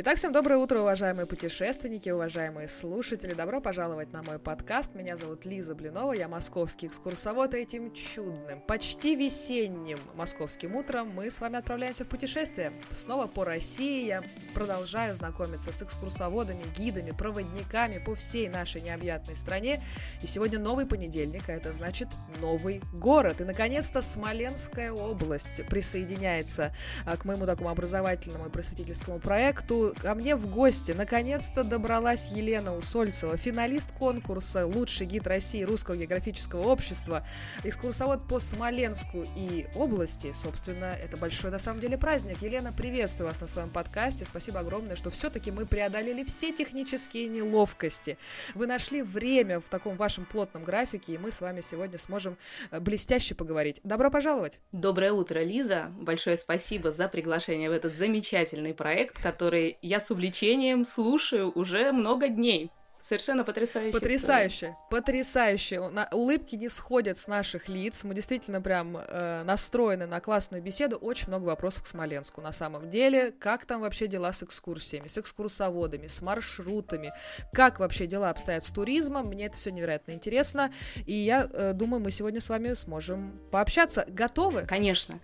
Итак, 0.00 0.16
всем 0.16 0.30
доброе 0.30 0.58
утро, 0.58 0.78
уважаемые 0.78 1.26
путешественники, 1.26 2.08
уважаемые 2.08 2.68
слушатели. 2.68 3.34
Добро 3.34 3.60
пожаловать 3.60 4.12
на 4.12 4.22
мой 4.22 4.38
подкаст. 4.38 4.94
Меня 4.94 5.16
зовут 5.16 5.44
Лиза 5.44 5.74
Блинова, 5.74 6.12
я 6.12 6.28
московский 6.28 6.86
экскурсовод. 6.86 7.52
И 7.54 7.58
этим 7.58 7.92
чудным, 7.92 8.60
почти 8.60 9.16
весенним 9.16 9.98
московским 10.14 10.76
утром 10.76 11.08
мы 11.08 11.32
с 11.32 11.40
вами 11.40 11.58
отправляемся 11.58 12.04
в 12.04 12.08
путешествие. 12.08 12.72
Снова 12.92 13.26
по 13.26 13.44
России 13.44 14.06
я 14.06 14.22
продолжаю 14.54 15.16
знакомиться 15.16 15.72
с 15.72 15.82
экскурсоводами, 15.82 16.62
гидами, 16.78 17.10
проводниками 17.10 17.98
по 17.98 18.14
всей 18.14 18.48
нашей 18.48 18.82
необъятной 18.82 19.34
стране. 19.34 19.82
И 20.22 20.28
сегодня 20.28 20.60
новый 20.60 20.86
понедельник, 20.86 21.48
а 21.48 21.52
это 21.52 21.72
значит 21.72 22.06
новый 22.40 22.82
город. 22.92 23.40
И, 23.40 23.44
наконец-то, 23.44 24.00
Смоленская 24.00 24.92
область 24.92 25.66
присоединяется 25.68 26.72
а, 27.04 27.16
к 27.16 27.24
моему 27.24 27.46
такому 27.46 27.70
образовательному 27.70 28.46
и 28.46 28.48
просветительскому 28.48 29.18
проекту 29.18 29.87
ко 29.94 30.14
мне 30.14 30.36
в 30.36 30.50
гости 30.50 30.92
наконец-то 30.92 31.64
добралась 31.64 32.30
Елена 32.32 32.74
Усольцева, 32.74 33.36
финалист 33.36 33.90
конкурса 33.92 34.66
«Лучший 34.66 35.06
гид 35.06 35.26
России 35.26 35.62
Русского 35.62 35.96
географического 35.96 36.68
общества», 36.68 37.26
экскурсовод 37.64 38.26
по 38.28 38.38
Смоленску 38.40 39.24
и 39.36 39.66
области. 39.74 40.34
Собственно, 40.42 40.86
это 40.86 41.16
большой 41.16 41.50
на 41.50 41.58
самом 41.58 41.80
деле 41.80 41.98
праздник. 41.98 42.42
Елена, 42.42 42.72
приветствую 42.72 43.28
вас 43.28 43.40
на 43.40 43.46
своем 43.46 43.70
подкасте. 43.70 44.24
Спасибо 44.24 44.60
огромное, 44.60 44.96
что 44.96 45.10
все-таки 45.10 45.50
мы 45.50 45.66
преодолели 45.66 46.24
все 46.24 46.52
технические 46.52 47.26
неловкости. 47.26 48.18
Вы 48.54 48.66
нашли 48.66 49.02
время 49.02 49.60
в 49.60 49.68
таком 49.68 49.96
вашем 49.96 50.24
плотном 50.24 50.64
графике, 50.64 51.14
и 51.14 51.18
мы 51.18 51.30
с 51.30 51.40
вами 51.40 51.60
сегодня 51.60 51.98
сможем 51.98 52.36
э, 52.70 52.80
блестяще 52.80 53.34
поговорить. 53.34 53.80
Добро 53.84 54.10
пожаловать! 54.10 54.60
Доброе 54.72 55.12
утро, 55.12 55.40
Лиза. 55.40 55.92
Большое 56.00 56.36
спасибо 56.36 56.92
за 56.92 57.08
приглашение 57.08 57.70
в 57.70 57.72
этот 57.72 57.96
замечательный 57.96 58.74
проект, 58.74 59.20
который 59.22 59.77
я 59.82 60.00
с 60.00 60.10
увлечением 60.10 60.84
слушаю 60.84 61.50
уже 61.54 61.92
много 61.92 62.28
дней. 62.28 62.70
Совершенно 63.08 63.42
потрясающе. 63.42 63.92
Потрясающе, 63.92 64.54
история. 64.56 64.76
потрясающе. 64.90 65.80
Улыбки 66.12 66.56
не 66.56 66.68
сходят 66.68 67.16
с 67.16 67.26
наших 67.26 67.70
лиц. 67.70 68.04
Мы 68.04 68.14
действительно 68.14 68.60
прям 68.60 68.98
э, 68.98 69.44
настроены 69.44 70.04
на 70.04 70.20
классную 70.20 70.62
беседу. 70.62 70.96
Очень 70.96 71.28
много 71.28 71.44
вопросов 71.44 71.84
к 71.84 71.86
Смоленску 71.86 72.42
на 72.42 72.52
самом 72.52 72.90
деле. 72.90 73.32
Как 73.32 73.64
там 73.64 73.80
вообще 73.80 74.08
дела 74.08 74.30
с 74.34 74.42
экскурсиями, 74.42 75.08
с 75.08 75.16
экскурсоводами, 75.16 76.06
с 76.06 76.20
маршрутами? 76.20 77.14
Как 77.54 77.78
вообще 77.78 78.06
дела 78.06 78.28
обстоят 78.28 78.62
с 78.62 78.68
туризмом? 78.68 79.28
Мне 79.28 79.46
это 79.46 79.56
все 79.56 79.70
невероятно 79.70 80.12
интересно. 80.12 80.70
И 81.06 81.14
я 81.14 81.48
э, 81.50 81.72
думаю, 81.72 82.02
мы 82.02 82.10
сегодня 82.10 82.42
с 82.42 82.50
вами 82.50 82.74
сможем 82.74 83.40
пообщаться. 83.50 84.04
Готовы? 84.06 84.66
Конечно. 84.66 85.18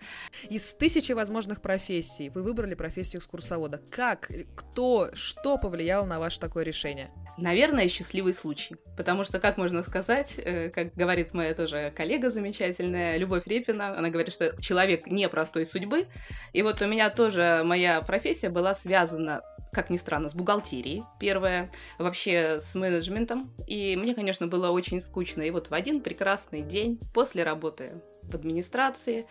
Из 0.49 0.73
тысячи 0.73 1.11
возможных 1.11 1.61
профессий 1.61 2.29
вы 2.29 2.41
выбрали 2.41 2.73
профессию 2.73 3.19
экскурсовода. 3.19 3.79
Как, 3.91 4.31
кто, 4.55 5.11
что 5.13 5.59
повлияло 5.59 6.05
на 6.07 6.19
ваше 6.19 6.39
такое 6.39 6.63
решение? 6.63 7.11
Наверное, 7.37 7.89
счастливый 7.89 8.33
случай. 8.33 8.75
Потому 8.95 9.23
что, 9.23 9.39
как 9.39 9.57
можно 9.57 9.83
сказать, 9.83 10.35
э, 10.37 10.69
как 10.69 10.93
говорит 10.95 11.33
моя 11.33 11.53
тоже 11.53 11.91
коллега 11.95 12.31
замечательная, 12.31 13.17
Любовь 13.17 13.45
Репина, 13.45 13.97
она 13.97 14.09
говорит, 14.09 14.33
что 14.33 14.55
человек 14.61 15.07
непростой 15.07 15.65
судьбы. 15.65 16.07
И 16.53 16.61
вот 16.61 16.81
у 16.81 16.87
меня 16.87 17.09
тоже 17.09 17.61
моя 17.65 18.01
профессия 18.01 18.49
была 18.49 18.73
связана 18.73 19.41
как 19.73 19.89
ни 19.89 19.97
странно, 19.97 20.29
с 20.29 20.33
бухгалтерией, 20.33 21.03
первое, 21.19 21.69
вообще 21.99 22.61
с 22.61 22.75
менеджментом. 22.75 23.53
И 23.67 23.97
мне, 23.97 24.15
конечно, 24.15 24.47
было 24.47 24.69
очень 24.69 25.01
скучно. 25.01 25.41
И 25.41 25.51
вот 25.51 25.69
в 25.69 25.73
один 25.73 25.99
прекрасный 25.99 26.61
день 26.61 26.97
после 27.13 27.43
работы 27.43 28.01
в 28.23 28.35
администрации. 28.35 29.27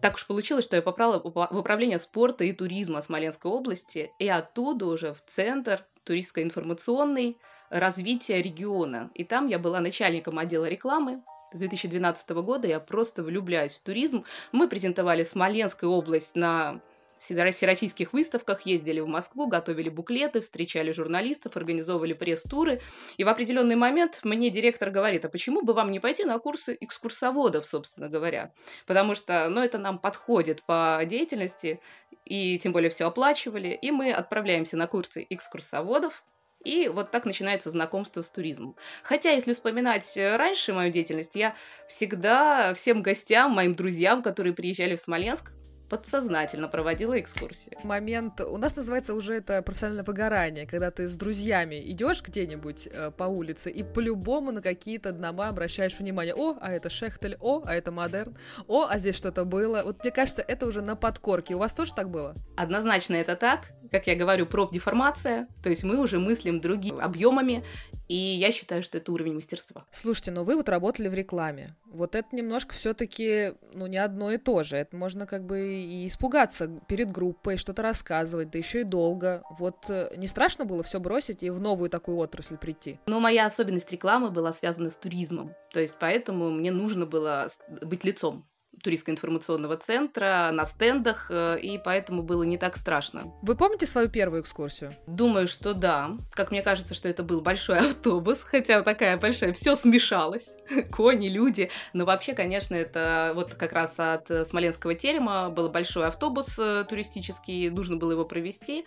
Так 0.00 0.14
уж 0.14 0.26
получилось, 0.26 0.64
что 0.64 0.76
я 0.76 0.82
попала 0.82 1.20
в 1.20 1.58
управление 1.58 1.98
спорта 1.98 2.44
и 2.44 2.52
туризма 2.52 3.02
Смоленской 3.02 3.50
области, 3.50 4.10
и 4.18 4.28
оттуда 4.28 4.86
уже 4.86 5.14
в 5.14 5.22
центр 5.34 5.84
туристско-информационный 6.08 7.38
развития 7.70 8.42
региона. 8.42 9.10
И 9.14 9.24
там 9.24 9.46
я 9.46 9.58
была 9.58 9.80
начальником 9.80 10.38
отдела 10.38 10.64
рекламы. 10.64 11.22
С 11.52 11.58
2012 11.58 12.30
года 12.30 12.66
я 12.66 12.80
просто 12.80 13.22
влюбляюсь 13.22 13.74
в 13.74 13.82
туризм. 13.82 14.24
Мы 14.52 14.68
презентовали 14.68 15.22
Смоленскую 15.22 15.92
область 15.92 16.34
на 16.34 16.80
всероссийских 17.18 18.12
выставках, 18.12 18.62
ездили 18.62 19.00
в 19.00 19.06
Москву, 19.06 19.46
готовили 19.46 19.88
буклеты, 19.88 20.40
встречали 20.40 20.92
журналистов, 20.92 21.56
организовывали 21.56 22.12
пресс-туры. 22.12 22.80
И 23.16 23.24
в 23.24 23.28
определенный 23.28 23.76
момент 23.76 24.20
мне 24.22 24.50
директор 24.50 24.90
говорит, 24.90 25.24
а 25.24 25.28
почему 25.28 25.62
бы 25.62 25.72
вам 25.72 25.90
не 25.90 26.00
пойти 26.00 26.24
на 26.24 26.38
курсы 26.38 26.76
экскурсоводов, 26.80 27.66
собственно 27.66 28.08
говоря? 28.08 28.52
Потому 28.86 29.14
что, 29.14 29.48
ну, 29.48 29.62
это 29.62 29.78
нам 29.78 29.98
подходит 29.98 30.62
по 30.62 31.00
деятельности, 31.04 31.80
и 32.24 32.58
тем 32.58 32.72
более 32.72 32.90
все 32.90 33.06
оплачивали. 33.06 33.68
И 33.68 33.90
мы 33.90 34.12
отправляемся 34.12 34.76
на 34.76 34.86
курсы 34.86 35.26
экскурсоводов, 35.28 36.24
и 36.64 36.88
вот 36.88 37.10
так 37.10 37.24
начинается 37.24 37.70
знакомство 37.70 38.20
с 38.20 38.28
туризмом. 38.28 38.76
Хотя, 39.02 39.30
если 39.30 39.52
вспоминать 39.52 40.12
раньше 40.16 40.72
мою 40.72 40.92
деятельность, 40.92 41.34
я 41.34 41.54
всегда 41.86 42.74
всем 42.74 43.02
гостям, 43.02 43.52
моим 43.52 43.74
друзьям, 43.74 44.22
которые 44.22 44.52
приезжали 44.52 44.96
в 44.96 45.00
Смоленск, 45.00 45.52
подсознательно 45.88 46.68
проводила 46.68 47.18
экскурсии. 47.18 47.76
Момент, 47.82 48.40
у 48.40 48.56
нас 48.58 48.76
называется 48.76 49.14
уже 49.14 49.34
это 49.34 49.62
профессиональное 49.62 50.04
выгорание, 50.04 50.66
когда 50.66 50.90
ты 50.90 51.08
с 51.08 51.16
друзьями 51.16 51.82
идешь 51.90 52.22
где-нибудь 52.22 52.88
э, 52.90 53.10
по 53.10 53.24
улице 53.24 53.70
и 53.70 53.82
по-любому 53.82 54.52
на 54.52 54.62
какие-то 54.62 55.12
дома 55.12 55.48
обращаешь 55.48 55.98
внимание. 55.98 56.34
О, 56.34 56.56
а 56.60 56.72
это 56.72 56.90
Шехтель, 56.90 57.36
о, 57.40 57.62
а 57.64 57.74
это 57.74 57.90
Модерн, 57.90 58.36
о, 58.66 58.86
а 58.88 58.98
здесь 58.98 59.16
что-то 59.16 59.44
было. 59.44 59.82
Вот 59.84 60.02
мне 60.02 60.10
кажется, 60.10 60.44
это 60.46 60.66
уже 60.66 60.82
на 60.82 60.96
подкорке. 60.96 61.54
У 61.54 61.58
вас 61.58 61.72
тоже 61.72 61.94
так 61.94 62.10
было? 62.10 62.34
Однозначно 62.56 63.14
это 63.14 63.36
так. 63.36 63.72
Как 63.90 64.06
я 64.06 64.16
говорю, 64.16 64.46
профдеформация, 64.46 65.48
то 65.62 65.70
есть 65.70 65.82
мы 65.82 65.96
уже 65.96 66.18
мыслим 66.18 66.60
другими 66.60 67.00
объемами, 67.00 67.64
и 68.08 68.14
я 68.14 68.52
считаю, 68.52 68.82
что 68.82 68.98
это 68.98 69.12
уровень 69.12 69.34
мастерства. 69.34 69.86
Слушайте, 69.90 70.30
но 70.30 70.44
вы 70.44 70.56
вот 70.56 70.68
работали 70.68 71.08
в 71.08 71.14
рекламе. 71.14 71.76
Вот 71.86 72.14
это 72.14 72.34
немножко 72.34 72.74
все-таки, 72.74 73.52
ну, 73.72 73.86
не 73.86 73.98
одно 73.98 74.32
и 74.32 74.38
то 74.38 74.62
же. 74.62 74.76
Это 74.76 74.96
можно 74.96 75.26
как 75.26 75.44
бы 75.44 75.78
и 75.78 76.06
испугаться 76.06 76.68
перед 76.88 77.12
группой, 77.12 77.56
что-то 77.56 77.82
рассказывать, 77.82 78.50
да 78.50 78.58
еще 78.58 78.80
и 78.80 78.84
долго. 78.84 79.42
Вот 79.58 79.88
э, 79.88 80.12
не 80.16 80.26
страшно 80.26 80.64
было 80.64 80.82
все 80.82 81.00
бросить 81.00 81.42
и 81.42 81.50
в 81.50 81.60
новую 81.60 81.90
такую 81.90 82.18
отрасль 82.18 82.56
прийти? 82.56 82.98
Но 83.06 83.20
моя 83.20 83.46
особенность 83.46 83.92
рекламы 83.92 84.30
была 84.30 84.52
связана 84.52 84.88
с 84.88 84.96
туризмом. 84.96 85.54
То 85.72 85.80
есть 85.80 85.96
поэтому 86.00 86.50
мне 86.50 86.70
нужно 86.70 87.06
было 87.06 87.48
быть 87.82 88.04
лицом 88.04 88.46
туристско-информационного 88.82 89.76
центра, 89.76 90.50
на 90.52 90.64
стендах, 90.64 91.30
э, 91.30 91.58
и 91.60 91.78
поэтому 91.78 92.22
было 92.22 92.42
не 92.42 92.58
так 92.58 92.76
страшно. 92.76 93.32
Вы 93.42 93.56
помните 93.56 93.86
свою 93.86 94.08
первую 94.08 94.42
экскурсию? 94.42 94.94
Думаю, 95.06 95.48
что 95.48 95.74
да. 95.74 96.12
Как 96.32 96.50
мне 96.50 96.62
кажется, 96.62 96.94
что 96.94 97.08
это 97.08 97.22
был 97.22 97.40
большой 97.40 97.78
автобус, 97.90 98.42
хотя 98.42 98.82
такая 98.82 99.16
большая, 99.16 99.52
все 99.52 99.74
смешалось, 99.74 100.50
кони, 100.90 101.28
люди. 101.28 101.70
Но 101.92 102.04
вообще, 102.04 102.34
конечно, 102.34 102.74
это 102.74 103.32
вот 103.34 103.54
как 103.54 103.72
раз 103.72 103.94
от 103.96 104.28
Смоленского 104.48 104.94
терема 104.94 105.50
был 105.50 105.68
большой 105.68 106.06
автобус 106.06 106.58
э, 106.58 106.84
туристический, 106.88 107.70
нужно 107.70 107.96
было 107.96 108.12
его 108.12 108.24
провести. 108.24 108.84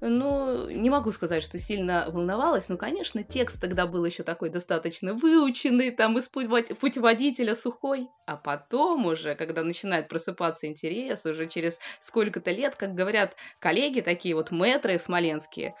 Ну, 0.00 0.70
не 0.70 0.90
могу 0.90 1.10
сказать, 1.10 1.42
что 1.42 1.58
сильно 1.58 2.06
волновалась, 2.08 2.68
но, 2.68 2.76
конечно, 2.76 3.24
текст 3.24 3.60
тогда 3.60 3.84
был 3.86 4.04
еще 4.04 4.22
такой 4.22 4.48
достаточно 4.48 5.12
выученный, 5.12 5.90
там 5.90 6.16
из 6.18 6.28
путеводителя 6.28 7.56
сухой. 7.56 8.08
А 8.24 8.36
потом 8.36 9.06
уже, 9.06 9.34
когда 9.34 9.64
начинает 9.64 10.08
просыпаться 10.08 10.68
интерес, 10.68 11.26
уже 11.26 11.48
через 11.48 11.78
сколько-то 11.98 12.52
лет, 12.52 12.76
как 12.76 12.94
говорят 12.94 13.34
коллеги, 13.58 14.00
такие 14.00 14.36
вот 14.36 14.52
мэтры 14.52 14.98
смоленские, 14.98 15.74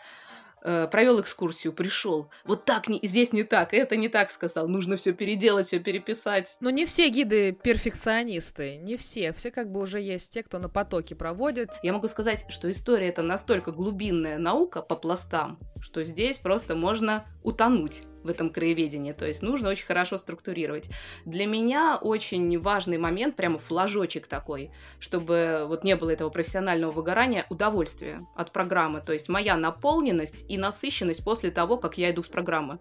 провел 0.90 1.20
экскурсию, 1.20 1.72
пришел. 1.72 2.30
Вот 2.44 2.64
так 2.64 2.88
не, 2.88 3.00
здесь 3.02 3.32
не 3.32 3.44
так, 3.44 3.72
это 3.74 3.96
не 3.96 4.08
так 4.08 4.30
сказал. 4.30 4.68
Нужно 4.68 4.96
все 4.96 5.12
переделать, 5.12 5.68
все 5.68 5.78
переписать. 5.78 6.56
Но 6.60 6.70
не 6.70 6.86
все 6.86 7.08
гиды 7.08 7.52
перфекционисты, 7.52 8.76
не 8.76 8.96
все. 8.96 9.32
Все 9.32 9.50
как 9.50 9.70
бы 9.70 9.80
уже 9.80 10.00
есть 10.00 10.32
те, 10.32 10.42
кто 10.42 10.58
на 10.58 10.68
потоке 10.68 11.14
проводит. 11.14 11.70
Я 11.82 11.92
могу 11.92 12.08
сказать, 12.08 12.44
что 12.48 12.70
история 12.70 13.08
это 13.08 13.22
настолько 13.22 13.72
глубинная 13.72 14.38
наука 14.38 14.82
по 14.82 14.96
пластам, 14.96 15.58
что 15.80 16.02
здесь 16.02 16.38
просто 16.38 16.74
можно 16.74 17.24
утонуть 17.42 18.02
в 18.28 18.30
этом 18.30 18.50
краеведении, 18.50 19.12
то 19.12 19.26
есть 19.26 19.42
нужно 19.42 19.70
очень 19.70 19.86
хорошо 19.86 20.18
структурировать. 20.18 20.88
Для 21.24 21.46
меня 21.46 21.98
очень 22.00 22.58
важный 22.60 22.98
момент, 22.98 23.36
прямо 23.36 23.58
флажочек 23.58 24.26
такой, 24.26 24.70
чтобы 25.00 25.64
вот 25.66 25.82
не 25.82 25.96
было 25.96 26.10
этого 26.10 26.28
профессионального 26.28 26.90
выгорания, 26.90 27.46
удовольствие 27.48 28.26
от 28.36 28.52
программы, 28.52 29.00
то 29.00 29.12
есть 29.12 29.28
моя 29.28 29.56
наполненность 29.56 30.44
и 30.48 30.58
насыщенность 30.58 31.24
после 31.24 31.50
того, 31.50 31.78
как 31.78 31.98
я 31.98 32.10
иду 32.10 32.22
с 32.22 32.28
программы. 32.28 32.78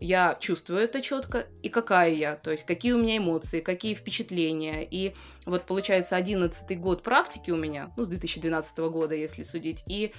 Я 0.00 0.36
чувствую 0.40 0.80
это 0.80 1.02
четко, 1.02 1.46
и 1.62 1.68
какая 1.68 2.10
я, 2.10 2.36
то 2.36 2.50
есть 2.50 2.64
какие 2.64 2.92
у 2.92 2.98
меня 2.98 3.18
эмоции, 3.18 3.60
какие 3.60 3.94
впечатления, 3.94 4.86
и 4.90 5.14
вот 5.44 5.64
получается 5.64 6.16
11 6.16 6.80
год 6.80 7.02
практики 7.02 7.50
у 7.50 7.56
меня, 7.56 7.92
ну, 7.96 8.04
с 8.04 8.08
2012 8.08 8.78
года, 8.78 9.14
если 9.14 9.42
судить, 9.42 9.84
и, 9.86 10.12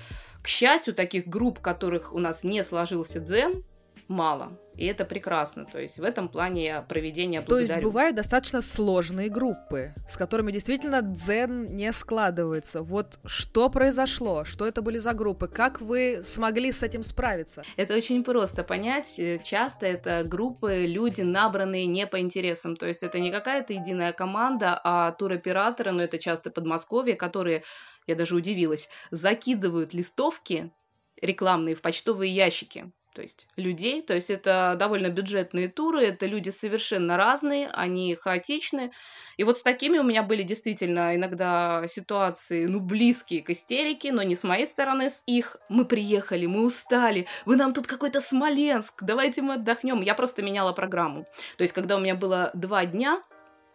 к 0.43 0.47
счастью, 0.47 0.93
таких 0.93 1.27
групп, 1.27 1.59
которых 1.59 2.13
у 2.13 2.19
нас 2.19 2.43
не 2.43 2.63
сложился 2.63 3.19
дзен, 3.19 3.63
мало. 4.07 4.57
И 4.75 4.85
это 4.85 5.05
прекрасно. 5.05 5.65
То 5.65 5.79
есть 5.81 5.97
в 5.97 6.03
этом 6.03 6.29
плане 6.29 6.65
я 6.65 6.81
проведение 6.83 7.41
благодарю. 7.41 7.67
То 7.67 7.73
есть 7.73 7.83
бывают 7.83 8.15
достаточно 8.15 8.61
сложные 8.61 9.27
группы, 9.27 9.93
с 10.07 10.15
которыми 10.15 10.51
действительно 10.51 11.01
дзен 11.01 11.75
не 11.75 11.91
складывается. 11.91 12.83
Вот 12.83 13.19
что 13.25 13.69
произошло? 13.69 14.43
Что 14.45 14.67
это 14.67 14.83
были 14.83 14.99
за 14.99 15.13
группы? 15.13 15.47
Как 15.47 15.81
вы 15.81 16.21
смогли 16.23 16.71
с 16.71 16.83
этим 16.83 17.01
справиться? 17.01 17.63
Это 17.75 17.95
очень 17.95 18.23
просто 18.23 18.63
понять. 18.63 19.19
Часто 19.43 19.87
это 19.87 20.23
группы, 20.23 20.85
люди, 20.85 21.21
набранные 21.21 21.87
не 21.87 22.05
по 22.05 22.19
интересам. 22.19 22.75
То 22.75 22.85
есть 22.85 23.01
это 23.01 23.19
не 23.19 23.31
какая-то 23.31 23.73
единая 23.73 24.13
команда, 24.13 24.79
а 24.83 25.11
туроператоры, 25.11 25.91
но 25.91 26.03
это 26.03 26.19
часто 26.19 26.51
Подмосковье, 26.51 27.15
которые, 27.15 27.63
я 28.05 28.13
даже 28.13 28.35
удивилась, 28.35 28.89
закидывают 29.09 29.95
листовки 29.95 30.71
рекламные 31.19 31.73
в 31.73 31.81
почтовые 31.81 32.31
ящики 32.31 32.91
то 33.17 33.23
есть 33.23 33.47
людей, 33.55 34.03
то 34.03 34.13
есть 34.13 34.29
это 34.29 34.75
довольно 34.77 35.09
бюджетные 35.09 35.69
туры, 35.69 36.03
это 36.03 36.27
люди 36.27 36.51
совершенно 36.51 37.17
разные, 37.17 37.67
они 37.73 38.13
хаотичны. 38.13 38.91
И 39.37 39.43
вот 39.43 39.57
с 39.57 39.63
такими 39.63 39.97
у 39.97 40.03
меня 40.03 40.21
были 40.21 40.43
действительно 40.43 41.15
иногда 41.15 41.87
ситуации, 41.87 42.67
ну, 42.67 42.79
близкие 42.79 43.41
к 43.41 43.49
истерике, 43.49 44.11
но 44.11 44.21
не 44.21 44.35
с 44.35 44.43
моей 44.43 44.67
стороны, 44.67 45.09
с 45.09 45.23
их. 45.25 45.57
Мы 45.67 45.85
приехали, 45.85 46.45
мы 46.45 46.63
устали, 46.63 47.25
вы 47.45 47.55
нам 47.55 47.73
тут 47.73 47.87
какой-то 47.87 48.21
Смоленск, 48.21 49.01
давайте 49.01 49.41
мы 49.41 49.55
отдохнем. 49.55 50.01
Я 50.01 50.13
просто 50.13 50.43
меняла 50.43 50.71
программу. 50.71 51.25
То 51.57 51.63
есть, 51.63 51.73
когда 51.73 51.97
у 51.97 51.99
меня 51.99 52.13
было 52.13 52.51
два 52.53 52.85
дня, 52.85 53.23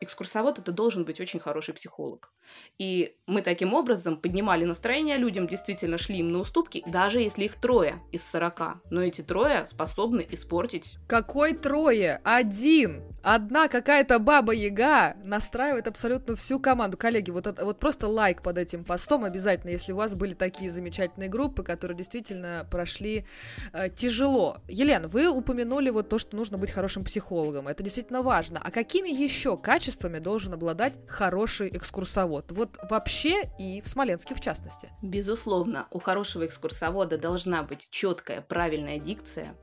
экскурсовод 0.02 0.58
это 0.58 0.72
должен 0.72 1.04
быть 1.04 1.20
очень 1.20 1.40
хороший 1.40 1.74
психолог. 1.74 2.32
И 2.78 3.16
мы 3.26 3.42
таким 3.42 3.74
образом 3.74 4.16
поднимали 4.16 4.64
настроение 4.64 5.16
людям, 5.16 5.46
действительно 5.46 5.98
шли 5.98 6.18
им 6.18 6.32
на 6.32 6.40
уступки, 6.40 6.82
даже 6.86 7.20
если 7.20 7.44
их 7.44 7.56
трое 7.56 8.02
из 8.10 8.22
сорока. 8.22 8.80
Но 8.90 9.00
эти 9.00 9.22
трое 9.22 9.66
способны 9.66 10.26
испортить. 10.30 10.96
Какой 11.06 11.54
трое? 11.54 12.20
Один! 12.24 13.02
Одна 13.22 13.68
какая-то 13.68 14.18
баба-яга 14.18 15.16
настраивает 15.22 15.86
абсолютно 15.86 16.34
всю 16.34 16.58
команду. 16.58 16.96
Коллеги, 16.96 17.30
вот, 17.30 17.46
вот 17.60 17.78
просто 17.78 18.08
лайк 18.08 18.42
под 18.42 18.58
этим 18.58 18.84
постом 18.84 19.24
обязательно, 19.24 19.70
если 19.70 19.92
у 19.92 19.96
вас 19.96 20.14
были 20.16 20.34
такие 20.34 20.70
замечательные 20.70 21.28
группы, 21.28 21.62
которые 21.62 21.96
действительно 21.96 22.66
прошли 22.68 23.24
э, 23.72 23.90
тяжело. 23.90 24.56
Елена, 24.68 25.06
вы 25.06 25.28
упомянули 25.28 25.90
вот 25.90 26.08
то, 26.08 26.18
что 26.18 26.36
нужно 26.36 26.58
быть 26.58 26.72
хорошим 26.72 27.04
психологом. 27.04 27.68
Это 27.68 27.84
действительно 27.84 28.22
важно. 28.22 28.60
А 28.62 28.72
какими 28.72 29.08
еще 29.08 29.56
качествами 29.56 29.91
должен 30.20 30.54
обладать 30.54 30.94
хороший 31.06 31.68
экскурсовод. 31.76 32.52
Вот 32.52 32.78
вообще 32.88 33.50
и 33.58 33.80
в 33.80 33.88
Смоленске 33.88 34.34
в 34.34 34.40
частности. 34.40 34.90
Безусловно, 35.02 35.86
у 35.90 35.98
хорошего 35.98 36.46
экскурсовода 36.46 37.18
должна 37.18 37.62
быть 37.62 37.88
четкая, 37.90 38.40
правильная 38.40 38.98
дикция, 38.98 39.54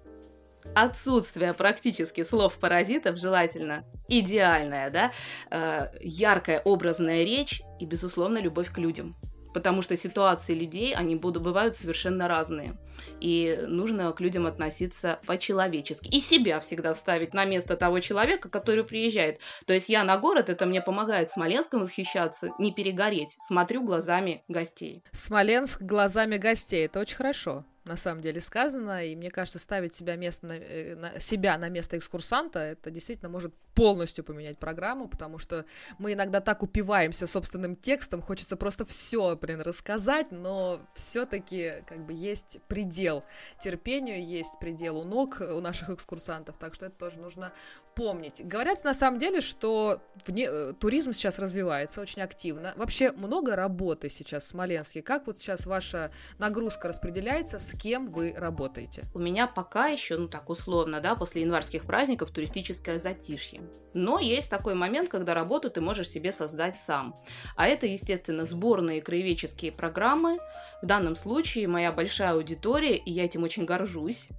отсутствие 0.75 1.53
практически 1.53 2.23
слов-паразитов, 2.23 3.17
желательно 3.17 3.85
идеальная, 4.07 4.89
да, 4.89 5.11
э, 5.49 5.87
яркая 6.01 6.61
образная 6.61 7.23
речь 7.23 7.61
и, 7.79 7.85
безусловно, 7.85 8.39
любовь 8.39 8.71
к 8.71 8.77
людям 8.77 9.15
потому 9.53 9.81
что 9.81 9.97
ситуации 9.97 10.53
людей, 10.53 10.93
они 10.93 11.15
будут, 11.15 11.43
бывают 11.43 11.75
совершенно 11.75 12.27
разные. 12.27 12.77
И 13.19 13.59
нужно 13.67 14.11
к 14.11 14.19
людям 14.19 14.45
относиться 14.45 15.19
по-человечески. 15.25 16.07
И 16.07 16.19
себя 16.19 16.59
всегда 16.59 16.93
ставить 16.93 17.33
на 17.33 17.45
место 17.45 17.77
того 17.77 17.99
человека, 17.99 18.49
который 18.49 18.83
приезжает. 18.83 19.39
То 19.65 19.73
есть 19.73 19.89
я 19.89 20.03
на 20.03 20.17
город, 20.17 20.49
это 20.49 20.65
мне 20.65 20.81
помогает 20.81 21.31
Смоленском 21.31 21.81
восхищаться, 21.81 22.51
не 22.59 22.71
перегореть. 22.71 23.35
Смотрю 23.39 23.83
глазами 23.83 24.43
гостей. 24.47 25.03
Смоленск 25.11 25.81
глазами 25.81 26.37
гостей, 26.37 26.85
это 26.85 26.99
очень 26.99 27.15
хорошо 27.15 27.65
на 27.85 27.97
самом 27.97 28.21
деле 28.21 28.41
сказано, 28.41 29.05
и 29.05 29.15
мне 29.15 29.31
кажется, 29.31 29.59
ставить 29.59 29.95
себя, 29.95 30.15
место 30.15 30.47
на, 30.47 30.53
э, 30.53 30.95
на, 30.95 31.19
себя 31.19 31.57
на 31.57 31.69
место 31.69 31.97
экскурсанта, 31.97 32.59
это 32.59 32.91
действительно 32.91 33.29
может 33.29 33.53
полностью 33.73 34.23
поменять 34.23 34.57
программу, 34.57 35.07
потому 35.07 35.37
что 35.37 35.65
мы 35.97 36.13
иногда 36.13 36.41
так 36.41 36.63
упиваемся 36.63 37.27
собственным 37.27 37.75
текстом, 37.75 38.21
хочется 38.21 38.57
просто 38.57 38.85
все, 38.85 39.37
блин, 39.37 39.61
рассказать, 39.61 40.31
но 40.31 40.81
все-таки 40.93 41.83
как 41.87 42.05
бы 42.05 42.13
есть 42.13 42.59
предел. 42.67 43.23
Терпению, 43.61 44.23
есть 44.23 44.59
предел 44.59 44.97
у 44.97 45.03
ног 45.03 45.41
у 45.41 45.61
наших 45.61 45.89
экскурсантов, 45.89 46.57
так 46.57 46.73
что 46.73 46.87
это 46.87 46.95
тоже 46.97 47.19
нужно 47.19 47.53
помнить. 47.95 48.45
Говорят 48.45 48.83
на 48.83 48.93
самом 48.93 49.19
деле, 49.19 49.41
что 49.41 50.01
вне, 50.25 50.47
э, 50.49 50.73
туризм 50.79 51.13
сейчас 51.13 51.39
развивается 51.39 52.01
очень 52.01 52.21
активно. 52.21 52.73
Вообще 52.75 53.11
много 53.11 53.55
работы 53.55 54.09
сейчас 54.09 54.43
в 54.43 54.47
Смоленске. 54.47 55.01
Как 55.01 55.27
вот 55.27 55.39
сейчас 55.39 55.65
ваша 55.65 56.11
нагрузка 56.37 56.87
распределяется, 56.87 57.59
с 57.59 57.77
кем 57.77 58.07
вы 58.11 58.33
работаете? 58.35 59.05
У 59.13 59.19
меня 59.19 59.47
пока 59.47 59.87
еще, 59.87 60.17
ну 60.17 60.27
так 60.27 60.49
условно, 60.49 61.01
да, 61.01 61.15
после 61.15 61.41
январских 61.41 61.85
праздников 61.85 62.31
туристическое 62.31 62.99
затишье. 62.99 63.61
Но 63.93 64.19
есть 64.19 64.49
такой 64.49 64.75
момент, 64.75 65.09
когда 65.09 65.33
работу 65.33 65.69
ты 65.69 65.81
можешь 65.81 66.09
себе 66.09 66.31
создать 66.31 66.77
сам. 66.77 67.15
А 67.55 67.67
это, 67.67 67.85
естественно, 67.85 68.45
сборные 68.45 69.01
краеведческие 69.01 69.71
программы. 69.71 70.39
В 70.81 70.85
данном 70.85 71.15
случае 71.15 71.67
моя 71.67 71.91
большая 71.91 72.33
аудитория, 72.33 72.95
и 72.95 73.11
я 73.11 73.25
этим 73.25 73.43
очень 73.43 73.65
горжусь, 73.65 74.29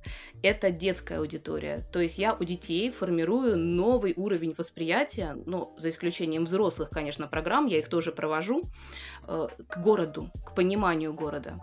это 0.43 0.71
детская 0.71 1.19
аудитория. 1.19 1.87
То 1.93 2.01
есть 2.01 2.19
я 2.19 2.35
у 2.35 2.45
детей 2.45 2.91
формирую 2.91 3.57
новый 3.57 4.15
уровень 4.17 4.55
восприятия, 4.57 5.37
ну, 5.47 5.75
за 5.79 5.91
исключением 5.91 6.45
взрослых, 6.45 6.91
конечно, 6.91 7.27
программ, 7.27 7.67
я 7.67 7.79
их 7.79 7.89
тоже 7.89 8.13
провожу, 8.13 8.71
э, 9.27 9.49
к 9.69 9.79
городу, 9.79 10.31
к 10.45 10.55
пониманию 10.55 11.13
города. 11.13 11.61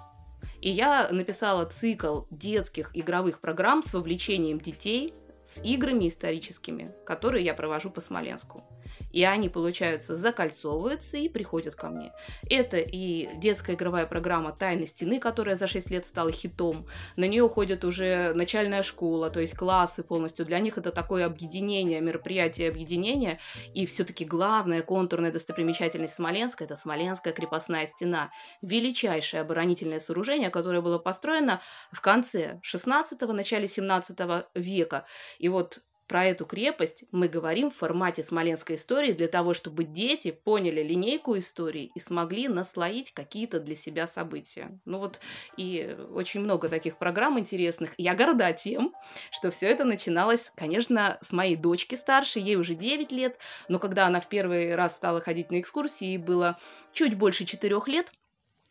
И 0.62 0.70
я 0.70 1.10
написала 1.12 1.66
цикл 1.66 2.24
детских 2.30 2.92
игровых 2.94 3.40
программ 3.40 3.84
с 3.84 3.94
вовлечением 3.94 4.60
детей– 4.60 5.14
с 5.48 5.64
играми 5.64 6.10
историческими, 6.10 6.94
которые 7.06 7.46
я 7.46 7.54
провожу 7.54 7.90
по 7.90 8.02
Смоленску 8.02 8.66
и 9.12 9.24
они, 9.24 9.50
получаются, 9.50 10.16
закольцовываются 10.16 11.18
и 11.18 11.30
приходят 11.30 11.76
ко 11.76 11.90
мне. 11.90 12.14
Это 12.50 12.78
и 12.78 13.30
детская 13.38 13.76
игровая 13.76 14.06
программа 14.06 14.52
«Тайны 14.52 14.88
стены», 14.88 15.20
которая 15.20 15.56
за 15.56 15.68
6 15.68 15.92
лет 15.92 16.06
стала 16.06 16.32
хитом. 16.32 16.86
На 17.16 17.26
нее 17.26 17.44
уходит 17.44 17.86
уже 17.86 18.34
начальная 18.34 18.84
школа, 18.84 19.30
то 19.30 19.40
есть 19.40 19.56
классы 19.56 20.04
полностью. 20.04 20.46
Для 20.46 20.60
них 20.60 20.78
это 20.78 20.92
такое 20.92 21.26
объединение, 21.26 22.02
мероприятие 22.02 22.70
объединения. 22.70 23.40
И 23.74 23.86
все-таки 23.86 24.26
главная 24.26 24.82
контурная 24.82 25.32
достопримечательность 25.32 26.16
Смоленска– 26.16 26.64
это 26.66 26.76
Смоленская 26.76 27.34
крепостная 27.34 27.88
стена. 27.88 28.32
Величайшее 28.62 29.42
оборонительное 29.42 30.00
сооружение, 30.00 30.50
которое 30.50 30.82
было 30.82 30.98
построено 30.98 31.62
в 31.92 32.02
конце 32.02 32.60
16-го, 32.64 33.34
начале 33.34 33.68
17 33.68 34.18
века. 34.56 35.06
И 35.40 35.50
вот 35.50 35.82
про 36.08 36.26
эту 36.26 36.46
крепость 36.46 37.04
мы 37.12 37.28
говорим 37.28 37.70
в 37.70 37.76
формате 37.76 38.24
смоленской 38.24 38.78
истории 38.78 39.12
для 39.12 39.28
того, 39.28 39.54
чтобы 39.54 39.84
дети 39.84 40.32
поняли 40.32 40.82
линейку 40.82 41.38
истории 41.38 41.92
и 41.94 42.00
смогли 42.00 42.48
наслоить 42.48 43.14
какие-то 43.14 43.60
для 43.60 43.76
себя 43.76 44.08
события. 44.08 44.80
Ну 44.86 45.00
вот 45.00 45.20
и 45.58 45.98
очень 46.12 46.40
много 46.40 46.70
таких 46.70 46.98
программ 46.98 47.38
интересных. 47.38 47.94
Я 47.98 48.16
горда 48.16 48.54
тем, 48.54 48.94
что 49.32 49.52
все 49.52 49.68
это 49.68 49.84
начиналось, 49.84 50.52
конечно, 50.56 51.18
с 51.22 51.32
моей 51.32 51.56
дочки 51.56 51.96
старшей, 51.96 52.42
ей 52.42 52.56
уже 52.56 52.74
9 52.74 53.12
лет, 53.12 53.38
но 53.68 53.80
когда 53.80 54.08
она 54.08 54.22
в 54.22 54.30
первый 54.30 54.76
раз 54.76 54.96
стала 54.96 55.22
ходить 55.22 55.52
на 55.52 55.60
экскурсии, 55.60 56.06
ей 56.06 56.18
было 56.18 56.58
чуть 56.94 57.16
больше 57.16 57.46
4 57.46 57.82
лет, 57.88 58.12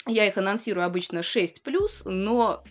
я 0.07 0.27
их 0.27 0.39
анонсирую 0.39 0.87
обычно 0.87 1.19
6+, 1.19 1.61
но 2.05 2.63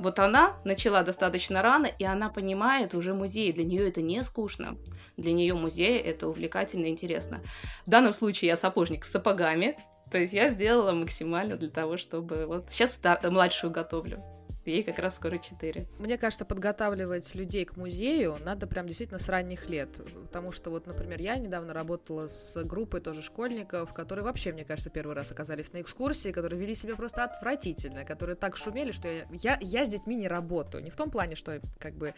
вот 0.00 0.18
она 0.18 0.56
начала 0.64 1.02
достаточно 1.02 1.62
рано, 1.62 1.86
и 1.86 2.04
она 2.04 2.30
понимает 2.30 2.94
уже 2.94 3.14
музей. 3.14 3.52
Для 3.52 3.64
нее 3.64 3.88
это 3.88 4.00
не 4.00 4.24
скучно. 4.24 4.78
Для 5.16 5.32
нее 5.32 5.54
музей 5.54 5.98
это 5.98 6.28
увлекательно 6.28 6.86
и 6.86 6.90
интересно. 6.90 7.42
В 7.86 7.90
данном 7.90 8.14
случае 8.14 8.48
я 8.48 8.56
сапожник 8.56 9.04
с 9.04 9.10
сапогами. 9.10 9.76
То 10.10 10.18
есть 10.18 10.32
я 10.32 10.50
сделала 10.50 10.92
максимально 10.92 11.56
для 11.56 11.68
того, 11.68 11.96
чтобы... 11.96 12.46
Вот 12.46 12.66
сейчас 12.70 12.98
младшую 13.22 13.70
готовлю. 13.70 14.24
Ей 14.66 14.82
как 14.82 14.98
раз 14.98 15.16
скоро 15.16 15.38
4. 15.38 15.86
Мне 15.98 16.18
кажется, 16.18 16.44
подготавливать 16.44 17.34
людей 17.34 17.64
к 17.64 17.76
музею 17.76 18.36
надо 18.44 18.66
прям 18.66 18.86
действительно 18.86 19.18
с 19.18 19.28
ранних 19.28 19.70
лет. 19.70 19.88
Потому 20.26 20.52
что 20.52 20.70
вот, 20.70 20.86
например, 20.86 21.18
я 21.20 21.36
недавно 21.36 21.72
работала 21.72 22.28
с 22.28 22.62
группой 22.64 23.00
тоже 23.00 23.22
школьников, 23.22 23.94
которые 23.94 24.24
вообще, 24.24 24.52
мне 24.52 24.64
кажется, 24.64 24.90
первый 24.90 25.16
раз 25.16 25.30
оказались 25.30 25.72
на 25.72 25.80
экскурсии, 25.80 26.30
которые 26.30 26.60
вели 26.60 26.74
себя 26.74 26.94
просто 26.94 27.24
отвратительно, 27.24 28.04
которые 28.04 28.36
так 28.36 28.56
шумели, 28.58 28.92
что 28.92 29.08
я, 29.08 29.26
я, 29.30 29.58
я 29.62 29.86
с 29.86 29.88
детьми 29.88 30.14
не 30.14 30.28
работаю. 30.28 30.84
Не 30.84 30.90
в 30.90 30.96
том 30.96 31.10
плане, 31.10 31.36
что 31.36 31.60
как 31.78 31.94
бы 31.94 32.14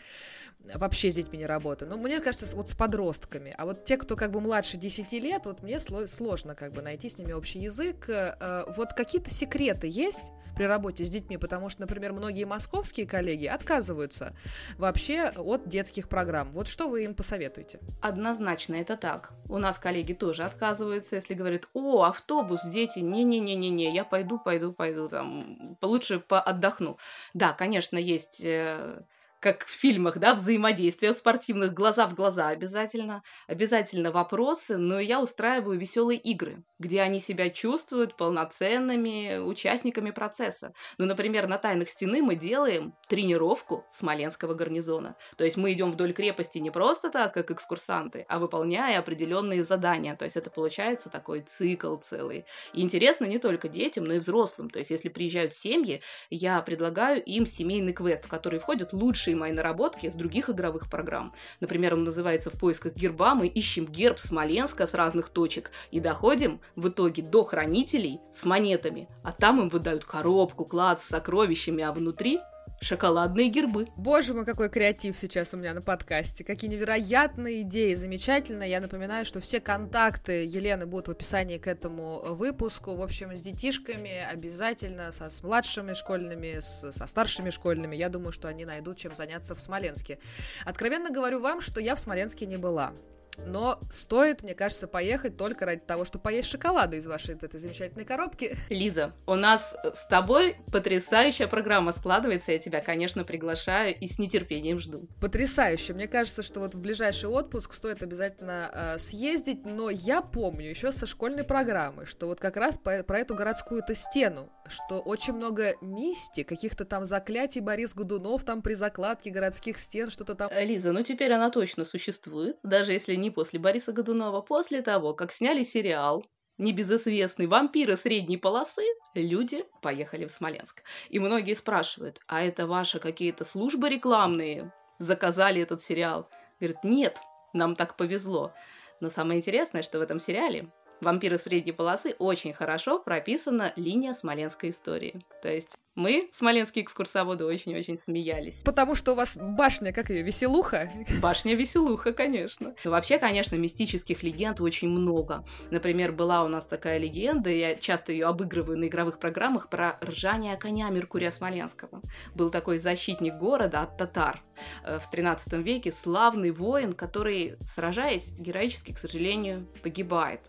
вообще 0.75 1.11
с 1.11 1.15
детьми 1.15 1.39
не 1.39 1.47
работаю. 1.47 1.89
Но 1.89 1.97
мне 1.97 2.19
кажется, 2.21 2.57
вот 2.57 2.69
с 2.69 2.75
подростками. 2.75 3.55
А 3.57 3.67
вот 3.67 3.85
те, 3.85 3.97
кто 3.97 4.17
как 4.17 4.33
бы 4.33 4.41
младше 4.41 4.77
10 4.77 5.13
лет, 5.13 5.43
вот 5.45 5.63
мне 5.63 5.79
сложно 5.79 6.57
как 6.57 6.73
бы 6.73 6.83
найти 6.83 7.09
с 7.09 7.19
ними 7.19 7.33
общий 7.33 7.61
язык. 7.61 8.09
Э, 8.09 8.65
вот 8.77 8.95
какие-то 8.95 9.31
секреты 9.31 9.87
есть 9.87 10.33
при 10.57 10.65
работе 10.65 11.05
с 11.05 11.11
детьми? 11.11 11.37
Потому 11.37 11.69
что, 11.69 11.83
например, 11.83 12.13
многие 12.13 12.32
многие 12.33 12.45
московские 12.45 13.07
коллеги 13.07 13.45
отказываются 13.45 14.35
вообще 14.79 15.31
от 15.37 15.69
детских 15.69 16.09
программ. 16.09 16.51
Вот 16.53 16.67
что 16.67 16.89
вы 16.89 17.05
им 17.05 17.15
посоветуете? 17.15 17.79
Однозначно, 18.01 18.77
это 18.77 18.97
так. 18.97 19.33
У 19.51 19.59
нас 19.59 19.79
коллеги 19.79 20.15
тоже 20.15 20.45
отказываются, 20.45 21.17
если 21.17 21.35
говорят, 21.35 21.69
о, 21.75 22.05
автобус, 22.05 22.61
дети, 22.65 23.01
не-не-не-не-не, 23.01 23.95
я 23.95 24.05
пойду, 24.05 24.39
пойду, 24.39 24.73
пойду, 24.73 25.11
там, 25.11 25.77
лучше 25.83 26.21
поотдохну. 26.21 26.97
Да, 27.35 27.53
конечно, 27.53 27.99
есть 27.99 28.41
э, 28.43 29.03
как 29.43 29.67
в 29.67 29.71
фильмах, 29.71 30.19
да, 30.19 30.35
взаимодействие 30.35 31.13
спортивных, 31.13 31.75
глаза 31.75 32.07
в 32.07 32.15
глаза 32.15 32.49
обязательно, 32.49 33.25
обязательно 33.49 34.13
вопросы, 34.13 34.77
но 34.77 35.01
я 35.01 35.21
устраиваю 35.21 35.77
веселые 35.77 36.19
игры, 36.21 36.63
где 36.79 37.01
они 37.01 37.19
себя 37.19 37.51
чувствуют 37.51 38.17
полноценными 38.17 39.39
участниками 39.39 40.13
процесса. 40.13 40.73
Ну, 40.97 41.07
например, 41.07 41.49
на 41.49 41.59
«Тайнах 41.59 41.89
стены» 41.89 42.23
мы 42.23 42.37
делаем 42.37 42.95
тренировку 43.09 43.85
Смоленского 43.93 44.55
гарнизона. 44.55 45.17
То 45.37 45.45
есть 45.45 45.57
мы 45.57 45.73
идем 45.73 45.91
вдоль 45.91 46.13
крепости 46.13 46.59
не 46.59 46.71
просто 46.71 47.11
так, 47.11 47.35
как 47.35 47.51
экскурсанты, 47.51 48.25
а 48.29 48.39
выполняя 48.39 49.01
определенные 49.01 49.65
задания. 49.65 50.15
То 50.15 50.25
есть 50.25 50.37
это 50.37 50.51
получается 50.51 51.11
такой 51.11 51.41
цикл 51.41 51.97
целый. 51.97 52.45
И 52.75 52.81
интересно 52.81 53.25
не 53.25 53.39
только 53.39 53.69
детям, 53.69 54.05
но 54.05 54.15
и 54.15 54.19
взрослым. 54.21 54.71
То 54.71 54.79
есть 54.79 54.93
если 54.93 55.09
приезжают 55.09 55.57
семьи, 55.57 56.01
я 56.31 56.63
предлагаю 56.63 57.21
им 57.25 57.45
семейный 57.45 57.93
квест, 57.93 58.27
в 58.27 58.29
который 58.29 58.61
входят 58.61 58.93
лучшие 58.93 59.32
лучшие 59.33 59.37
мои 59.37 59.53
наработки 59.53 60.11
с 60.11 60.15
других 60.15 60.51
игровых 60.51 60.89
программ. 60.89 61.33
Например, 61.61 61.95
он 61.95 62.05
называется 62.05 62.51
«В 62.51 62.59
поисках 62.59 62.95
герба». 62.95 63.35
Мы 63.35 63.47
ищем 63.47 63.87
герб 63.87 64.19
Смоленска 64.19 64.87
с 64.87 64.95
разных 64.95 65.29
точек 65.29 65.71
и 65.91 66.01
доходим 66.01 66.61
в 66.77 66.89
итоге 66.89 67.23
до 67.23 67.45
хранителей 67.45 68.21
с 68.35 68.45
монетами. 68.45 69.09
А 69.25 69.33
там 69.33 69.61
им 69.61 69.69
выдают 69.69 70.05
коробку, 70.05 70.65
клад 70.65 71.01
с 71.01 71.09
сокровищами, 71.09 71.83
а 71.83 71.93
внутри 71.93 72.41
шоколадные 72.83 73.49
гербы. 73.49 73.87
Боже 73.97 74.35
мой, 74.35 74.45
какой 74.45 74.69
креатив 74.69 75.17
сейчас 75.17 75.55
у 75.55 75.57
меня 75.57 75.73
на 75.73 75.81
подкасте. 75.81 76.45
Какие 76.45 76.71
невероятные 76.71 77.63
идеи, 77.63 77.95
замечательно. 77.95 78.65
Я 78.65 78.81
напоминаю, 78.81 79.25
что 79.25 79.41
все 79.41 79.61
контакты 79.61 80.45
Елены 80.45 80.87
будут 80.87 81.09
в 81.09 81.11
описании 81.13 81.59
к 81.59 81.67
этому 81.67 82.35
выпуску. 82.35 82.95
В 82.95 83.03
общем, 83.03 83.35
с 83.35 83.41
детишками 83.41 84.27
обязательно, 84.31 85.13
со, 85.13 85.31
с 85.31 85.43
младшими 85.43 85.95
школьными, 85.95 86.59
с, 86.61 86.93
со 86.93 87.07
старшими 87.07 87.51
школьными. 87.51 87.95
Я 87.95 88.09
думаю, 88.09 88.33
что 88.33 88.49
они 88.49 88.65
найдут 88.65 88.99
чем 88.99 89.15
заняться 89.15 89.55
в 89.55 89.61
Смоленске. 89.61 90.19
Откровенно 90.65 91.11
говорю 91.11 91.41
вам, 91.41 91.61
что 91.61 91.81
я 91.81 91.95
в 91.95 92.01
Смоленске 92.01 92.47
не 92.47 92.57
была. 92.57 92.93
Но 93.39 93.81
стоит, 93.91 94.43
мне 94.43 94.55
кажется, 94.55 94.87
поехать 94.87 95.37
только 95.37 95.65
ради 95.67 95.81
того, 95.81 96.05
чтобы 96.05 96.23
поесть 96.23 96.49
шоколада 96.49 96.97
из 96.97 97.07
вашей 97.07 97.35
этой 97.35 97.59
замечательной 97.59 98.05
коробки. 98.05 98.57
Лиза, 98.69 99.13
у 99.27 99.35
нас 99.35 99.75
с 99.95 100.07
тобой 100.07 100.57
потрясающая 100.71 101.49
программа 101.49 101.93
складывается. 101.93 102.53
Я 102.53 102.59
тебя, 102.59 102.81
конечно, 102.81 103.25
приглашаю 103.25 103.99
и 103.99 104.07
с 104.07 104.19
нетерпением 104.19 104.79
жду. 104.81 105.09
Потрясающе. 105.21 105.95
Мне 105.95 106.09
кажется, 106.09 106.43
что 106.43 106.61
вот 106.61 106.75
в 106.75 106.81
ближайший 106.81 107.31
отпуск 107.31 107.73
стоит 107.73 108.03
обязательно 108.03 108.71
э, 108.73 108.99
съездить. 108.99 109.65
Но 109.65 109.91
я 109.91 110.21
помню 110.21 110.69
еще 110.69 110.93
со 110.93 111.07
школьной 111.07 111.45
программы, 111.45 112.07
что 112.07 112.27
вот 112.27 112.41
как 112.41 112.57
раз 112.57 112.79
по, 112.79 113.03
про 113.03 113.19
эту 113.19 113.35
городскую-то 113.35 113.95
стену, 113.95 114.51
что 114.69 115.01
очень 115.01 115.35
много 115.35 115.75
мисти, 115.81 116.43
каких-то 116.43 116.85
там 116.85 117.05
заклятий 117.05 117.61
Борис 117.61 117.95
Годунов 117.95 118.45
там 118.45 118.63
при 118.63 118.75
закладке 118.75 119.31
городских 119.31 119.79
стен, 119.79 120.11
что-то 120.11 120.35
там. 120.35 120.51
Лиза, 120.53 120.93
ну 120.93 121.03
теперь 121.03 121.33
она 121.33 121.51
точно 121.51 121.85
существует, 121.85 122.59
даже 122.63 122.93
если 122.93 123.15
не 123.23 123.31
после 123.31 123.59
Бориса 123.59 123.93
Годунова, 123.93 124.43
после 124.43 124.83
того, 124.83 125.15
как 125.15 125.33
сняли 125.33 125.65
сериал 125.65 126.25
небезызвестный 126.59 127.47
«Вампиры 127.47 127.97
средней 127.97 128.37
полосы», 128.37 128.85
люди 129.15 129.65
поехали 129.81 130.27
в 130.27 130.31
Смоленск. 130.31 130.83
И 131.09 131.19
многие 131.19 131.55
спрашивают, 131.55 132.21
а 132.27 132.43
это 132.43 132.67
ваши 132.67 132.99
какие-то 132.99 133.45
службы 133.45 133.89
рекламные 133.89 134.73
заказали 134.99 135.63
этот 135.63 135.83
сериал? 135.83 136.29
Говорят, 136.61 136.85
нет, 136.85 137.19
нам 137.53 137.75
так 137.75 137.97
повезло. 137.97 138.53
Но 139.01 139.09
самое 139.09 139.41
интересное, 139.41 139.83
что 139.83 139.99
в 139.99 140.03
этом 140.03 140.21
сериале 140.21 140.69
«Вампиры 141.01 141.39
средней 141.39 141.73
полосы» 141.73 142.15
очень 142.19 142.53
хорошо 142.53 143.01
прописана 143.01 143.73
линия 143.75 144.13
смоленской 144.13 144.71
истории. 144.71 145.21
То 145.43 145.53
есть 145.53 145.71
мы, 145.95 146.31
смоленские 146.33 146.85
экскурсоводы, 146.85 147.45
очень-очень 147.45 147.99
смеялись. 147.99 148.63
Потому 148.65 148.95
что 148.95 149.13
у 149.13 149.15
вас 149.15 149.37
башня, 149.37 149.93
как 149.93 150.09
ее, 150.09 150.23
веселуха? 150.23 150.91
Башня 151.21 151.55
веселуха, 151.55 152.13
конечно. 152.13 152.75
Но 152.85 152.91
вообще, 152.91 153.19
конечно, 153.19 153.57
мистических 153.57 154.23
легенд 154.23 154.61
очень 154.61 154.89
много. 154.89 155.45
Например, 155.71 156.13
была 156.13 156.45
у 156.45 156.49
нас 156.49 156.65
такая 156.65 156.99
легенда, 156.99 157.51
я 157.51 157.75
часто 157.75 158.13
ее 158.13 158.27
обыгрываю 158.27 158.79
на 158.79 158.87
игровых 158.87 159.19
программах, 159.19 159.69
про 159.69 159.99
ржание 160.03 160.57
коня 160.57 160.89
Меркурия 160.89 161.31
Смоленского. 161.31 162.01
Был 162.35 162.51
такой 162.51 162.79
защитник 162.79 163.35
города 163.35 163.83
от 163.83 163.99
татар 163.99 164.43
в 164.85 165.11
13 165.11 165.53
веке, 165.55 165.93
славный 165.93 166.51
воин, 166.51 166.93
который, 166.93 167.57
сражаясь, 167.65 168.33
героически, 168.33 168.93
к 168.93 168.99
сожалению, 168.99 169.67
погибает. 169.83 170.41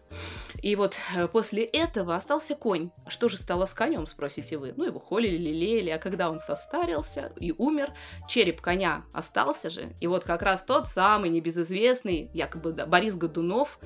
И 0.62 0.76
вот 0.76 0.96
э, 1.16 1.28
после 1.28 1.64
этого 1.64 2.16
остался 2.16 2.56
конь. 2.56 2.92
Что 3.08 3.28
же 3.28 3.38
стало 3.38 3.66
с 3.66 3.74
конем, 3.74 4.08
спросите 4.08 4.58
вы? 4.58 4.74
Ну, 4.78 4.86
его 4.86 5.00
холили 5.00 5.38
лелеяли, 5.38 5.90
а 5.90 6.00
когда 6.00 6.30
он 6.30 6.40
состарился 6.40 7.32
и 7.40 7.54
умер, 7.58 7.94
череп 8.28 8.62
коня 8.62 9.04
остался 9.12 9.70
же. 9.70 9.94
И 10.00 10.08
вот 10.08 10.24
как 10.24 10.42
раз 10.42 10.64
тот 10.64 10.88
самый 10.88 11.30
небезызвестный, 11.30 12.30
якобы 12.34 12.72
Борис 12.72 13.16
Годунов, 13.16 13.80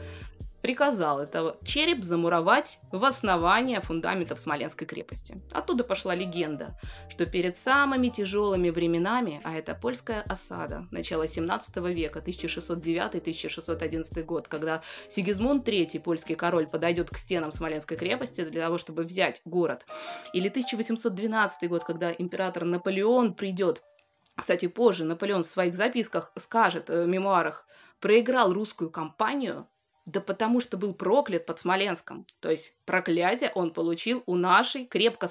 приказал 0.62 1.20
этого 1.20 1.58
череп 1.64 2.04
замуровать 2.04 2.80
в 2.92 3.04
основание 3.06 3.80
фундаментов 3.82 4.40
Смоленской 4.40 4.88
крепости. 4.88 5.42
Оттуда 5.52 5.84
пошла 5.84 6.16
легенда, 6.16 6.78
что 7.10 7.26
перед 7.26 7.58
самыми 7.58 8.10
тяжелыми 8.10 8.70
временами, 8.70 9.42
а 9.44 9.56
это 9.56 9.76
польская 9.76 10.22
осада 10.22 10.88
начала 10.92 11.28
17 11.28 11.78
века, 11.78 12.20
1609-1611 12.26 14.24
год, 14.24 14.48
когда 14.48 14.82
Сигизмунд 15.10 15.68
III, 15.68 16.00
польский 16.00 16.36
король, 16.36 16.68
подойдет 16.68 17.10
к 17.10 17.18
стенам 17.18 17.52
Смоленской 17.52 17.98
крепости 17.98 18.44
для 18.44 18.64
того, 18.64 18.78
чтобы 18.78 19.04
взять 19.04 19.42
город, 19.46 19.86
или 20.34 20.50
1812 20.50 21.70
год, 21.70 21.84
когда 21.84 22.12
император 22.12 22.66
Наполеон 22.66 23.34
придет 23.34 23.82
кстати, 24.38 24.68
позже 24.68 25.04
Наполеон 25.04 25.44
в 25.44 25.48
своих 25.48 25.76
записках 25.76 26.32
скажет, 26.38 26.92
э, 26.92 27.06
в 27.06 27.08
мемуарах, 27.08 27.66
проиграл 28.00 28.54
русскую 28.54 28.92
кампанию, 28.92 29.68
да 30.08 30.22
потому 30.22 30.62
что 30.62 30.78
был 30.78 30.94
проклят 30.94 31.46
под 31.46 31.60
Смоленском. 31.60 32.26
То 32.40 32.50
есть 32.50 32.74
проклятие 32.86 33.52
он 33.54 33.72
получил 33.72 34.24
у 34.26 34.36
нашей 34.36 34.86
крепко 34.86 35.28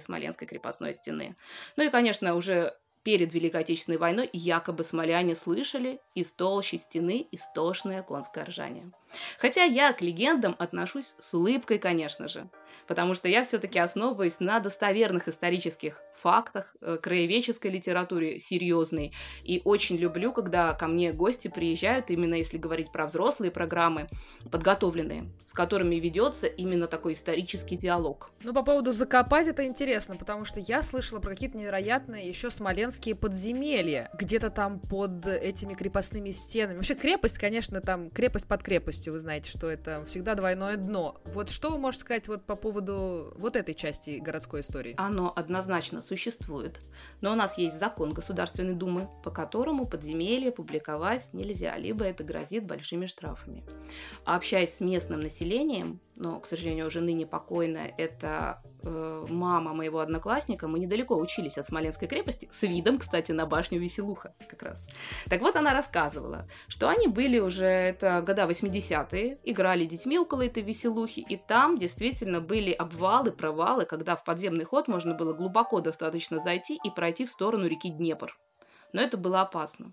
Смоленской 0.00 0.46
крепостной 0.46 0.94
стены. 0.94 1.36
Ну 1.76 1.84
и, 1.84 1.90
конечно, 1.90 2.36
уже 2.36 2.76
перед 3.02 3.34
Великой 3.34 3.62
Отечественной 3.62 3.98
войной 3.98 4.30
якобы 4.32 4.84
смоляне 4.84 5.34
слышали 5.34 6.00
из 6.14 6.30
толщи 6.32 6.76
стены 6.76 7.26
истошное 7.32 8.02
конское 8.02 8.44
ржание. 8.44 8.90
Хотя 9.38 9.64
я 9.64 9.92
к 9.92 10.00
легендам 10.00 10.54
отношусь 10.58 11.14
с 11.18 11.34
улыбкой, 11.34 11.78
конечно 11.78 12.28
же 12.28 12.48
потому 12.86 13.14
что 13.14 13.28
я 13.28 13.44
все-таки 13.44 13.78
основываюсь 13.78 14.40
на 14.40 14.60
достоверных 14.60 15.28
исторических 15.28 16.02
фактах, 16.20 16.74
э, 16.80 16.96
краеведческой 17.00 17.70
литературе 17.70 18.38
серьезной. 18.38 19.12
И 19.42 19.60
очень 19.64 19.96
люблю, 19.96 20.32
когда 20.32 20.72
ко 20.72 20.86
мне 20.86 21.12
гости 21.12 21.48
приезжают, 21.48 22.10
именно 22.10 22.34
если 22.34 22.58
говорить 22.58 22.92
про 22.92 23.06
взрослые 23.06 23.50
программы, 23.50 24.08
подготовленные, 24.50 25.30
с 25.44 25.52
которыми 25.52 25.96
ведется 25.96 26.46
именно 26.46 26.86
такой 26.86 27.12
исторический 27.12 27.76
диалог. 27.76 28.30
Ну, 28.42 28.52
по 28.52 28.62
поводу 28.62 28.92
закопать 28.92 29.48
это 29.48 29.66
интересно, 29.66 30.16
потому 30.16 30.44
что 30.44 30.60
я 30.60 30.82
слышала 30.82 31.20
про 31.20 31.30
какие-то 31.30 31.58
невероятные 31.58 32.28
еще 32.28 32.50
смоленские 32.50 33.14
подземелья, 33.14 34.10
где-то 34.18 34.50
там 34.50 34.80
под 34.80 35.26
этими 35.26 35.74
крепостными 35.74 36.30
стенами. 36.30 36.76
Вообще 36.76 36.94
крепость, 36.94 37.38
конечно, 37.38 37.80
там 37.80 38.10
крепость 38.10 38.46
под 38.46 38.62
крепостью, 38.62 39.12
вы 39.12 39.18
знаете, 39.18 39.50
что 39.50 39.68
это 39.70 40.04
всегда 40.06 40.34
двойное 40.34 40.76
дно. 40.76 41.20
Вот 41.24 41.50
что 41.50 41.70
вы 41.70 41.78
можете 41.78 42.02
сказать 42.02 42.28
вот 42.28 42.44
по 42.44 42.56
поводу 42.64 43.34
вот 43.36 43.56
этой 43.56 43.74
части 43.74 44.18
городской 44.18 44.62
истории? 44.62 44.94
Оно 44.96 45.30
однозначно 45.36 46.00
существует. 46.00 46.80
Но 47.20 47.32
у 47.32 47.34
нас 47.34 47.58
есть 47.58 47.78
закон 47.78 48.14
Государственной 48.14 48.72
Думы, 48.72 49.10
по 49.22 49.30
которому 49.30 49.86
подземелье 49.86 50.50
публиковать 50.50 51.28
нельзя, 51.34 51.76
либо 51.76 52.06
это 52.06 52.24
грозит 52.24 52.64
большими 52.64 53.04
штрафами. 53.04 53.64
Общаясь 54.24 54.74
с 54.74 54.80
местным 54.80 55.20
населением, 55.20 56.00
но, 56.16 56.40
к 56.40 56.46
сожалению, 56.46 56.86
уже 56.86 57.02
ныне 57.02 57.26
покойная, 57.26 57.94
это 57.98 58.62
э, 58.84 59.26
мама 59.28 59.72
моего 59.74 60.00
одноклассника, 60.00 60.68
мы 60.68 60.78
недалеко 60.78 61.16
учились 61.16 61.58
от 61.58 61.66
Смоленской 61.66 62.08
крепости, 62.08 62.48
с 62.52 62.62
видом, 62.62 62.98
кстати, 62.98 63.32
на 63.32 63.46
башню 63.46 63.78
Веселуха 63.80 64.34
как 64.48 64.62
раз. 64.62 64.86
Так 65.28 65.40
вот, 65.40 65.56
она 65.56 65.72
рассказывала, 65.72 66.48
что 66.68 66.88
они 66.88 67.08
были 67.08 67.38
уже, 67.38 67.64
это 67.64 68.22
года 68.22 68.46
80-е, 68.46 69.38
играли 69.44 69.84
детьми 69.84 70.18
около 70.18 70.46
этой 70.46 70.62
Веселухи, 70.62 71.20
и 71.20 71.36
там 71.36 71.78
действительно 71.78 72.40
были 72.40 72.72
обвалы, 72.72 73.32
провалы, 73.32 73.84
когда 73.84 74.16
в 74.16 74.24
подземный 74.24 74.64
ход 74.64 74.88
можно 74.88 75.14
было 75.14 75.32
глубоко 75.32 75.80
достаточно 75.80 76.38
зайти 76.38 76.78
и 76.84 76.90
пройти 76.90 77.26
в 77.26 77.30
сторону 77.30 77.66
реки 77.66 77.90
Днепр. 77.90 78.36
Но 78.92 79.00
это 79.00 79.16
было 79.16 79.40
опасно 79.40 79.92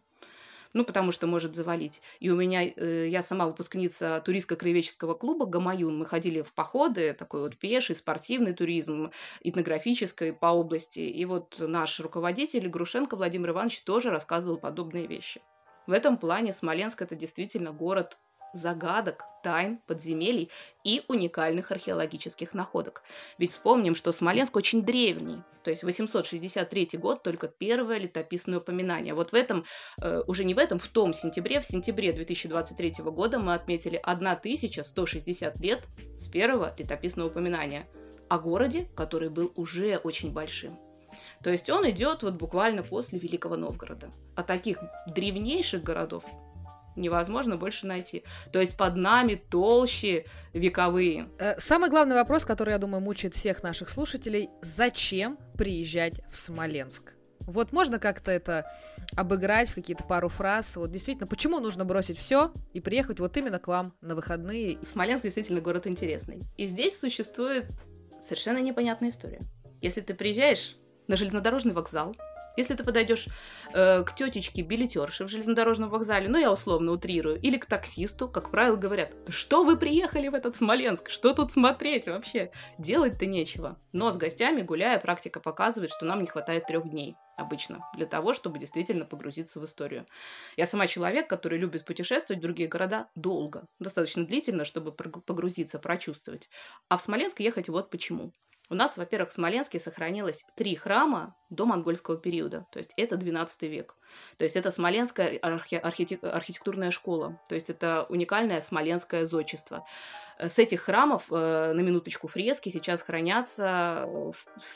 ну, 0.74 0.84
потому 0.84 1.12
что 1.12 1.28
может 1.28 1.56
завалить. 1.56 2.02
И 2.20 2.30
у 2.30 2.36
меня, 2.36 2.66
э, 2.66 3.08
я 3.08 3.22
сама 3.22 3.48
выпускница 3.48 4.22
туристско-краеведческого 4.26 5.16
клуба 5.16 5.46
«Гамаюн». 5.46 5.98
Мы 5.98 6.06
ходили 6.06 6.42
в 6.42 6.54
походы, 6.54 7.14
такой 7.14 7.42
вот 7.42 7.58
пеший, 7.58 7.96
спортивный 7.96 8.54
туризм, 8.54 9.12
этнографический 9.42 10.34
по 10.34 10.48
области. 10.48 11.00
И 11.00 11.26
вот 11.26 11.58
наш 11.60 12.00
руководитель 12.00 12.68
Грушенко 12.68 13.16
Владимир 13.16 13.52
Иванович 13.52 13.82
тоже 13.82 14.10
рассказывал 14.10 14.58
подобные 14.58 15.08
вещи. 15.08 15.42
В 15.88 15.92
этом 15.92 16.18
плане 16.18 16.54
Смоленск– 16.54 17.02
это 17.04 17.16
действительно 17.16 17.72
город 17.72 18.18
загадок, 18.54 19.26
тайн, 19.44 19.80
подземелий 19.88 20.50
и 20.84 21.04
уникальных 21.08 21.72
археологических 21.72 22.54
находок. 22.54 23.04
Ведь 23.38 23.52
вспомним, 23.52 23.96
что 23.96 24.12
Смоленск 24.12 24.56
очень 24.56 24.84
древний, 24.84 25.42
то 25.64 25.70
есть 25.70 25.84
863 25.84 26.90
год 26.98 27.24
только 27.24 27.48
первое 27.48 27.98
летописное 28.00 28.60
упоминание. 28.60 29.14
Вот 29.14 29.32
в 29.32 29.36
этом, 29.36 29.66
э, 30.02 30.24
уже 30.28 30.44
не 30.44 30.54
в 30.54 30.58
этом, 30.58 30.80
в 30.80 30.88
том 30.88 31.14
сентябре, 31.14 31.60
в 31.60 31.66
сентябре 31.66 32.12
2023 32.14 33.12
года 33.12 33.40
мы 33.40 33.54
отметили 33.54 34.00
1160 34.02 35.60
лет 35.60 35.84
с 36.18 36.28
первого 36.28 36.74
летописного 36.78 37.28
упоминания 37.28 37.88
о 38.30 38.40
городе, 38.40 38.88
который 38.96 39.30
был 39.30 39.52
уже 39.56 39.98
очень 39.98 40.32
большим. 40.32 40.78
То 41.44 41.50
есть 41.50 41.70
он 41.70 41.90
идет 41.90 42.24
вот 42.24 42.36
буквально 42.36 42.84
после 42.84 43.20
Великого 43.20 43.56
Новгорода. 43.56 44.12
А 44.36 44.44
таких 44.44 44.80
древнейших 45.08 45.84
городов 45.84 46.24
невозможно 46.96 47.58
больше 47.58 47.86
найти. 47.86 48.24
То 48.52 48.60
есть 48.60 48.78
под 48.78 48.96
нами 48.96 49.36
толще 49.36 50.26
вековые. 50.54 51.30
Э, 51.40 51.60
самый 51.60 51.90
главный 51.90 52.16
вопрос, 52.16 52.46
который, 52.46 52.72
я 52.72 52.78
думаю, 52.78 53.02
мучает 53.02 53.34
всех 53.34 53.64
наших 53.64 53.90
слушателей, 53.90 54.50
зачем 54.62 55.38
приезжать 55.58 56.22
в 56.30 56.36
Смоленск? 56.36 57.14
Вот 57.40 57.72
можно 57.72 58.00
как-то 58.00 58.32
это 58.32 58.72
обыграть 59.16 59.70
в 59.70 59.76
какие-то 59.76 60.04
пару 60.04 60.30
фраз. 60.30 60.76
Вот 60.76 60.92
действительно, 60.92 61.28
почему 61.28 61.60
нужно 61.60 61.86
бросить 61.86 62.18
все 62.18 62.54
и 62.74 62.80
приехать 62.80 63.20
вот 63.20 63.36
именно 63.36 63.60
к 63.60 63.68
вам 63.68 63.94
на 64.02 64.16
выходные? 64.16 64.78
Смоленск 64.92 65.24
действительно 65.24 65.62
город 65.62 65.88
интересный. 65.88 66.42
И 66.58 66.68
здесь 66.68 67.00
существует 67.00 67.66
совершенно 68.24 68.60
непонятная 68.60 69.10
история. 69.10 69.42
Если 69.82 70.02
ты 70.02 70.14
приезжаешь 70.14 70.78
на 71.08 71.18
железнодорожный 71.18 71.74
вокзал, 71.74 72.16
если 72.58 72.76
ты 72.76 72.84
подойдешь 72.84 73.28
э, 73.74 74.04
к 74.04 74.16
тетечке 74.16 74.62
билетерше 74.62 75.26
в 75.26 75.28
железнодорожном 75.30 75.90
вокзале, 75.90 76.28
ну 76.28 76.38
я 76.38 76.52
условно 76.52 76.92
утрирую, 76.92 77.40
или 77.40 77.58
к 77.58 77.66
таксисту, 77.66 78.28
как 78.28 78.52
правило, 78.52 78.76
говорят, 78.76 79.12
что 79.30 79.64
вы 79.64 79.78
приехали 79.78 80.28
в 80.28 80.34
этот 80.34 80.58
Смоленск, 80.58 81.10
что 81.10 81.34
тут 81.34 81.52
смотреть 81.52 82.08
вообще? 82.08 82.52
Делать-то 82.78 83.26
нечего. 83.26 83.78
Но 83.92 84.12
с 84.12 84.18
гостями, 84.18 84.62
гуляя, 84.62 85.00
практика 85.00 85.40
показывает, 85.40 85.92
что 85.92 86.06
нам 86.06 86.22
не 86.22 86.28
хватает 86.28 86.68
трех 86.68 86.90
дней 86.90 87.16
обычно, 87.38 87.86
для 87.96 88.06
того, 88.06 88.34
чтобы 88.34 88.60
действительно 88.60 89.06
погрузиться 89.06 89.60
в 89.60 89.66
историю. 89.66 90.06
Я 90.58 90.66
сама 90.66 90.88
человек, 90.88 91.28
который 91.28 91.58
любит 91.58 91.86
путешествовать 91.86 92.40
в 92.40 92.44
другие 92.44 92.70
города 92.70 93.10
долго, 93.16 93.68
достаточно 93.80 94.26
длительно, 94.26 94.64
чтобы 94.64 94.92
погрузиться, 94.92 95.80
прочувствовать. 95.80 96.50
А 96.88 96.98
в 96.98 97.02
Смоленск 97.02 97.40
ехать 97.40 97.70
вот 97.70 97.90
почему. 97.90 98.32
У 98.72 98.74
нас, 98.74 98.96
во-первых, 98.96 99.32
в 99.32 99.34
Смоленске 99.34 99.82
сохранилось 99.82 100.46
три 100.56 100.78
храма 100.78 101.36
до 101.50 101.66
монгольского 101.66 102.16
периода, 102.16 102.66
то 102.72 102.80
есть 102.80 102.94
это 102.96 103.18
12 103.18 103.64
век. 103.64 103.98
То 104.38 104.46
есть 104.46 104.56
это 104.56 104.72
смоленская 104.72 105.38
архи- 105.40 105.76
архитек- 105.76 106.26
архитектурная 106.26 106.90
школа, 106.90 107.38
то 107.50 107.56
есть 107.56 107.70
это 107.70 108.06
уникальное 108.08 108.62
смоленское 108.62 109.26
зодчество. 109.26 109.86
С 110.40 110.58
этих 110.58 110.84
храмов, 110.84 111.24
э, 111.30 111.74
на 111.74 111.82
минуточку, 111.82 112.30
фрески 112.30 112.70
сейчас 112.70 113.02
хранятся 113.02 114.08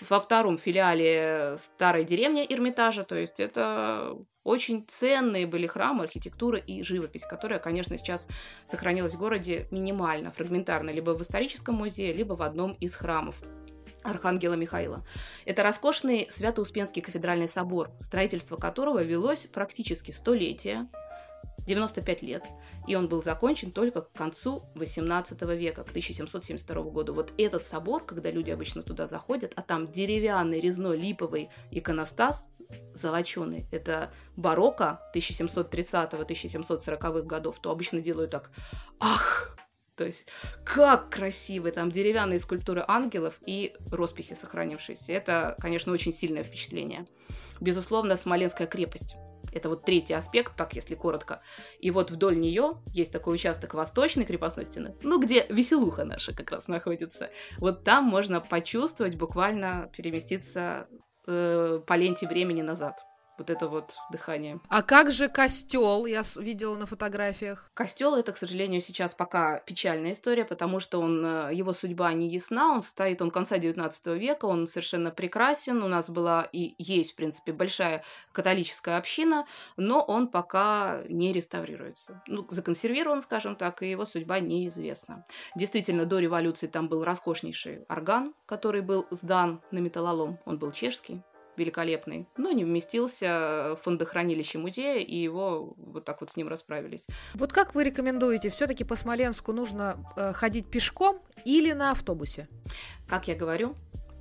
во 0.09 0.19
втором 0.19 0.57
филиале 0.57 1.55
старой 1.57 2.03
деревни 2.03 2.45
Эрмитажа, 2.49 3.05
то 3.05 3.15
есть 3.15 3.39
это 3.39 4.17
очень 4.43 4.85
ценные 4.89 5.47
были 5.47 5.67
храмы, 5.67 6.03
архитектура 6.03 6.57
и 6.57 6.83
живопись, 6.83 7.25
которая, 7.25 7.59
конечно, 7.59 7.97
сейчас 7.97 8.27
сохранилась 8.65 9.15
в 9.15 9.19
городе 9.19 9.67
минимально, 9.71 10.31
фрагментарно, 10.31 10.89
либо 10.89 11.11
в 11.11 11.21
историческом 11.21 11.75
музее, 11.75 12.11
либо 12.11 12.33
в 12.33 12.41
одном 12.41 12.73
из 12.73 12.93
храмов. 12.93 13.41
Архангела 14.05 14.53
Михаила. 14.53 15.03
Это 15.45 15.63
роскошный 15.63 16.27
Свято-Успенский 16.29 17.01
кафедральный 17.01 17.47
собор, 17.47 17.91
строительство 17.99 18.55
которого 18.55 19.03
велось 19.03 19.47
практически 19.47 20.11
столетия, 20.11 20.87
95 21.65 22.21
лет, 22.21 22.43
и 22.87 22.95
он 22.95 23.07
был 23.07 23.23
закончен 23.23 23.71
только 23.71 24.01
к 24.01 24.11
концу 24.11 24.63
18 24.75 25.41
века, 25.41 25.83
к 25.83 25.89
1772 25.89 26.83
году. 26.83 27.13
Вот 27.13 27.33
этот 27.37 27.65
собор, 27.65 28.05
когда 28.05 28.29
люди 28.29 28.51
обычно 28.51 28.83
туда 28.83 29.07
заходят, 29.07 29.53
а 29.55 29.63
там 29.63 29.87
деревянный 29.87 30.59
резной 30.59 30.97
липовый 30.97 31.49
иконостас, 31.71 32.45
золоченый, 32.93 33.65
это 33.71 34.11
барокко 34.35 35.01
1730-1740-х 35.15 37.21
годов, 37.21 37.57
то 37.59 37.71
обычно 37.71 38.01
делают 38.01 38.31
так 38.31 38.51
«Ах!» 38.99 39.54
То 39.95 40.05
есть, 40.05 40.25
как 40.63 41.09
красивы 41.09 41.71
там 41.71 41.91
деревянные 41.91 42.39
скульптуры 42.39 42.83
ангелов 42.87 43.35
и 43.45 43.73
росписи 43.91 44.33
сохранившиеся. 44.33 45.13
Это, 45.13 45.55
конечно, 45.59 45.93
очень 45.93 46.11
сильное 46.11 46.43
впечатление. 46.43 47.07
Безусловно, 47.61 48.17
Смоленская 48.17 48.67
крепость. 48.67 49.15
Это 49.53 49.69
вот 49.69 49.85
третий 49.85 50.13
аспект, 50.13 50.57
так 50.57 50.73
если 50.73 50.95
коротко. 50.95 51.41
И 51.79 51.89
вот 51.89 52.11
вдоль 52.11 52.37
нее 52.37 52.73
есть 52.93 53.13
такой 53.13 53.35
участок 53.35 53.73
восточной 53.73 54.25
крепостной 54.25 54.65
стены, 54.65 54.95
ну, 55.01 55.17
где 55.17 55.45
веселуха 55.47 56.03
наша 56.03 56.33
как 56.33 56.51
раз 56.51 56.67
находится. 56.67 57.29
Вот 57.57 57.85
там 57.85 58.03
можно 58.03 58.41
почувствовать, 58.41 59.15
буквально 59.15 59.89
переместиться 59.95 60.89
э, 61.25 61.81
по 61.87 61.93
ленте 61.93 62.27
времени 62.27 62.61
назад 62.61 63.05
вот 63.37 63.49
это 63.49 63.67
вот 63.67 63.95
дыхание. 64.11 64.59
А 64.69 64.81
как 64.81 65.11
же 65.11 65.27
костел? 65.27 66.05
Я 66.05 66.23
видела 66.37 66.75
на 66.75 66.85
фотографиях. 66.85 67.69
Костел 67.73 68.15
это, 68.15 68.31
к 68.31 68.37
сожалению, 68.37 68.81
сейчас 68.81 69.13
пока 69.13 69.59
печальная 69.59 70.13
история, 70.13 70.45
потому 70.45 70.79
что 70.79 70.99
он, 71.01 71.25
э, 71.25 71.53
его 71.53 71.73
судьба 71.73 72.13
не 72.13 72.29
ясна. 72.29 72.73
Он 72.73 72.83
стоит, 72.83 73.21
он 73.21 73.31
конца 73.31 73.57
19 73.57 74.07
века, 74.17 74.45
он 74.45 74.67
совершенно 74.67 75.11
прекрасен. 75.11 75.83
У 75.83 75.87
нас 75.87 76.09
была 76.09 76.47
и 76.51 76.75
есть, 76.77 77.13
в 77.13 77.15
принципе, 77.15 77.53
большая 77.53 78.03
католическая 78.31 78.97
община, 78.97 79.45
но 79.77 80.01
он 80.01 80.27
пока 80.27 81.03
не 81.09 81.33
реставрируется. 81.33 82.21
Ну, 82.27 82.45
законсервирован, 82.49 83.21
скажем 83.21 83.55
так, 83.55 83.81
и 83.81 83.89
его 83.89 84.05
судьба 84.05 84.39
неизвестна. 84.39 85.25
Действительно, 85.55 86.05
до 86.05 86.19
революции 86.19 86.67
там 86.67 86.87
был 86.87 87.03
роскошнейший 87.03 87.85
орган, 87.89 88.33
который 88.45 88.81
был 88.81 89.05
сдан 89.11 89.61
на 89.71 89.79
металлолом. 89.79 90.39
Он 90.45 90.57
был 90.57 90.71
чешский 90.71 91.23
великолепный, 91.57 92.27
но 92.37 92.51
не 92.51 92.63
вместился 92.63 93.75
в 93.75 93.79
фондохранилище 93.83 94.57
музея, 94.57 94.99
и 94.99 95.15
его 95.15 95.73
вот 95.77 96.05
так 96.05 96.21
вот 96.21 96.31
с 96.31 96.35
ним 96.35 96.47
расправились. 96.47 97.05
Вот 97.33 97.53
как 97.53 97.75
вы 97.75 97.83
рекомендуете, 97.83 98.49
все-таки 98.49 98.83
по 98.83 98.95
Смоленску 98.95 99.51
нужно 99.53 99.97
э, 100.15 100.33
ходить 100.33 100.67
пешком 100.67 101.19
или 101.45 101.73
на 101.73 101.91
автобусе? 101.91 102.47
Как 103.07 103.27
я 103.27 103.35
говорю, 103.35 103.75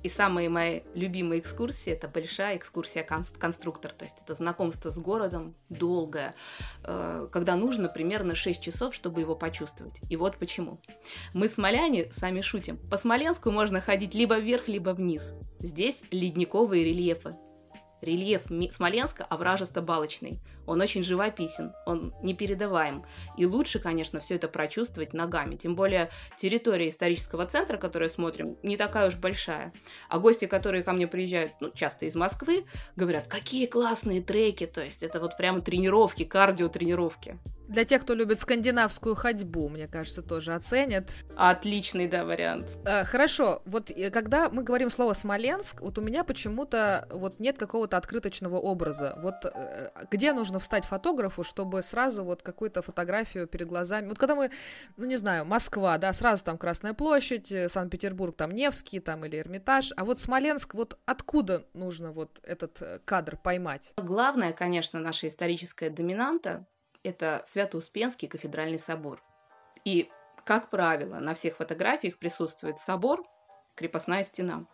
и 0.05 0.09
самые 0.09 0.49
мои 0.49 0.81
любимые 0.93 1.41
экскурсии 1.41 1.91
это 1.91 2.07
большая 2.07 2.57
экскурсия 2.57 3.03
конструктор, 3.03 3.91
то 3.91 4.05
есть 4.05 4.15
это 4.23 4.35
знакомство 4.35 4.91
с 4.91 4.99
городом 4.99 5.55
долгое, 5.69 6.35
э, 6.83 7.27
когда 7.31 7.55
нужно 7.55 7.89
примерно 7.89 8.35
6 8.35 8.61
часов, 8.61 8.93
чтобы 8.93 9.21
его 9.21 9.35
почувствовать. 9.35 9.99
И 10.07 10.15
вот 10.15 10.37
почему. 10.37 10.79
Мы 11.33 11.49
смоляне 11.49 12.11
сами 12.11 12.41
шутим. 12.41 12.77
По 12.77 12.99
Смоленску 12.99 13.49
можно 13.49 13.81
ходить 13.81 14.13
либо 14.13 14.37
вверх, 14.37 14.67
либо 14.67 14.91
вниз. 14.91 15.33
Здесь 15.59 15.97
ледниковые 16.11 16.83
рельефы. 16.83 17.35
Рельеф 18.05 18.43
Смоленска 18.71 19.25
овражисто-балочный. 19.25 20.39
Он 20.65 20.81
очень 20.81 21.03
живописен, 21.03 21.73
он 21.85 22.13
непередаваем. 22.23 23.03
И 23.37 23.45
лучше, 23.45 23.79
конечно, 23.79 24.19
все 24.19 24.35
это 24.35 24.47
прочувствовать 24.47 25.13
ногами. 25.13 25.55
Тем 25.55 25.75
более 25.75 26.09
территория 26.37 26.89
исторического 26.89 27.45
центра, 27.45 27.77
которую 27.77 28.09
смотрим, 28.09 28.57
не 28.63 28.77
такая 28.77 29.09
уж 29.09 29.15
большая. 29.15 29.73
А 30.09 30.19
гости, 30.19 30.45
которые 30.45 30.83
ко 30.83 30.93
мне 30.93 31.07
приезжают, 31.07 31.53
ну, 31.59 31.71
часто 31.71 32.05
из 32.05 32.15
Москвы, 32.15 32.65
говорят, 32.95 33.27
какие 33.27 33.65
классные 33.65 34.21
треки. 34.21 34.65
То 34.65 34.83
есть 34.83 35.03
это 35.03 35.19
вот 35.19 35.37
прямо 35.37 35.61
тренировки, 35.61 36.23
кардио-тренировки. 36.23 37.37
Для 37.67 37.83
тех, 37.83 38.03
кто 38.03 38.13
любит 38.13 38.39
скандинавскую 38.39 39.15
ходьбу, 39.15 39.69
мне 39.69 39.87
кажется, 39.87 40.21
тоже 40.21 40.53
оценят. 40.53 41.09
Отличный, 41.35 42.07
да, 42.07 42.23
вариант. 42.23 42.77
А, 42.85 43.03
хорошо, 43.03 43.61
вот 43.65 43.89
э, 43.89 44.11
когда 44.11 44.49
мы 44.49 44.63
говорим 44.63 44.89
слово 44.89 45.13
Смоленск, 45.13 45.81
вот 45.81 45.97
у 45.97 46.01
меня 46.01 46.23
почему-то 46.23 47.07
вот 47.11 47.39
нет 47.39 47.57
какого-то 47.57 47.97
открыточного 47.97 48.57
образа. 48.57 49.17
Вот 49.21 49.45
э, 49.45 49.89
где 50.11 50.33
нужно 50.33 50.59
встать 50.59 50.85
фотографу, 50.85 51.43
чтобы 51.43 51.81
сразу 51.81 52.23
вот 52.23 52.43
какую-то 52.43 52.81
фотографию 52.81 53.47
перед 53.47 53.67
глазами. 53.67 54.09
Вот 54.09 54.19
когда 54.19 54.35
мы, 54.35 54.51
ну 54.97 55.05
не 55.05 55.17
знаю, 55.17 55.45
Москва, 55.45 55.97
да, 55.97 56.13
сразу 56.13 56.43
там 56.43 56.57
Красная 56.57 56.93
площадь, 56.93 57.51
э, 57.51 57.67
Санкт-Петербург, 57.67 58.35
там 58.35 58.51
Невский, 58.51 58.99
там 58.99 59.25
или 59.25 59.39
Эрмитаж, 59.39 59.91
а 59.97 60.05
вот 60.05 60.19
Смоленск, 60.19 60.75
вот 60.75 60.99
откуда 61.05 61.65
нужно 61.73 62.11
вот 62.11 62.39
этот 62.43 63.01
кадр 63.05 63.37
поймать? 63.37 63.93
Главное, 63.97 64.53
конечно, 64.53 64.99
наша 64.99 65.27
историческая 65.27 65.89
доминанта 65.89 66.67
это 67.05 67.43
Свято-Успенский 67.45 68.27
кафедральный 68.27 68.79
собор. 68.79 69.21
И, 69.83 70.09
как 70.43 70.69
правило, 70.69 71.19
на 71.19 71.33
всех 71.33 71.57
фотографиях 71.57 72.17
присутствует 72.17 72.79
собор, 72.79 73.23
крепостная 73.75 74.23
стена. 74.23 74.65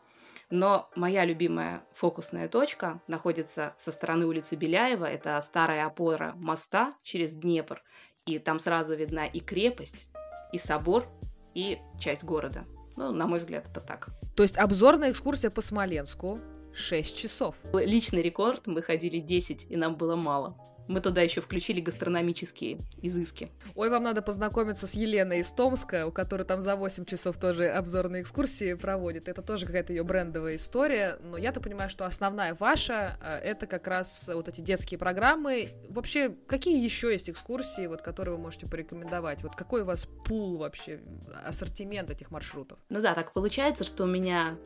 Но 0.49 0.89
моя 0.95 1.25
любимая 1.25 1.83
фокусная 1.93 2.47
точка 2.47 3.01
находится 3.07 3.73
со 3.77 3.91
стороны 3.91 4.25
улицы 4.25 4.55
Беляева. 4.55 5.05
Это 5.05 5.39
старая 5.41 5.85
опора 5.85 6.33
моста 6.35 6.93
через 7.03 7.33
Днепр. 7.33 7.83
И 8.25 8.37
там 8.39 8.59
сразу 8.59 8.95
видна 8.95 9.25
и 9.25 9.39
крепость, 9.39 10.07
и 10.51 10.57
собор, 10.57 11.07
и 11.53 11.79
часть 11.99 12.23
города. 12.23 12.65
Ну, 12.97 13.11
на 13.11 13.27
мой 13.27 13.39
взгляд, 13.39 13.67
это 13.69 13.81
так. 13.81 14.09
То 14.35 14.43
есть 14.43 14.57
обзорная 14.57 15.11
экскурсия 15.11 15.49
по 15.49 15.61
Смоленску 15.61 16.39
6 16.73 17.17
часов. 17.17 17.55
Личный 17.73 18.21
рекорд, 18.21 18.67
мы 18.67 18.81
ходили 18.81 19.19
10, 19.19 19.67
и 19.69 19.75
нам 19.75 19.95
было 19.95 20.15
мало 20.15 20.55
мы 20.91 21.01
туда 21.01 21.21
еще 21.21 21.41
включили 21.41 21.81
гастрономические 21.81 22.79
изыски. 23.01 23.49
Ой, 23.75 23.89
вам 23.89 24.03
надо 24.03 24.21
познакомиться 24.21 24.87
с 24.87 24.93
Еленой 24.93 25.39
из 25.39 25.51
Томска, 25.51 26.05
у 26.05 26.11
которой 26.11 26.43
там 26.43 26.61
за 26.61 26.75
8 26.75 27.05
часов 27.05 27.37
тоже 27.37 27.67
обзорные 27.67 28.21
экскурсии 28.21 28.73
проводит. 28.73 29.27
Это 29.27 29.41
тоже 29.41 29.65
какая-то 29.65 29.93
ее 29.93 30.03
брендовая 30.03 30.57
история. 30.57 31.17
Но 31.23 31.37
я-то 31.37 31.61
понимаю, 31.61 31.89
что 31.89 32.05
основная 32.05 32.55
ваша 32.55 33.17
э, 33.21 33.37
это 33.37 33.67
как 33.67 33.87
раз 33.87 34.29
вот 34.33 34.47
эти 34.47 34.61
детские 34.61 34.97
программы. 34.97 35.69
Вообще, 35.89 36.35
какие 36.47 36.83
еще 36.83 37.11
есть 37.11 37.29
экскурсии, 37.29 37.87
вот, 37.87 38.01
которые 38.01 38.35
вы 38.35 38.41
можете 38.41 38.67
порекомендовать? 38.67 39.43
Вот 39.43 39.55
какой 39.55 39.81
у 39.81 39.85
вас 39.85 40.07
пул 40.25 40.57
вообще, 40.57 41.01
ассортимент 41.45 42.09
этих 42.09 42.31
маршрутов? 42.31 42.79
Ну 42.89 43.01
да, 43.01 43.13
так 43.15 43.33
получается, 43.33 43.83
что 43.83 44.03
у 44.03 44.07
меня 44.07 44.57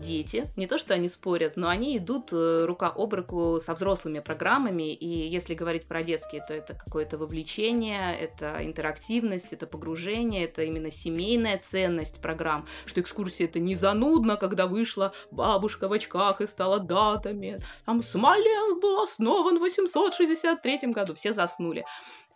дети, 0.00 0.50
не 0.56 0.66
то 0.66 0.78
что 0.78 0.94
они 0.94 1.08
спорят, 1.08 1.56
но 1.56 1.68
они 1.68 1.96
идут 1.98 2.32
э, 2.32 2.64
рука 2.66 2.92
об 2.94 3.14
руку 3.14 3.60
со 3.64 3.74
взрослыми 3.74 4.20
программами, 4.20 4.92
и 4.92 5.06
если 5.06 5.54
говорить 5.54 5.86
про 5.86 6.02
детские, 6.02 6.44
то 6.46 6.54
это 6.54 6.74
какое-то 6.74 7.18
вовлечение, 7.18 8.16
это 8.16 8.58
интерактивность, 8.64 9.52
это 9.52 9.66
погружение, 9.66 10.44
это 10.44 10.62
именно 10.62 10.90
семейная 10.90 11.58
ценность 11.58 12.20
программ, 12.20 12.66
что 12.86 13.00
экскурсия 13.00 13.46
это 13.46 13.60
не 13.60 13.74
занудно, 13.74 14.36
когда 14.36 14.66
вышла 14.66 15.12
бабушка 15.30 15.88
в 15.88 15.92
очках 15.92 16.40
и 16.40 16.46
стала 16.46 16.80
датами, 16.80 17.60
там 17.84 18.02
Смоленск 18.02 18.80
был 18.80 19.02
основан 19.02 19.58
в 19.58 19.60
863 19.60 20.92
году, 20.92 21.14
все 21.14 21.32
заснули. 21.32 21.84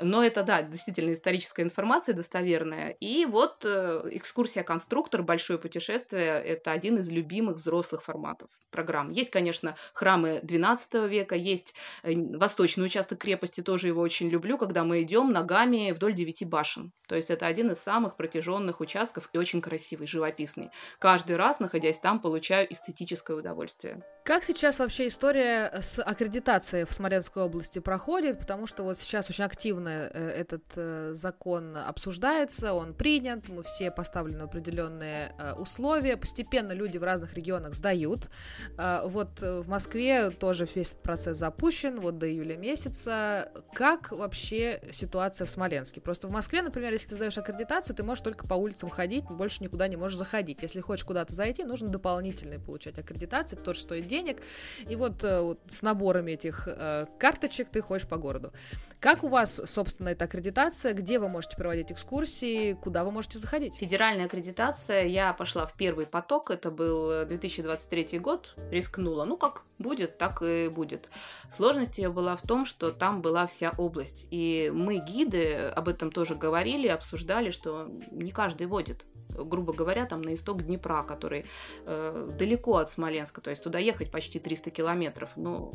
Но 0.01 0.23
это, 0.23 0.45
да, 0.45 0.63
действительно 0.63 1.13
историческая 1.13 1.63
информация 1.63 2.15
достоверная. 2.15 2.91
И 3.01 3.27
вот 3.27 3.65
э, 3.65 4.03
экскурсия 4.13 4.63
«Конструктор. 4.63 5.23
Большое 5.23 5.59
путешествие»— 5.59 6.41
это 6.45 6.71
один 6.71 6.99
из 6.99 7.11
любимых 7.11 7.48
взрослых 7.57 8.03
форматов 8.03 8.51
программ. 8.71 9.11
Есть, 9.11 9.31
конечно, 9.31 9.77
храмы 9.95 10.41
XII 10.43 11.09
века, 11.09 11.35
есть 11.35 11.75
э, 12.03 12.15
восточный 12.15 12.87
участок 12.87 13.19
крепости, 13.19 13.63
тоже 13.63 13.89
его 13.89 14.03
очень 14.03 14.29
люблю, 14.29 14.59
когда 14.59 14.85
мы 14.85 15.03
идем 15.03 15.33
ногами 15.33 15.93
вдоль 15.93 16.13
девяти 16.13 16.45
башен. 16.45 16.93
То 17.09 17.17
есть 17.17 17.31
это 17.31 17.47
один 17.47 17.71
из 17.71 17.79
самых 17.79 18.17
протяженных 18.17 18.81
участков 18.81 19.31
и 19.33 19.39
очень 19.39 19.63
красивый, 19.63 20.07
живописный. 20.07 20.71
Каждый 20.99 21.37
раз, 21.37 21.59
находясь 21.59 21.99
там, 21.99 22.21
получаю 22.21 22.71
эстетическое 22.71 23.37
удовольствие. 23.37 24.03
Как 24.25 24.45
сейчас 24.45 24.79
вообще 24.79 25.09
история 25.09 25.81
с 25.81 26.03
аккредитацией 26.03 26.85
в 26.85 26.93
Смоленской 26.93 27.43
области 27.43 27.79
проходит? 27.79 28.39
Потому 28.39 28.67
что 28.67 28.83
вот 28.83 28.99
сейчас 28.99 29.31
очень 29.31 29.45
активно 29.45 29.89
э, 29.89 30.29
этот 30.29 30.65
э, 30.77 31.15
закон 31.15 31.75
обсуждается, 31.79 32.75
он 32.75 32.93
принят, 32.93 33.49
мы 33.49 33.63
все 33.63 33.91
поставлены 33.91 34.43
определенные 34.43 35.35
э, 35.39 35.55
условия, 35.55 36.19
постепенно 36.19 36.73
люди 36.73 36.99
в 36.99 37.05
разных 37.05 37.28
регионах 37.35 37.75
сдают. 37.75 38.29
Вот 38.77 39.41
в 39.41 39.69
Москве 39.69 40.31
тоже 40.31 40.69
весь 40.75 40.89
этот 40.89 41.03
процесс 41.03 41.39
запущен, 41.39 42.01
вот 42.01 42.19
до 42.19 42.31
июля 42.31 42.57
месяца. 42.57 43.51
Как 43.75 44.13
вообще 44.13 44.81
ситуация 44.93 45.47
в 45.47 45.51
Смоленске? 45.51 46.01
Просто 46.01 46.29
в 46.29 46.31
Москве, 46.31 46.63
например, 46.63 46.93
если 46.93 47.11
ты 47.11 47.15
сдаешь 47.17 47.39
аккредитацию, 47.39 47.97
ты 47.97 48.03
можешь 48.03 48.23
только 48.23 48.47
по 48.47 48.55
улицам 48.55 48.91
ходить, 48.91 49.25
больше 49.25 49.63
никуда 49.63 49.89
не 49.89 49.97
можешь 49.97 50.19
заходить. 50.19 50.59
Если 50.63 50.81
хочешь 50.81 51.05
куда-то 51.05 51.35
зайти, 51.35 51.65
нужно 51.65 51.89
дополнительные 51.89 52.59
получать 52.59 52.99
аккредитации, 52.99 53.57
это 53.57 53.65
тоже 53.65 53.81
стоит 53.81 54.07
денег 54.07 54.19
денег, 54.19 54.43
и 54.89 54.97
вот, 54.97 55.25
э, 55.25 55.41
вот 55.41 55.61
с 55.71 55.83
наборами 55.83 56.33
этих 56.33 56.67
э, 56.67 57.07
карточек 57.19 57.69
ты 57.71 57.81
ходишь 57.81 58.07
по 58.07 58.17
городу. 58.17 58.53
Как 59.01 59.23
у 59.23 59.29
вас, 59.29 59.61
собственно, 59.67 60.09
эта 60.09 60.25
аккредитация? 60.25 60.93
Где 60.93 61.21
вы 61.21 61.29
можете 61.29 61.57
проводить 61.57 61.93
экскурсии? 61.93 62.73
Куда 62.73 63.05
вы 63.05 63.13
можете 63.13 63.39
заходить? 63.39 63.77
Федеральная 63.77 64.27
аккредитация. 64.27 65.05
Я 65.05 65.33
пошла 65.33 65.67
в 65.67 65.75
первый 65.75 66.05
поток. 66.05 66.51
Это 66.51 66.73
был 66.73 67.25
2023 67.25 68.19
год. 68.19 68.55
Рискнула. 68.73 69.25
Ну, 69.25 69.37
как 69.37 69.63
будет, 69.79 70.19
так 70.19 70.43
и 70.43 70.69
будет. 70.69 71.11
Сложность 71.49 71.99
ее 71.99 72.11
была 72.11 72.37
в 72.37 72.43
том, 72.43 72.67
что 72.67 72.91
там 72.91 73.23
была 73.23 73.47
вся 73.47 73.73
область. 73.79 74.27
И 74.33 74.69
мы, 74.75 74.97
гиды, 74.99 75.55
об 75.55 75.87
этом 75.87 76.11
тоже 76.11 76.35
говорили, 76.35 76.89
обсуждали, 76.89 77.53
что 77.53 77.89
не 78.11 78.33
каждый 78.33 78.67
водит 78.67 79.07
грубо 79.29 79.73
говоря, 79.73 80.05
там 80.05 80.23
на 80.23 80.35
исток 80.35 80.65
Днепра, 80.65 81.05
который 81.05 81.47
э, 81.85 82.31
далеко 82.37 82.79
от 82.79 82.91
Смоленска, 82.91 83.41
то 83.41 83.51
есть 83.51 83.63
туда 83.63 83.79
ехать 83.79 84.11
почти 84.11 84.41
300 84.41 84.71
километров, 84.71 85.31
ну, 85.37 85.75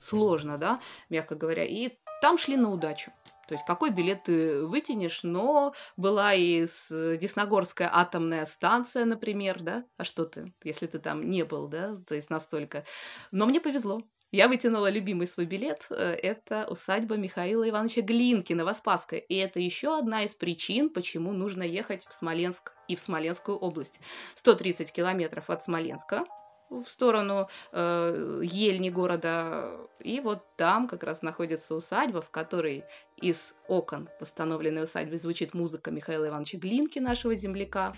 сложно, 0.00 0.58
да, 0.58 0.80
мягко 1.08 1.34
говоря, 1.34 1.64
и 1.64 1.90
там 2.24 2.38
шли 2.38 2.56
на 2.56 2.70
удачу. 2.70 3.12
То 3.46 3.52
есть 3.52 3.66
какой 3.66 3.90
билет 3.90 4.22
ты 4.22 4.64
вытянешь, 4.64 5.24
но 5.24 5.74
была 5.98 6.32
и 6.32 6.66
с 6.66 7.18
Десногорская 7.18 7.90
атомная 7.92 8.46
станция, 8.46 9.04
например, 9.04 9.60
да? 9.60 9.84
А 9.98 10.04
что 10.04 10.24
ты, 10.24 10.54
если 10.62 10.86
ты 10.86 11.00
там 11.00 11.28
не 11.28 11.44
был, 11.44 11.68
да? 11.68 11.98
То 12.08 12.14
есть 12.14 12.30
настолько. 12.30 12.86
Но 13.30 13.44
мне 13.44 13.60
повезло. 13.60 14.00
Я 14.32 14.48
вытянула 14.48 14.88
любимый 14.88 15.26
свой 15.26 15.44
билет. 15.44 15.84
Э, 15.90 16.14
это 16.14 16.66
усадьба 16.66 17.18
Михаила 17.18 17.68
Ивановича 17.68 18.00
Глинкина, 18.00 18.64
Воспасская. 18.64 19.20
И 19.20 19.34
это 19.34 19.60
еще 19.60 19.98
одна 19.98 20.22
из 20.22 20.32
причин, 20.32 20.88
почему 20.88 21.32
нужно 21.32 21.62
ехать 21.62 22.06
в 22.06 22.14
Смоленск 22.14 22.72
и 22.88 22.96
в 22.96 23.00
Смоленскую 23.00 23.58
область. 23.58 24.00
130 24.36 24.90
километров 24.92 25.50
от 25.50 25.62
Смоленска 25.62 26.24
в 26.70 26.86
сторону 26.86 27.48
э, 27.72 28.40
Ельни 28.42 28.90
города. 28.90 29.70
И 30.00 30.20
вот 30.20 30.44
там 30.56 30.88
как 30.88 31.02
раз 31.02 31.22
находится 31.22 31.74
усадьба, 31.74 32.20
в 32.20 32.30
которой 32.30 32.84
из 33.16 33.54
окон 33.68 34.08
восстановленной 34.20 34.84
усадьбы 34.84 35.18
звучит 35.18 35.54
музыка 35.54 35.90
Михаила 35.90 36.28
Ивановича 36.28 36.58
Глинки, 36.58 36.98
нашего 36.98 37.34
земляка. 37.34 37.94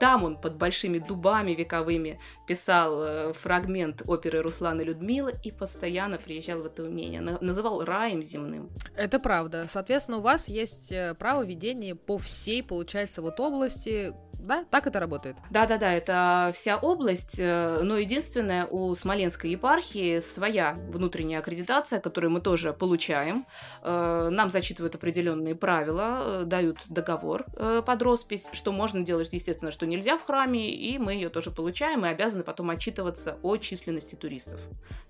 Там 0.00 0.24
он 0.24 0.36
под 0.36 0.56
большими 0.56 0.98
дубами 0.98 1.52
вековыми 1.52 2.20
писал 2.46 3.02
э, 3.02 3.32
фрагмент 3.32 4.02
оперы 4.06 4.42
Руслана 4.42 4.82
Людмила 4.82 5.30
и 5.42 5.52
постоянно 5.52 6.18
приезжал 6.18 6.62
в 6.62 6.66
это 6.66 6.82
умение. 6.82 7.20
Называл 7.20 7.84
раем 7.84 8.22
земным. 8.22 8.70
Это 8.96 9.18
правда. 9.18 9.66
Соответственно, 9.70 10.18
у 10.18 10.22
вас 10.22 10.48
есть 10.48 10.90
э, 10.90 11.14
право 11.14 11.44
ведения 11.44 11.94
по 11.94 12.18
всей, 12.18 12.62
получается, 12.62 13.22
вот 13.22 13.38
области, 13.38 14.14
да? 14.44 14.64
Так 14.70 14.86
это 14.86 15.00
работает? 15.00 15.36
Да-да-да, 15.50 15.92
это 15.92 16.52
вся 16.54 16.76
область, 16.76 17.36
э, 17.38 17.80
но 17.82 17.96
единственное, 17.96 18.66
у 18.66 18.94
Смоленской 18.94 19.50
епархии 19.50 20.20
своя 20.20 20.76
внутренняя 20.88 21.40
аккредитация, 21.40 22.00
которую 22.00 22.30
мы 22.30 22.40
тоже 22.40 22.72
получаем. 22.72 23.46
Э, 23.82 24.28
нам 24.30 24.50
зачитывают 24.50 24.94
определенные 24.94 25.54
правила, 25.54 26.42
э, 26.42 26.44
дают 26.44 26.84
договор 26.88 27.46
под 27.86 28.02
роспись, 28.02 28.48
что 28.52 28.72
можно 28.72 29.02
делать, 29.02 29.32
естественно, 29.32 29.70
что 29.70 29.86
нельзя 29.86 30.18
в 30.18 30.24
храме, 30.24 30.70
и 30.70 30.98
мы 30.98 31.14
ее 31.14 31.28
тоже 31.28 31.50
получаем 31.50 32.04
и 32.04 32.08
обязаны 32.08 32.44
потом 32.44 32.70
отчитываться 32.70 33.38
о 33.42 33.56
численности 33.56 34.14
туристов. 34.14 34.60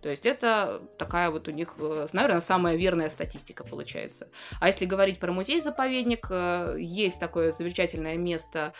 То 0.03 0.09
есть 0.09 0.27
это 0.27 0.83
такая 0.99 1.31
вот 1.31 1.49
у 1.49 1.51
них, 1.51 1.77
наверное, 2.13 2.41
самая 2.41 2.77
верная 2.77 3.11
статистика 3.11 3.65
получается. 3.65 4.29
А 4.61 4.69
если 4.69 4.85
говорить 4.85 5.19
про 5.19 5.33
музей-заповедник, 5.33 6.29
есть 6.79 7.19
такое 7.21 7.53
замечательное 7.53 8.17
место 8.17 8.73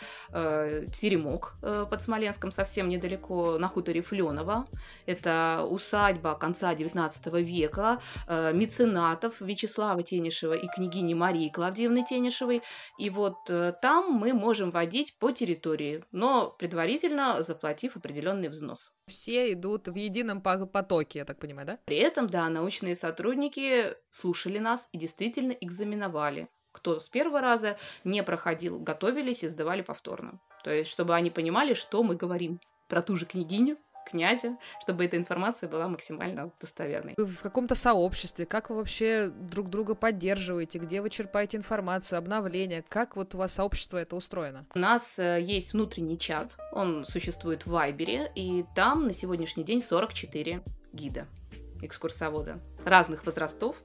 э, 0.45 0.85
теремок 0.93 1.55
э, 1.61 1.85
под 1.89 2.01
Смоленском, 2.01 2.51
совсем 2.51 2.89
недалеко, 2.89 3.57
на 3.57 3.67
хуторе 3.67 4.01
Фленова. 4.01 4.65
Это 5.05 5.67
усадьба 5.69 6.35
конца 6.35 6.73
XIX 6.73 7.41
века, 7.41 7.99
э, 8.27 8.53
меценатов 8.53 9.41
Вячеслава 9.41 10.03
Тенишева 10.03 10.53
и 10.53 10.67
княгини 10.67 11.13
Марии 11.13 11.49
Клавдиевны 11.49 12.05
Тенишевой. 12.05 12.61
И 12.97 13.09
вот 13.09 13.49
э, 13.49 13.73
там 13.81 14.11
мы 14.11 14.33
можем 14.33 14.71
водить 14.71 15.17
по 15.19 15.31
территории, 15.31 16.03
но 16.11 16.55
предварительно 16.57 17.43
заплатив 17.43 17.95
определенный 17.97 18.49
взнос. 18.49 18.91
Все 19.07 19.53
идут 19.53 19.87
в 19.87 19.95
едином 19.95 20.41
потоке, 20.41 21.19
я 21.19 21.25
так 21.25 21.39
понимаю, 21.39 21.67
да? 21.67 21.79
При 21.85 21.97
этом, 21.97 22.27
да, 22.27 22.49
научные 22.49 22.95
сотрудники 22.95 23.93
слушали 24.11 24.59
нас 24.59 24.87
и 24.91 24.97
действительно 24.97 25.51
экзаменовали 25.51 26.47
кто 26.75 26.99
с 26.99 27.09
первого 27.09 27.41
раза 27.41 27.77
не 28.03 28.21
проходил, 28.21 28.79
готовились 28.79 29.43
и 29.43 29.47
сдавали 29.47 29.81
повторно. 29.81 30.39
То 30.63 30.71
есть, 30.71 30.91
чтобы 30.91 31.15
они 31.15 31.29
понимали, 31.29 31.73
что 31.73 32.03
мы 32.03 32.15
говорим 32.15 32.59
про 32.87 33.01
ту 33.01 33.15
же 33.15 33.25
княгиню, 33.25 33.77
князя, 34.05 34.57
чтобы 34.81 35.05
эта 35.05 35.17
информация 35.17 35.67
была 35.67 35.87
максимально 35.87 36.51
достоверной. 36.61 37.15
Вы 37.17 37.25
в 37.25 37.39
каком-то 37.39 37.75
сообществе, 37.75 38.45
как 38.45 38.69
вы 38.69 38.75
вообще 38.75 39.29
друг 39.29 39.69
друга 39.69 39.95
поддерживаете, 39.95 40.79
где 40.79 41.01
вы 41.01 41.09
черпаете 41.09 41.57
информацию, 41.57 42.19
обновления, 42.19 42.83
как 42.87 43.15
вот 43.15 43.33
у 43.33 43.39
вас 43.39 43.53
сообщество 43.53 43.97
это 43.97 44.15
устроено? 44.15 44.65
У 44.75 44.79
нас 44.79 45.17
э, 45.17 45.41
есть 45.41 45.73
внутренний 45.73 46.19
чат, 46.19 46.55
он 46.71 47.05
существует 47.05 47.65
в 47.65 47.71
Вайбере, 47.71 48.31
и 48.35 48.63
там 48.75 49.07
на 49.07 49.13
сегодняшний 49.13 49.63
день 49.63 49.81
44 49.81 50.61
гида, 50.93 51.25
экскурсовода 51.81 52.59
разных 52.85 53.25
возрастов, 53.25 53.75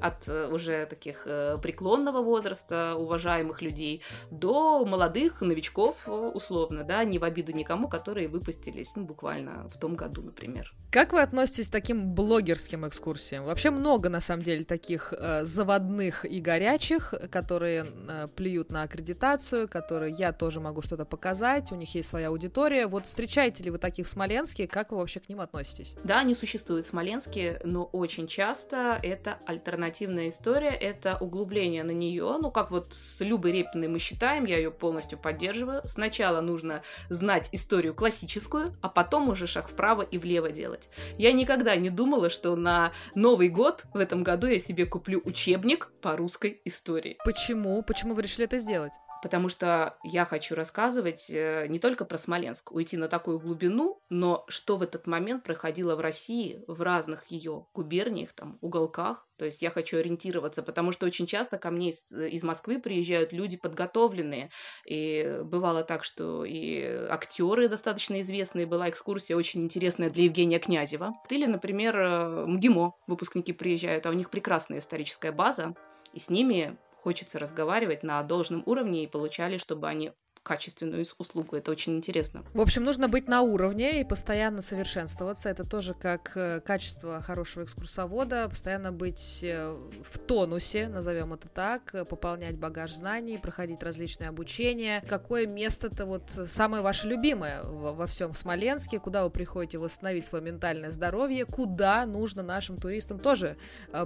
от 0.00 0.28
э, 0.28 0.48
уже 0.52 0.86
таких 0.86 1.26
э, 1.26 1.58
преклонного 1.58 2.22
возраста, 2.22 2.96
уважаемых 2.96 3.62
людей, 3.62 4.02
до 4.30 4.84
молодых 4.84 5.40
новичков, 5.40 5.96
э, 6.06 6.10
условно, 6.10 6.84
да, 6.84 7.04
не 7.04 7.18
в 7.18 7.24
обиду 7.24 7.52
никому, 7.52 7.88
которые 7.88 8.28
выпустились, 8.28 8.92
ну, 8.96 9.04
буквально 9.04 9.68
в 9.74 9.78
том 9.78 9.96
году, 9.96 10.22
например. 10.22 10.72
Как 10.90 11.12
вы 11.12 11.20
относитесь 11.20 11.68
к 11.68 11.72
таким 11.72 12.14
блогерским 12.14 12.88
экскурсиям? 12.88 13.44
Вообще 13.44 13.70
много, 13.70 14.08
на 14.08 14.20
самом 14.20 14.42
деле, 14.42 14.64
таких 14.64 15.14
э, 15.16 15.44
заводных 15.44 16.24
и 16.24 16.40
горячих, 16.40 17.14
которые 17.30 17.86
э, 17.86 18.26
плюют 18.34 18.72
на 18.72 18.82
аккредитацию, 18.82 19.68
которые 19.68 20.12
я 20.12 20.32
тоже 20.32 20.60
могу 20.60 20.82
что-то 20.82 21.04
показать, 21.04 21.70
у 21.70 21.76
них 21.76 21.94
есть 21.94 22.08
своя 22.08 22.28
аудитория. 22.28 22.88
Вот 22.88 23.06
встречаете 23.06 23.62
ли 23.62 23.70
вы 23.70 23.78
таких 23.78 24.06
в 24.06 24.08
Смоленске? 24.08 24.66
Как 24.66 24.90
вы 24.90 24.98
вообще 24.98 25.20
к 25.20 25.28
ним 25.28 25.40
относитесь? 25.40 25.94
Да, 26.02 26.18
они 26.18 26.34
существуют 26.34 26.86
в 26.86 26.88
Смоленске, 26.88 27.60
но 27.64 27.84
очень 27.84 28.26
часто 28.26 28.98
это 29.02 29.38
альтернатива 29.46 30.00
нарративная 30.00 30.28
история, 30.28 30.70
это 30.70 31.16
углубление 31.20 31.84
на 31.84 31.90
нее. 31.90 32.36
Ну, 32.40 32.50
как 32.50 32.70
вот 32.70 32.94
с 32.94 33.20
Любой 33.20 33.52
Репиной 33.52 33.88
мы 33.88 33.98
считаем, 33.98 34.44
я 34.44 34.56
ее 34.56 34.70
полностью 34.70 35.18
поддерживаю. 35.18 35.82
Сначала 35.84 36.40
нужно 36.40 36.82
знать 37.08 37.48
историю 37.52 37.94
классическую, 37.94 38.74
а 38.80 38.88
потом 38.88 39.28
уже 39.28 39.46
шаг 39.46 39.68
вправо 39.68 40.02
и 40.02 40.18
влево 40.18 40.50
делать. 40.50 40.79
Я 41.18 41.32
никогда 41.32 41.76
не 41.76 41.90
думала, 41.90 42.30
что 42.30 42.56
на 42.56 42.92
Новый 43.14 43.48
год 43.48 43.84
в 43.94 43.98
этом 43.98 44.22
году 44.22 44.46
я 44.46 44.58
себе 44.58 44.86
куплю 44.86 45.20
учебник 45.24 45.92
по 46.00 46.16
русской 46.16 46.60
истории. 46.64 47.18
Почему? 47.24 47.82
Почему 47.82 48.14
вы 48.14 48.22
решили 48.22 48.44
это 48.44 48.58
сделать? 48.58 48.92
Потому 49.22 49.48
что 49.48 49.96
я 50.02 50.24
хочу 50.24 50.54
рассказывать 50.54 51.26
э, 51.30 51.66
не 51.68 51.78
только 51.78 52.04
про 52.04 52.18
Смоленск, 52.18 52.72
уйти 52.72 52.96
на 52.96 53.08
такую 53.08 53.38
глубину, 53.38 54.02
но 54.08 54.44
что 54.48 54.76
в 54.76 54.82
этот 54.82 55.06
момент 55.06 55.44
происходило 55.44 55.96
в 55.96 56.00
России, 56.00 56.62
в 56.66 56.80
разных 56.82 57.26
ее 57.26 57.66
губерниях, 57.74 58.32
там, 58.32 58.58
уголках. 58.60 59.26
То 59.36 59.46
есть 59.46 59.62
я 59.62 59.70
хочу 59.70 59.98
ориентироваться, 59.98 60.62
потому 60.62 60.92
что 60.92 61.06
очень 61.06 61.26
часто 61.26 61.58
ко 61.58 61.70
мне 61.70 61.90
из, 61.90 62.12
из 62.12 62.42
Москвы 62.42 62.78
приезжают 62.78 63.32
люди 63.32 63.56
подготовленные. 63.56 64.50
И 64.86 65.40
бывало 65.44 65.82
так, 65.82 66.04
что 66.04 66.44
и 66.44 66.82
актеры 67.08 67.68
достаточно 67.68 68.20
известные. 68.20 68.66
Была 68.66 68.90
экскурсия 68.90 69.36
очень 69.36 69.64
интересная 69.64 70.10
для 70.10 70.24
Евгения 70.24 70.58
Князева. 70.58 71.14
Или, 71.30 71.46
например, 71.46 71.96
э, 71.98 72.46
МГИМО 72.46 72.94
выпускники 73.06 73.52
приезжают, 73.52 74.06
а 74.06 74.10
у 74.10 74.14
них 74.14 74.30
прекрасная 74.30 74.80
историческая 74.80 75.32
база. 75.32 75.74
И 76.12 76.20
с 76.20 76.28
ними 76.28 76.76
хочется 77.02 77.38
разговаривать 77.38 78.02
на 78.02 78.22
должном 78.22 78.62
уровне 78.66 79.04
и 79.04 79.08
получали, 79.08 79.58
чтобы 79.58 79.88
они 79.88 80.12
качественную 80.42 81.04
услугу. 81.18 81.56
Это 81.56 81.70
очень 81.70 81.96
интересно. 81.96 82.44
В 82.54 82.60
общем, 82.60 82.84
нужно 82.84 83.08
быть 83.08 83.28
на 83.28 83.42
уровне 83.42 84.00
и 84.00 84.04
постоянно 84.04 84.62
совершенствоваться. 84.62 85.48
Это 85.48 85.64
тоже 85.64 85.94
как 85.94 86.32
э, 86.34 86.60
качество 86.60 87.20
хорошего 87.20 87.64
экскурсовода. 87.64 88.48
Постоянно 88.48 88.90
быть 88.90 89.40
э, 89.42 89.76
в 90.02 90.18
тонусе, 90.18 90.88
назовем 90.88 91.34
это 91.34 91.48
так, 91.48 91.94
э, 91.94 92.04
пополнять 92.04 92.56
багаж 92.56 92.92
знаний, 92.92 93.38
проходить 93.38 93.82
различные 93.82 94.28
обучения. 94.28 95.04
Какое 95.08 95.46
место-то 95.46 96.06
вот 96.06 96.30
самое 96.46 96.82
ваше 96.82 97.06
любимое 97.08 97.62
во 97.62 98.06
всем 98.06 98.34
Смоленске? 98.34 98.98
Куда 98.98 99.24
вы 99.24 99.30
приходите 99.30 99.78
восстановить 99.78 100.26
свое 100.26 100.42
ментальное 100.42 100.90
здоровье? 100.90 101.44
Куда 101.44 102.06
нужно 102.06 102.42
нашим 102.42 102.78
туристам 102.78 103.18
тоже 103.18 103.56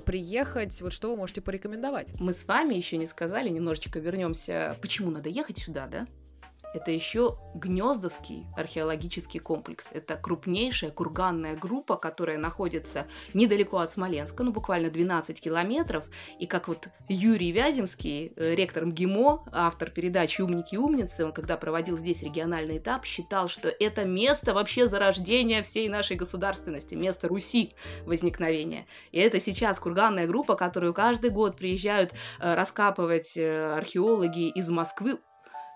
приехать? 0.04 0.80
Вот 0.82 0.92
что 0.92 1.10
вы 1.10 1.16
можете 1.16 1.40
порекомендовать? 1.40 2.12
Мы 2.18 2.34
с 2.34 2.44
вами 2.44 2.74
еще 2.74 2.96
не 2.96 3.06
сказали, 3.06 3.48
немножечко 3.48 4.00
вернемся, 4.00 4.76
почему 4.82 5.10
надо 5.10 5.28
ехать 5.28 5.58
сюда, 5.58 5.86
да? 5.86 6.06
Это 6.74 6.90
еще 6.90 7.38
Гнездовский 7.54 8.46
археологический 8.56 9.38
комплекс. 9.38 9.88
Это 9.92 10.16
крупнейшая 10.16 10.90
курганная 10.90 11.56
группа, 11.56 11.96
которая 11.96 12.36
находится 12.36 13.06
недалеко 13.32 13.78
от 13.78 13.92
Смоленска, 13.92 14.42
ну 14.42 14.52
буквально 14.52 14.90
12 14.90 15.40
километров. 15.40 16.04
И 16.40 16.46
как 16.46 16.66
вот 16.66 16.88
Юрий 17.08 17.52
Вяземский, 17.52 18.32
э, 18.36 18.54
ректор 18.54 18.84
МГИМО, 18.86 19.50
автор 19.52 19.90
передачи 19.90 20.42
«Умники 20.42 20.74
и 20.74 20.78
умницы», 20.78 21.24
он 21.24 21.32
когда 21.32 21.56
проводил 21.56 21.96
здесь 21.96 22.22
региональный 22.22 22.78
этап, 22.78 23.04
считал, 23.04 23.48
что 23.48 23.68
это 23.68 24.04
место 24.04 24.52
вообще 24.52 24.88
зарождения 24.88 25.62
всей 25.62 25.88
нашей 25.88 26.16
государственности, 26.16 26.96
место 26.96 27.28
Руси 27.28 27.74
возникновения. 28.04 28.86
И 29.12 29.20
это 29.20 29.40
сейчас 29.40 29.78
курганная 29.78 30.26
группа, 30.26 30.56
которую 30.56 30.92
каждый 30.92 31.30
год 31.30 31.56
приезжают 31.56 32.12
э, 32.40 32.54
раскапывать 32.54 33.36
э, 33.36 33.74
археологи 33.76 34.48
из 34.48 34.68
Москвы, 34.70 35.18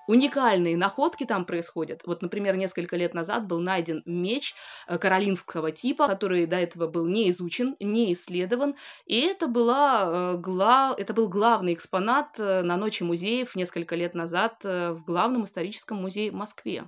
уникальные 0.09 0.77
находки 0.77 1.25
там 1.25 1.44
происходят. 1.44 2.03
Вот, 2.07 2.23
например, 2.23 2.57
несколько 2.57 2.97
лет 2.97 3.14
назад 3.14 3.47
был 3.47 3.61
найден 3.61 4.03
меч 4.07 4.55
э, 4.88 4.99
каролинского 4.99 5.71
типа, 5.71 6.09
который 6.09 6.47
до 6.47 6.57
этого 6.57 6.88
был 6.88 7.07
не 7.07 7.31
изучен, 7.31 7.77
не 7.79 8.12
исследован, 8.14 8.75
и 9.05 9.21
это, 9.21 9.47
была, 9.47 10.33
э, 10.35 10.37
гла... 10.38 10.94
это 10.97 11.12
был 11.12 11.29
главный 11.29 11.75
экспонат 11.75 12.40
э, 12.40 12.62
на 12.62 12.77
Ночи 12.79 13.03
музеев 13.03 13.55
несколько 13.55 13.97
лет 13.97 14.14
назад 14.14 14.64
в 14.64 15.03
главном 15.07 15.44
историческом 15.44 15.99
музее 15.99 16.31
в 16.31 16.35
Москве. 16.35 16.87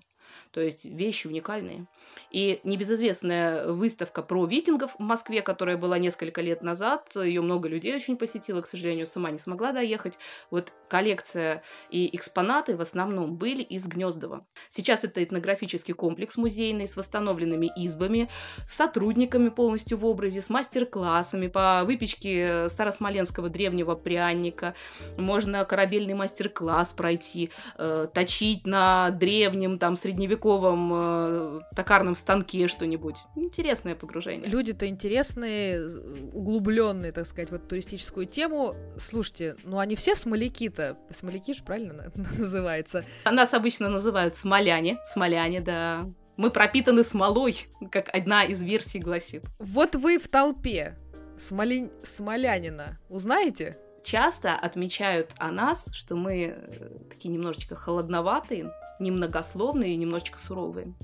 То 0.52 0.60
есть 0.60 0.84
вещи 0.84 1.28
уникальные. 1.28 1.86
И 2.30 2.60
небезызвестная 2.64 3.68
выставка 3.68 4.22
про 4.22 4.46
викингов 4.46 4.96
в 4.98 4.98
Москве, 4.98 5.42
которая 5.42 5.76
была 5.76 5.98
несколько 5.98 6.40
лет 6.40 6.62
назад, 6.62 7.10
ее 7.14 7.40
много 7.40 7.68
людей 7.68 7.94
очень 7.94 8.16
посетило, 8.16 8.60
к 8.60 8.66
сожалению, 8.66 9.06
сама 9.06 9.30
не 9.30 9.38
смогла 9.38 9.72
доехать. 9.72 10.18
Вот 10.50 10.72
коллекция 10.88 11.62
и 11.90 12.14
экспонаты 12.16 12.76
в 12.76 12.80
основном 12.80 13.36
были 13.36 13.62
из 13.62 13.86
Гнездова. 13.86 14.44
Сейчас 14.68 15.04
это 15.04 15.22
этнографический 15.22 15.94
комплекс 15.94 16.36
музейный 16.36 16.88
с 16.88 16.96
восстановленными 16.96 17.70
избами, 17.76 18.28
с 18.66 18.74
сотрудниками 18.74 19.50
полностью 19.50 19.98
в 19.98 20.04
образе, 20.04 20.42
с 20.42 20.50
мастер-классами 20.50 21.46
по 21.46 21.84
выпечке 21.84 22.68
старосмоленского 22.70 23.48
древнего 23.50 23.94
пряника. 23.94 24.74
Можно 25.16 25.64
корабельный 25.64 26.14
мастер-класс 26.14 26.92
пройти, 26.92 27.50
э, 27.78 28.08
точить 28.12 28.66
на 28.66 29.10
древнем, 29.10 29.78
там, 29.78 29.96
средневековом 29.96 30.39
э, 30.48 31.60
токарном 31.76 32.16
станке 32.16 32.68
что-нибудь. 32.68 33.16
Интересное 33.36 33.94
погружение. 33.94 34.48
Люди-то 34.48 34.86
интересные, 34.88 35.86
углубленные, 36.32 37.12
так 37.12 37.26
сказать, 37.26 37.50
в 37.50 37.54
эту 37.54 37.66
туристическую 37.66 38.26
тему. 38.26 38.74
Слушайте, 38.98 39.56
ну 39.64 39.78
они 39.78 39.96
все 39.96 40.14
смоляки-то. 40.14 40.96
Смоляки 41.12 41.54
же 41.54 41.62
правильно 41.62 42.12
называется? 42.38 43.04
Нас 43.24 43.54
обычно 43.54 43.88
называют 43.88 44.36
смоляне. 44.36 44.98
Смоляне, 45.12 45.60
да. 45.60 46.06
Мы 46.36 46.50
пропитаны 46.50 47.04
смолой, 47.04 47.66
как 47.90 48.08
одна 48.14 48.44
из 48.44 48.60
версий 48.62 48.98
гласит. 48.98 49.44
Вот 49.58 49.94
вы 49.94 50.18
в 50.18 50.28
толпе 50.28 50.96
смоли... 51.38 51.90
смолянина 52.02 52.98
узнаете? 53.08 53.78
Часто 54.02 54.54
отмечают 54.54 55.30
о 55.38 55.50
нас, 55.50 55.84
что 55.92 56.16
мы 56.16 56.54
э, 56.56 56.88
такие 57.10 57.28
немножечко 57.28 57.74
холодноватые, 57.76 58.72
немногословные 59.00 59.94
и 59.94 59.96
немножечко 59.96 60.38
суровые. 60.38 60.94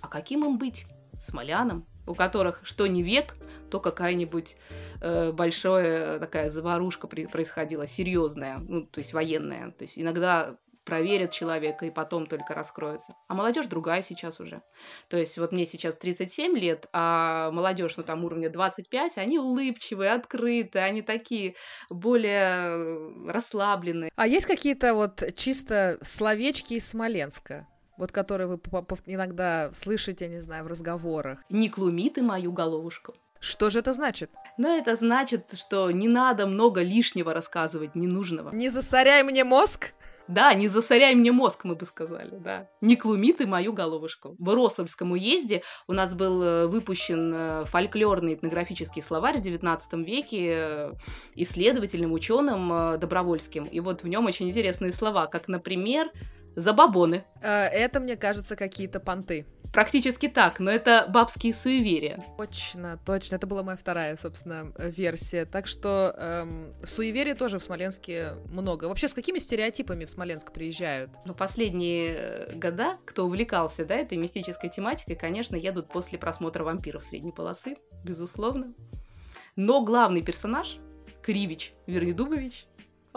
А 0.00 0.08
каким 0.08 0.44
им 0.44 0.58
быть? 0.58 0.86
Смоляном, 1.20 1.86
у 2.06 2.14
которых 2.14 2.60
что 2.64 2.86
не 2.86 3.02
век, 3.02 3.36
то 3.70 3.80
какая-нибудь 3.80 4.56
э, 5.00 5.32
большая 5.32 6.18
такая 6.18 6.50
заварушка 6.50 7.06
при- 7.08 7.26
происходила, 7.26 7.86
серьезная, 7.86 8.58
ну, 8.58 8.82
то 8.86 8.98
есть 8.98 9.12
военная. 9.12 9.70
То 9.72 9.82
есть 9.82 9.98
иногда 9.98 10.56
проверят 10.86 11.32
человека 11.32 11.84
и 11.84 11.90
потом 11.90 12.26
только 12.26 12.54
раскроется. 12.54 13.14
А 13.28 13.34
молодежь 13.34 13.66
другая 13.66 14.00
сейчас 14.00 14.40
уже. 14.40 14.62
То 15.08 15.18
есть 15.18 15.36
вот 15.36 15.52
мне 15.52 15.66
сейчас 15.66 15.96
37 15.96 16.56
лет, 16.56 16.86
а 16.92 17.50
молодежь, 17.50 17.96
ну 17.96 18.04
там 18.04 18.24
уровня 18.24 18.48
25, 18.48 19.18
они 19.18 19.38
улыбчивые, 19.38 20.12
открытые, 20.12 20.84
они 20.84 21.02
такие 21.02 21.56
более 21.90 23.30
расслабленные. 23.30 24.10
А 24.16 24.26
есть 24.26 24.46
какие-то 24.46 24.94
вот 24.94 25.22
чисто 25.36 25.98
словечки 26.02 26.74
из 26.74 26.88
Смоленска? 26.88 27.66
вот 27.98 28.12
которые 28.12 28.46
вы 28.46 28.58
иногда 29.06 29.70
слышите, 29.72 30.28
не 30.28 30.40
знаю, 30.40 30.64
в 30.64 30.66
разговорах. 30.66 31.42
Не 31.48 31.70
клуми 31.70 32.10
ты 32.10 32.22
мою 32.22 32.52
головушку. 32.52 33.14
Что 33.40 33.70
же 33.70 33.78
это 33.80 33.92
значит? 33.92 34.30
Ну, 34.58 34.68
это 34.68 34.96
значит, 34.96 35.50
что 35.54 35.90
не 35.90 36.08
надо 36.08 36.46
много 36.46 36.82
лишнего 36.82 37.34
рассказывать, 37.34 37.94
ненужного. 37.94 38.50
Не 38.54 38.70
засоряй 38.70 39.22
мне 39.22 39.44
мозг? 39.44 39.92
Да, 40.28 40.54
не 40.54 40.68
засоряй 40.68 41.14
мне 41.14 41.30
мозг, 41.30 41.64
мы 41.64 41.76
бы 41.76 41.86
сказали, 41.86 42.36
да. 42.36 42.68
Не 42.80 42.96
клуми 42.96 43.32
ты 43.32 43.46
мою 43.46 43.72
головушку. 43.72 44.34
В 44.38 44.54
Рославском 44.54 45.12
уезде 45.12 45.62
у 45.86 45.92
нас 45.92 46.14
был 46.14 46.42
э, 46.42 46.66
выпущен 46.66 47.32
э, 47.34 47.64
фольклорный 47.66 48.34
этнографический 48.34 49.02
словарь 49.02 49.38
в 49.38 49.42
XIX 49.42 49.78
веке 50.04 50.50
э, 50.50 50.92
исследовательным 51.36 52.12
ученым 52.12 52.98
Добровольским. 52.98 53.64
И 53.64 53.78
вот 53.78 54.02
в 54.02 54.08
нем 54.08 54.26
очень 54.26 54.48
интересные 54.48 54.92
слова, 54.92 55.26
как, 55.26 55.46
например, 55.46 56.10
забабоны. 56.56 57.24
Это, 57.40 58.00
мне 58.00 58.16
кажется, 58.16 58.56
какие-то 58.56 58.98
понты. 58.98 59.46
Практически 59.72 60.28
так, 60.28 60.60
но 60.60 60.70
это 60.70 61.06
бабские 61.08 61.52
суеверия. 61.54 62.24
Точно, 62.36 62.98
точно. 63.04 63.36
Это 63.36 63.46
была 63.46 63.62
моя 63.62 63.76
вторая, 63.76 64.16
собственно, 64.16 64.72
версия. 64.78 65.44
Так 65.44 65.66
что 65.66 66.14
эм, 66.16 66.74
суеверий 66.84 67.34
тоже 67.34 67.58
в 67.58 67.62
Смоленске 67.62 68.34
много. 68.50 68.86
Вообще, 68.86 69.08
с 69.08 69.14
какими 69.14 69.38
стереотипами 69.38 70.04
в 70.04 70.10
Смоленск 70.10 70.52
приезжают? 70.52 71.10
Ну, 71.24 71.34
последние 71.34 72.16
э, 72.16 72.54
года, 72.54 72.98
кто 73.04 73.26
увлекался, 73.26 73.84
да, 73.84 73.94
этой 73.96 74.18
мистической 74.18 74.70
тематикой, 74.70 75.16
конечно, 75.16 75.56
едут 75.56 75.88
после 75.88 76.18
просмотра 76.18 76.64
«Вампиров» 76.64 77.04
средней 77.04 77.32
полосы, 77.32 77.76
безусловно. 78.04 78.72
Но 79.56 79.82
главный 79.82 80.22
персонаж, 80.22 80.78
Кривич 81.22 81.72
Вернедубович, 81.86 82.66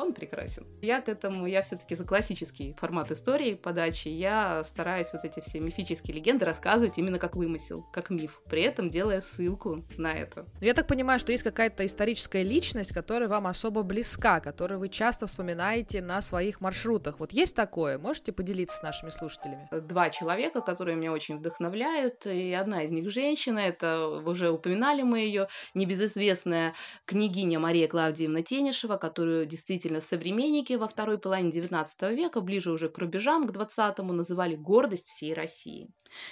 он 0.02 0.14
прекрасен. 0.14 0.66
Я 0.82 1.02
к 1.02 1.10
этому, 1.10 1.46
я 1.46 1.62
все-таки 1.62 1.96
за 1.96 2.06
классический 2.06 2.76
формат 2.80 3.12
истории 3.12 3.56
подачи, 3.56 4.08
я 4.08 4.64
стараюсь 4.64 5.08
вот 5.14 5.24
эти 5.24 5.40
все 5.42 5.60
мифические 5.60 6.16
легенды 6.16 6.46
рассказывать 6.46 6.98
именно 6.98 7.20
как 7.20 7.36
вымысел, 7.36 7.86
как 7.94 8.10
миф, 8.10 8.42
при 8.50 8.62
этом 8.64 8.90
делая 8.90 9.22
ссылку 9.22 9.86
на 9.98 10.14
это. 10.14 10.46
Но 10.60 10.66
я 10.66 10.74
так 10.74 10.88
понимаю, 10.88 11.20
что 11.20 11.32
есть 11.32 11.44
какая-то 11.44 11.86
историческая 11.86 12.44
личность, 12.44 12.94
которая 12.94 13.30
вам 13.30 13.48
особо 13.48 13.84
близка, 13.84 14.40
которую 14.40 14.80
вы 14.80 14.90
часто 14.90 15.28
вспоминаете 15.28 16.02
на 16.02 16.22
своих 16.22 16.62
маршрутах. 16.62 17.20
Вот 17.20 17.32
есть 17.34 17.56
такое? 17.56 17.98
Можете 17.98 18.32
поделиться 18.32 18.78
с 18.78 18.84
нашими 18.84 19.10
слушателями? 19.10 19.68
Два 19.72 20.10
человека, 20.10 20.62
которые 20.62 20.96
меня 20.96 21.12
очень 21.12 21.38
вдохновляют, 21.38 22.26
и 22.26 22.54
одна 22.54 22.84
из 22.84 22.92
них 22.92 23.10
женщина, 23.10 23.60
это 23.60 24.08
уже 24.08 24.50
упоминали 24.50 25.02
мы 25.02 25.20
ее, 25.20 25.48
небезызвестная 25.74 26.74
княгиня 27.06 27.60
Мария 27.60 27.88
Клавдиевна 27.88 28.42
Тенишева, 28.42 28.98
которую 28.98 29.46
действительно 29.46 29.89
Действительно, 29.90 30.02
современники 30.02 30.74
во 30.74 30.88
второй 30.88 31.18
половине 31.18 31.50
XIX 31.50 32.14
века, 32.14 32.42
ближе 32.42 32.72
уже 32.72 32.90
к 32.90 32.98
рубежам, 33.00 33.48
к 33.48 33.52
20-му, 33.52 34.14
называли 34.14 34.56
гордость 34.56 35.08
всей 35.08 35.34
России. 35.34 35.90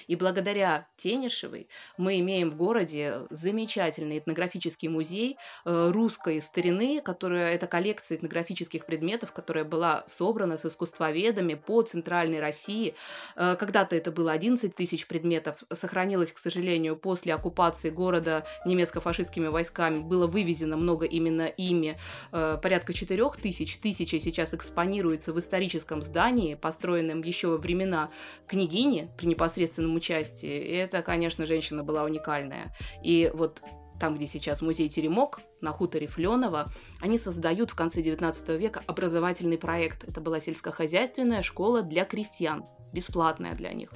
И 0.08 0.16
благодаря 0.16 0.88
Тенишевой 0.98 1.68
мы 1.98 2.20
имеем 2.20 2.50
в 2.50 2.56
городе 2.56 3.28
замечательный 3.30 4.20
этнографический 4.20 4.88
музей 4.88 5.38
э, 5.66 5.92
русской 5.92 6.42
старины, 6.42 7.02
которая 7.02 7.54
это 7.54 7.68
коллекция 7.68 8.18
этнографических 8.18 8.86
предметов, 8.86 9.32
которая 9.32 9.64
была 9.64 10.04
собрана 10.08 10.58
с 10.58 10.66
искусствоведами 10.66 11.54
по 11.54 11.82
центральной 11.82 12.40
России. 12.40 12.96
Э, 13.36 13.56
когда-то 13.58 13.96
это 13.96 14.12
было 14.12 14.32
11 14.32 14.76
тысяч 14.76 15.08
предметов, 15.08 15.64
сохранилось, 15.74 16.32
к 16.32 16.38
сожалению, 16.38 16.96
после 16.96 17.34
оккупации 17.34 17.90
города 17.90 18.46
немецко-фашистскими 18.66 19.48
войсками, 19.48 20.00
было 20.00 20.28
вывезено 20.28 20.78
много 20.78 21.06
именно 21.06 21.46
ими, 21.46 21.98
э, 22.32 22.58
порядка 22.62 22.94
4 22.94 23.18
тысяч. 23.42 23.78
Тысяча 23.78 24.20
сейчас 24.20 24.54
экспонируется 24.54 25.34
в 25.34 25.40
историческом 25.40 26.02
здании, 26.02 26.56
построенном 26.56 27.22
еще 27.22 27.48
во 27.48 27.58
времена 27.58 28.10
княгини 28.48 29.10
при 29.18 29.28
непосредственном 29.28 29.67
непосредственном 29.68 29.96
участии. 29.96 30.58
И 30.58 30.76
это, 30.76 31.02
конечно, 31.02 31.46
женщина 31.46 31.84
была 31.84 32.04
уникальная. 32.04 32.74
И 33.04 33.32
вот 33.34 33.62
там, 34.00 34.16
где 34.16 34.28
сейчас 34.28 34.62
музей 34.62 34.90
Теремок, 34.90 35.40
на 35.62 35.72
хуторе 35.72 36.06
Фленова, 36.08 36.68
они 37.02 37.18
создают 37.18 37.72
в 37.72 37.76
конце 37.76 38.02
19 38.02 38.50
века 38.50 38.84
образовательный 38.88 39.58
проект. 39.58 40.04
Это 40.04 40.22
была 40.22 40.40
сельскохозяйственная 40.40 41.42
школа 41.42 41.82
для 41.82 42.06
крестьян, 42.06 42.64
бесплатная 42.94 43.56
для 43.56 43.74
них. 43.74 43.90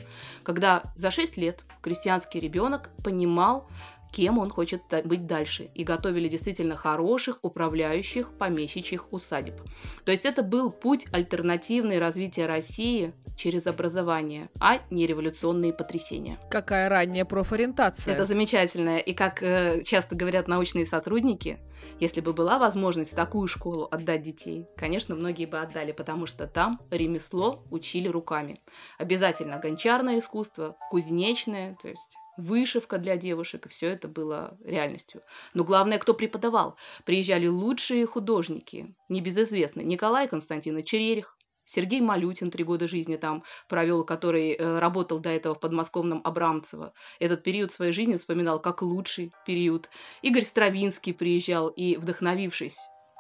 Когда 0.44 0.84
за 0.96 1.12
6 1.12 1.38
лет 1.38 1.64
крестьянский 1.82 2.40
ребенок 2.40 2.90
понимал, 3.04 3.68
кем 4.12 4.40
он 4.40 4.50
хочет 4.50 4.82
быть 5.06 5.28
дальше, 5.28 5.70
и 5.76 5.84
готовили 5.84 6.28
действительно 6.28 6.76
хороших 6.76 7.38
управляющих 7.44 8.34
помещичьих 8.38 9.14
усадеб. 9.14 9.62
То 10.04 10.12
есть 10.12 10.26
это 10.26 10.44
был 10.44 10.72
путь 10.72 11.06
альтернативной 11.14 12.00
развития 12.00 12.48
России 12.48 13.14
через 13.42 13.66
образование, 13.66 14.50
а 14.60 14.80
не 14.92 15.08
революционные 15.08 15.74
потрясения. 15.74 16.40
Какая 16.52 16.90
ранняя 16.90 17.26
профориентация. 17.26 18.14
Это 18.14 18.28
замечательно. 18.28 19.00
И 19.00 19.14
как 19.14 19.42
э, 19.42 19.82
часто 19.84 20.16
говорят 20.16 20.48
научные 20.48 20.86
сотрудники, 20.86 21.60
если 22.00 22.22
бы 22.22 22.34
была 22.34 22.60
возможность 22.60 23.14
в 23.14 23.16
такую 23.16 23.48
школу 23.48 23.88
отдать 23.90 24.22
детей, 24.22 24.68
конечно, 24.78 25.16
многие 25.16 25.48
бы 25.48 25.60
отдали, 25.60 25.92
потому 25.92 26.28
что 26.28 26.46
там 26.46 26.80
ремесло 26.92 27.64
учили 27.72 28.08
руками. 28.08 28.62
Обязательно 29.00 29.58
гончарное 29.58 30.20
искусство, 30.20 30.78
кузнечное, 30.92 31.76
то 31.82 31.88
есть 31.88 32.18
вышивка 32.38 33.00
для 33.00 33.18
девушек, 33.18 33.66
и 33.66 33.70
все 33.70 33.88
это 33.88 34.08
было 34.08 34.56
реальностью. 34.64 35.24
Но 35.56 35.64
главное, 35.64 35.98
кто 35.98 36.14
преподавал. 36.14 36.78
Приезжали 37.06 37.48
лучшие 37.48 38.06
художники, 38.06 38.94
небезызвестные. 39.10 39.86
Николай 39.86 40.28
Константинович 40.28 40.88
Черерих, 40.88 41.38
Сергей 41.74 42.02
Малютин 42.02 42.52
три 42.52 42.66
года 42.66 42.86
жизни 42.86 43.16
там 43.16 43.44
провел, 43.70 44.04
который 44.04 44.52
э, 44.52 44.80
работал 44.80 45.20
до 45.20 45.30
этого 45.30 45.56
в 45.56 45.60
подмосковном 45.62 46.20
Абрамцево. 46.26 46.92
Этот 47.20 47.44
период 47.44 47.72
своей 47.72 47.94
жизни 47.94 48.18
вспоминал 48.18 48.60
как 48.60 48.82
лучший 48.82 49.32
период. 49.46 49.90
Игорь 50.22 50.44
Стравинский 50.44 51.14
приезжал 51.14 51.70
и, 51.70 51.96
вдохновившись 51.96 52.78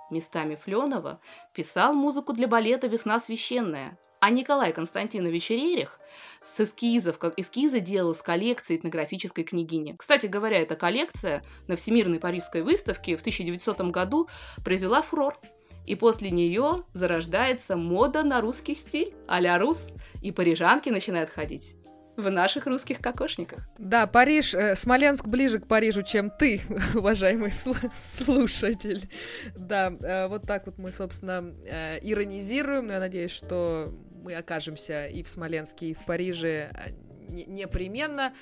местами 0.09 0.55
Фленова, 0.61 1.21
писал 1.53 1.93
музыку 1.93 2.33
для 2.33 2.49
балета 2.49 2.87
«Весна 2.87 3.19
священная». 3.19 3.97
А 4.19 4.29
Николай 4.29 4.73
Константинович 4.73 5.49
Рерих 5.49 5.99
с 6.41 6.59
эскизов, 6.59 7.17
как 7.17 7.39
эскизы 7.39 7.79
делал 7.79 8.13
с 8.13 8.21
коллекции 8.21 8.75
этнографической 8.75 9.45
княгини. 9.45 9.95
Кстати 9.97 10.27
говоря, 10.27 10.61
эта 10.61 10.75
коллекция 10.75 11.41
на 11.67 11.75
Всемирной 11.75 12.19
Парижской 12.19 12.61
выставке 12.61 13.15
в 13.15 13.21
1900 13.21 13.79
году 13.89 14.27
произвела 14.63 15.01
фурор. 15.01 15.39
И 15.85 15.95
после 15.95 16.31
нее 16.31 16.83
зарождается 16.93 17.75
мода 17.75 18.23
на 18.23 18.41
русский 18.41 18.75
стиль, 18.75 19.13
а-ля 19.27 19.57
рус, 19.57 19.81
и 20.21 20.31
парижанки 20.31 20.89
начинают 20.89 21.29
ходить 21.29 21.75
в 22.17 22.29
наших 22.29 22.67
русских 22.67 22.99
кокошниках. 22.99 23.67
Да, 23.77 24.05
Париж, 24.05 24.53
э, 24.53 24.75
Смоленск 24.75 25.27
ближе 25.27 25.59
к 25.59 25.67
Парижу, 25.67 26.03
чем 26.03 26.29
ты, 26.29 26.61
уважаемый 26.95 27.49
сл- 27.49 27.91
слушатель. 27.97 29.09
Да, 29.55 29.93
э, 30.01 30.27
вот 30.27 30.43
так 30.43 30.65
вот 30.65 30.77
мы, 30.77 30.91
собственно, 30.91 31.53
э, 31.65 31.99
иронизируем, 32.01 32.87
но 32.87 32.93
я 32.93 32.99
надеюсь, 32.99 33.31
что 33.31 33.93
мы 34.23 34.35
окажемся 34.35 35.07
и 35.07 35.23
в 35.23 35.29
Смоленске, 35.29 35.87
и 35.87 35.93
в 35.93 36.05
Париже 36.05 36.69
а 36.73 36.89
непременно. 37.31 38.33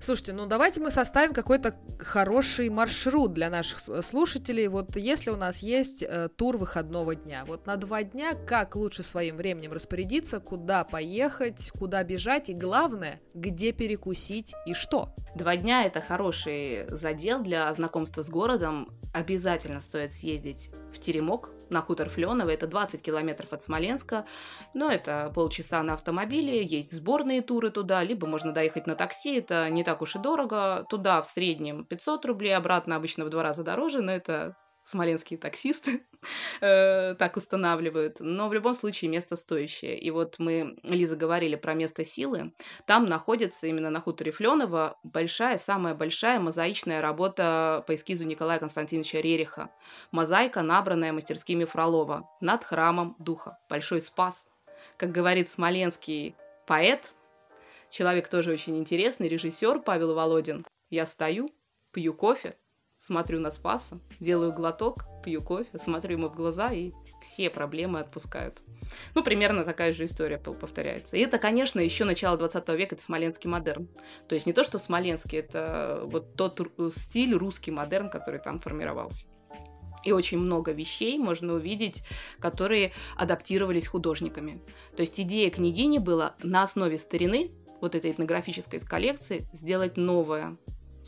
Слушайте, 0.00 0.32
ну 0.32 0.46
давайте 0.46 0.80
мы 0.80 0.90
составим 0.90 1.32
какой-то 1.34 1.76
хороший 2.00 2.68
маршрут 2.68 3.32
для 3.32 3.50
наших 3.50 3.78
слушателей. 4.04 4.68
Вот 4.68 4.96
если 4.96 5.30
у 5.30 5.36
нас 5.36 5.58
есть 5.58 6.02
э, 6.02 6.28
тур 6.34 6.56
выходного 6.56 7.14
дня, 7.14 7.44
вот 7.46 7.66
на 7.66 7.76
два 7.76 8.02
дня, 8.02 8.34
как 8.34 8.76
лучше 8.76 9.02
своим 9.02 9.36
временем 9.36 9.72
распорядиться, 9.72 10.40
куда 10.40 10.84
поехать, 10.84 11.70
куда 11.78 12.02
бежать 12.02 12.48
и 12.48 12.54
главное, 12.54 13.20
где 13.34 13.72
перекусить 13.72 14.54
и 14.66 14.74
что? 14.74 15.14
Два 15.34 15.56
дня 15.56 15.84
это 15.84 16.00
хороший 16.00 16.86
задел 16.88 17.42
для 17.42 17.72
знакомства 17.72 18.22
с 18.22 18.28
городом. 18.28 18.88
Обязательно 19.14 19.80
стоит 19.80 20.12
съездить 20.12 20.70
в 20.92 20.98
Теремок, 20.98 21.50
на 21.70 21.80
хутор 21.80 22.08
Фленово, 22.08 22.50
это 22.50 22.66
20 22.66 23.02
километров 23.02 23.52
от 23.52 23.62
Смоленска, 23.62 24.24
но 24.74 24.90
это 24.90 25.30
полчаса 25.34 25.82
на 25.82 25.94
автомобиле, 25.94 26.64
есть 26.64 26.92
сборные 26.92 27.42
туры 27.42 27.70
туда, 27.70 28.02
либо 28.02 28.26
можно 28.26 28.52
доехать 28.52 28.86
на 28.86 28.94
такси, 28.94 29.38
это 29.38 29.68
не 29.70 29.84
так 29.84 30.02
уж 30.02 30.16
и 30.16 30.18
дорого, 30.18 30.86
туда 30.88 31.22
в 31.22 31.26
среднем 31.26 31.84
500 31.84 32.24
рублей, 32.26 32.56
обратно 32.56 32.96
обычно 32.96 33.24
в 33.24 33.30
два 33.30 33.42
раза 33.42 33.62
дороже, 33.62 34.00
но 34.02 34.12
это 34.12 34.56
смоленские 34.90 35.38
таксисты 35.38 36.02
э, 36.60 37.14
так 37.14 37.36
устанавливают. 37.36 38.20
Но 38.20 38.48
в 38.48 38.54
любом 38.54 38.74
случае 38.74 39.10
место 39.10 39.36
стоящее. 39.36 39.98
И 39.98 40.10
вот 40.10 40.36
мы, 40.38 40.78
Лиза, 40.82 41.16
говорили 41.16 41.56
про 41.56 41.74
место 41.74 42.04
силы. 42.04 42.52
Там 42.86 43.06
находится 43.06 43.66
именно 43.66 43.90
на 43.90 44.00
хуторе 44.00 44.32
Фленова 44.32 44.98
большая, 45.02 45.58
самая 45.58 45.94
большая 45.94 46.40
мозаичная 46.40 47.00
работа 47.00 47.84
по 47.86 47.94
эскизу 47.94 48.24
Николая 48.24 48.58
Константиновича 48.58 49.20
Рериха. 49.20 49.70
Мозаика, 50.10 50.62
набранная 50.62 51.12
мастерскими 51.12 51.64
Фролова 51.64 52.28
над 52.40 52.64
храмом 52.64 53.14
духа. 53.18 53.58
Большой 53.68 54.00
спас. 54.00 54.46
Как 54.96 55.12
говорит 55.12 55.50
смоленский 55.50 56.34
поэт, 56.66 57.12
человек 57.90 58.28
тоже 58.28 58.52
очень 58.52 58.76
интересный, 58.78 59.28
режиссер 59.28 59.80
Павел 59.80 60.14
Володин. 60.14 60.66
Я 60.90 61.04
стою, 61.04 61.50
пью 61.92 62.14
кофе, 62.14 62.56
смотрю 62.98 63.40
на 63.40 63.50
Спаса, 63.50 64.00
делаю 64.20 64.52
глоток, 64.52 65.06
пью 65.24 65.42
кофе, 65.42 65.78
смотрю 65.78 66.18
ему 66.18 66.28
в 66.28 66.34
глаза 66.34 66.72
и 66.72 66.92
все 67.20 67.50
проблемы 67.50 68.00
отпускают. 68.00 68.60
Ну, 69.14 69.22
примерно 69.22 69.64
такая 69.64 69.92
же 69.92 70.04
история 70.04 70.38
повторяется. 70.38 71.16
И 71.16 71.20
это, 71.20 71.38
конечно, 71.38 71.80
еще 71.80 72.04
начало 72.04 72.36
20 72.36 72.68
века, 72.70 72.94
это 72.94 73.02
смоленский 73.02 73.50
модерн. 73.50 73.88
То 74.28 74.34
есть 74.34 74.46
не 74.46 74.52
то, 74.52 74.64
что 74.64 74.78
смоленский, 74.78 75.38
это 75.38 76.02
вот 76.04 76.34
тот 76.34 76.60
стиль 76.94 77.34
русский 77.34 77.70
модерн, 77.70 78.10
который 78.10 78.40
там 78.40 78.58
формировался. 78.60 79.26
И 80.04 80.12
очень 80.12 80.38
много 80.38 80.72
вещей 80.72 81.18
можно 81.18 81.54
увидеть, 81.54 82.04
которые 82.38 82.92
адаптировались 83.16 83.88
художниками. 83.88 84.62
То 84.96 85.02
есть 85.02 85.18
идея 85.20 85.50
княгини 85.50 85.98
была 85.98 86.34
на 86.42 86.62
основе 86.62 86.98
старины, 86.98 87.50
вот 87.80 87.94
этой 87.94 88.12
этнографической 88.12 88.80
коллекции, 88.80 89.48
сделать 89.52 89.96
новое, 89.96 90.56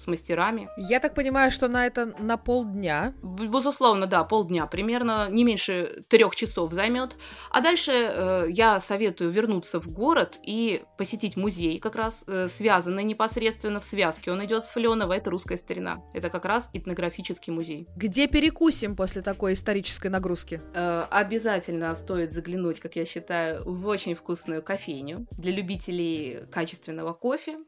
с 0.00 0.06
мастерами. 0.06 0.68
Я 0.76 0.98
так 0.98 1.14
понимаю, 1.14 1.50
что 1.50 1.68
на 1.68 1.86
это 1.86 2.06
на 2.18 2.36
полдня. 2.36 3.14
Безусловно, 3.22 4.06
да, 4.06 4.24
полдня, 4.24 4.66
примерно 4.66 5.28
не 5.30 5.44
меньше 5.44 6.04
трех 6.08 6.34
часов 6.34 6.72
займет. 6.72 7.16
А 7.50 7.60
дальше 7.60 7.92
э, 7.92 8.46
я 8.48 8.80
советую 8.80 9.30
вернуться 9.30 9.80
в 9.80 9.88
город 9.88 10.38
и 10.42 10.82
посетить 10.96 11.36
музей, 11.36 11.78
как 11.78 11.96
раз 11.96 12.24
э, 12.26 12.48
связанный 12.48 13.04
непосредственно 13.04 13.80
в 13.80 13.84
связке. 13.84 14.32
Он 14.32 14.44
идет 14.44 14.64
с 14.64 14.70
Фленова, 14.70 15.12
это 15.12 15.30
русская 15.30 15.58
старина. 15.58 16.02
Это 16.14 16.30
как 16.30 16.44
раз 16.44 16.70
этнографический 16.72 17.52
музей. 17.52 17.86
Где 17.96 18.26
перекусим 18.26 18.96
после 18.96 19.22
такой 19.22 19.52
исторической 19.52 20.08
нагрузки? 20.08 20.62
Э, 20.74 21.06
обязательно 21.10 21.94
стоит 21.94 22.32
заглянуть, 22.32 22.80
как 22.80 22.96
я 22.96 23.04
считаю, 23.04 23.62
в 23.64 23.86
очень 23.86 24.14
вкусную 24.14 24.62
кофейню 24.62 25.26
для 25.32 25.52
любителей 25.52 26.46
качественного 26.50 27.12
кофе. 27.12 27.58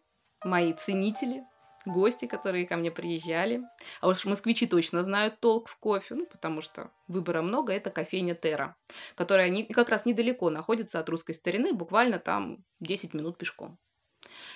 Мои 0.45 0.73
ценители 0.73 1.45
гости, 1.85 2.27
которые 2.27 2.67
ко 2.67 2.77
мне 2.77 2.91
приезжали. 2.91 3.63
А 4.01 4.09
уж 4.09 4.25
москвичи 4.25 4.67
точно 4.67 5.03
знают 5.03 5.41
толк 5.41 5.69
в 5.69 5.77
кофе, 5.79 6.15
ну, 6.15 6.27
потому 6.27 6.61
что 6.61 6.91
выбора 7.09 7.43
много. 7.43 7.73
Это 7.73 7.91
кофейня 7.91 8.35
Терра, 8.35 8.77
которая 9.15 9.49
не, 9.49 9.65
как 9.65 9.89
раз 9.89 10.07
недалеко 10.07 10.51
находится 10.51 11.01
от 11.01 11.09
русской 11.09 11.33
старины, 11.33 11.73
буквально 11.73 12.19
там 12.19 12.65
10 12.81 13.15
минут 13.15 13.39
пешком. 13.39 13.79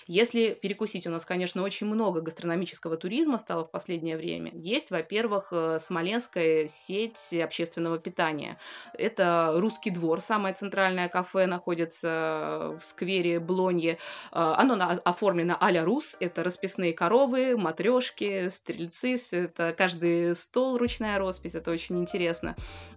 Если 0.06 0.54
перекусить, 0.54 1.06
у 1.06 1.10
нас, 1.10 1.24
конечно, 1.24 1.62
очень 1.62 1.86
много 1.86 2.20
гастрономического 2.20 2.96
туризма 2.96 3.38
стало 3.38 3.64
в 3.64 3.70
последнее 3.70 4.16
время. 4.16 4.52
Есть, 4.54 4.90
во-первых, 4.90 5.48
э, 5.52 5.78
смоленская 5.80 6.68
сеть 6.68 7.32
общественного 7.32 7.98
питания. 7.98 8.58
Это 8.94 9.52
«Русский 9.56 9.90
двор», 9.90 10.20
самое 10.20 10.54
центральное 10.54 11.08
кафе, 11.08 11.46
находится 11.46 12.76
в 12.80 12.84
сквере 12.84 13.40
Блонье. 13.40 13.98
Э, 14.32 14.54
оно 14.56 14.74
оформлено 15.04 15.56
а-ля 15.60 15.84
Рус. 15.84 16.16
Это 16.20 16.44
расписные 16.44 16.92
коровы, 16.92 17.56
матрешки, 17.56 18.50
стрельцы. 18.50 19.16
Все 19.16 19.44
это 19.44 19.74
каждый 19.76 20.36
стол 20.36 20.78
ручная 20.78 21.18
роспись. 21.18 21.54
Это 21.54 21.70
очень 21.70 21.98
интересно. 21.98 22.56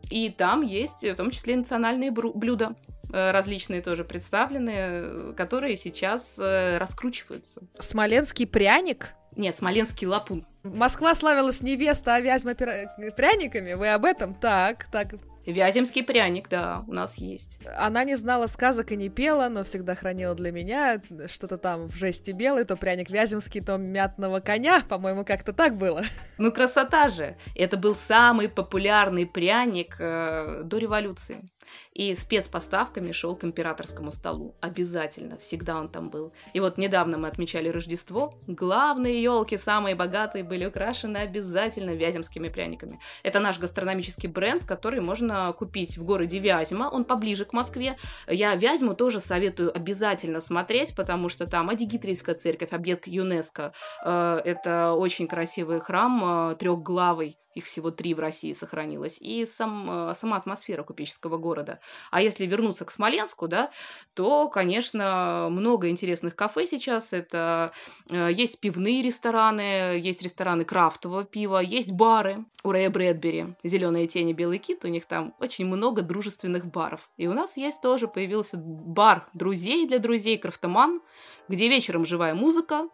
И 0.10 0.30
там 0.30 0.62
есть 0.62 1.04
в 1.04 1.16
том 1.16 1.32
числе 1.32 1.56
национальные 1.56 2.12
блюда. 2.12 2.76
Э, 3.12 3.32
различные 3.32 3.82
тоже 3.82 4.04
представлены, 4.04 5.34
которые 5.34 5.78
сейчас 5.78 6.36
э, 6.38 6.78
раскручиваются. 6.78 7.62
Смоленский 7.80 8.46
пряник? 8.46 9.14
Нет, 9.36 9.58
смоленский 9.58 10.06
лапун. 10.08 10.46
Москва 10.64 11.16
славилась 11.16 11.62
невеста, 11.62 12.16
а 12.16 12.20
Вязьма 12.20 12.54
пряниками? 12.54 13.74
Вы 13.74 13.90
об 13.90 14.06
этом? 14.06 14.36
Так, 14.36 14.86
так. 14.92 15.14
Вяземский 15.46 16.04
пряник, 16.04 16.50
да, 16.50 16.84
у 16.88 16.94
нас 16.94 17.16
есть. 17.16 17.58
Она 17.78 18.04
не 18.04 18.16
знала 18.16 18.46
сказок 18.48 18.92
и 18.92 18.96
не 18.96 19.10
пела, 19.10 19.50
но 19.50 19.64
всегда 19.64 19.96
хранила 19.96 20.36
для 20.36 20.52
меня 20.52 21.02
что-то 21.28 21.58
там 21.58 21.88
в 21.88 21.96
жести 21.96 22.32
белый, 22.32 22.66
то 22.66 22.76
пряник 22.76 23.10
Вяземский, 23.10 23.62
то 23.62 23.78
мятного 23.78 24.42
коня, 24.42 24.82
по-моему, 24.88 25.26
как-то 25.26 25.54
так 25.54 25.78
было. 25.78 26.04
Ну, 26.38 26.52
красота 26.52 27.08
же! 27.08 27.36
Это 27.56 27.78
был 27.78 27.96
самый 27.96 28.48
популярный 28.50 29.26
пряник 29.26 29.96
э, 30.00 30.62
до 30.64 30.78
революции 30.78 31.50
и 31.94 32.16
спецпоставками 32.16 33.12
шел 33.12 33.36
к 33.36 33.44
императорскому 33.44 34.12
столу. 34.12 34.56
Обязательно, 34.62 35.38
всегда 35.38 35.80
он 35.80 35.90
там 35.90 36.10
был. 36.10 36.34
И 36.54 36.60
вот 36.60 36.78
недавно 36.78 37.18
мы 37.18 37.28
отмечали 37.28 37.70
Рождество. 37.70 38.34
Главные 38.48 39.22
елки, 39.22 39.58
самые 39.58 39.96
богатые, 39.96 40.44
были 40.44 40.66
украшены 40.66 41.18
обязательно 41.18 41.92
вяземскими 41.92 42.50
пряниками. 42.50 43.00
Это 43.24 43.40
наш 43.40 43.60
гастрономический 43.60 44.30
бренд, 44.30 44.66
который 44.66 45.02
можно 45.02 45.54
купить 45.54 45.98
в 45.98 46.06
городе 46.06 46.40
Вязьма. 46.40 46.90
Он 46.90 47.06
поближе 47.06 47.46
к 47.46 47.54
Москве. 47.54 47.98
Я 48.28 48.56
Вязьму 48.56 48.94
тоже 48.94 49.20
советую 49.20 49.76
обязательно 49.76 50.42
смотреть, 50.42 50.96
потому 50.96 51.30
что 51.30 51.48
там 51.48 51.70
Адигитрийская 51.70 52.36
церковь, 52.36 52.72
объект 52.72 53.08
ЮНЕСКо. 53.08 53.74
Э, 54.04 54.42
это 54.44 54.94
очень 54.94 55.28
красивый 55.28 55.80
храм, 55.80 56.52
э, 56.52 56.56
трехглавый 56.56 57.38
их 57.56 57.66
всего 57.66 57.92
три 57.92 58.14
в 58.14 58.20
России 58.20 58.54
сохранилось, 58.54 59.18
и 59.20 59.46
сам, 59.46 60.10
э, 60.12 60.16
сама 60.16 60.38
атмосфера 60.38 60.84
купеческого 60.84 61.38
города. 61.38 61.80
А 62.12 62.22
если 62.22 62.46
вернуться 62.46 62.86
к 62.86 62.92
Смоленску, 62.92 63.48
да, 63.48 63.72
то, 64.14 64.48
конечно, 64.50 65.48
много 65.50 65.90
интересных 65.90 66.36
кафе 66.36 66.68
сейчас. 66.68 67.14
Это 67.14 67.72
э, 68.10 68.30
есть 68.32 68.60
пивные 68.60 69.02
рестораны, 69.02 70.00
есть 70.00 70.22
рестораны 70.22 70.66
крафтового 70.66 71.24
пива, 71.24 71.60
есть 71.60 71.92
бары. 71.92 72.38
У 72.64 72.72
Рэя 72.72 72.90
Брэдбери 72.90 73.56
«Зеленые 73.64 74.08
тени, 74.08 74.34
белый 74.34 74.58
кит», 74.58 74.84
у 74.84 74.88
них 74.88 75.06
там 75.06 75.34
очень 75.40 75.66
много 75.66 76.02
дружественных 76.02 76.66
баров. 76.66 77.10
И 77.18 77.28
у 77.28 77.34
нас 77.34 77.56
есть 77.58 77.82
тоже, 77.82 78.08
появился 78.08 78.58
бар 78.58 79.28
друзей 79.34 79.88
для 79.88 80.00
друзей, 80.00 80.38
крафтоман, 80.38 81.02
где 81.48 81.70
вечером 81.70 82.06
живая 82.06 82.36
музыка, 82.36 82.90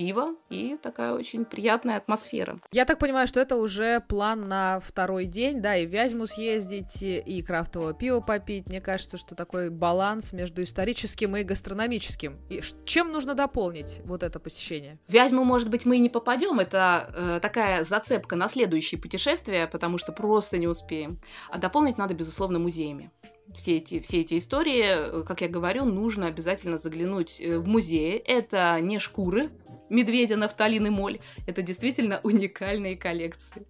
пиво 0.00 0.34
и 0.48 0.78
такая 0.82 1.12
очень 1.12 1.44
приятная 1.44 1.98
атмосфера. 1.98 2.58
Я 2.72 2.86
так 2.86 2.98
понимаю, 2.98 3.28
что 3.28 3.38
это 3.38 3.56
уже 3.56 4.00
план 4.00 4.48
на 4.48 4.80
второй 4.80 5.26
день, 5.26 5.60
да, 5.60 5.76
и 5.76 5.86
в 5.86 5.90
Вязьму 5.90 6.26
съездить, 6.26 7.02
и 7.02 7.42
крафтового 7.42 7.92
пива 7.92 8.20
попить. 8.20 8.66
Мне 8.66 8.80
кажется, 8.80 9.18
что 9.18 9.34
такой 9.34 9.68
баланс 9.68 10.32
между 10.32 10.62
историческим 10.62 11.36
и 11.36 11.42
гастрономическим. 11.42 12.38
И 12.48 12.62
чем 12.86 13.12
нужно 13.12 13.34
дополнить 13.34 14.00
вот 14.06 14.22
это 14.22 14.40
посещение? 14.40 14.96
В 15.06 15.12
Вязьму, 15.12 15.44
может 15.44 15.68
быть, 15.68 15.84
мы 15.84 15.96
и 15.98 16.00
не 16.00 16.08
попадем. 16.08 16.60
Это 16.60 17.12
э, 17.14 17.40
такая 17.42 17.84
зацепка 17.84 18.36
на 18.36 18.48
следующее 18.48 18.98
путешествие, 18.98 19.66
потому 19.66 19.98
что 19.98 20.12
просто 20.12 20.56
не 20.56 20.66
успеем. 20.66 21.18
А 21.50 21.58
дополнить 21.58 21.98
надо, 21.98 22.14
безусловно, 22.14 22.58
музеями 22.58 23.10
все 23.54 23.78
эти, 23.78 24.00
все 24.00 24.20
эти 24.20 24.38
истории, 24.38 25.24
как 25.24 25.40
я 25.40 25.48
говорю, 25.48 25.84
нужно 25.84 26.26
обязательно 26.26 26.78
заглянуть 26.78 27.40
э, 27.40 27.58
в 27.58 27.66
музеи. 27.66 28.16
Это 28.16 28.78
не 28.80 28.98
шкуры, 28.98 29.50
медведя, 29.90 30.36
нафталин 30.36 30.86
и 30.86 30.90
моль. 30.90 31.18
Это 31.46 31.62
действительно 31.62 32.20
уникальные 32.22 32.96
коллекции. 32.96 33.66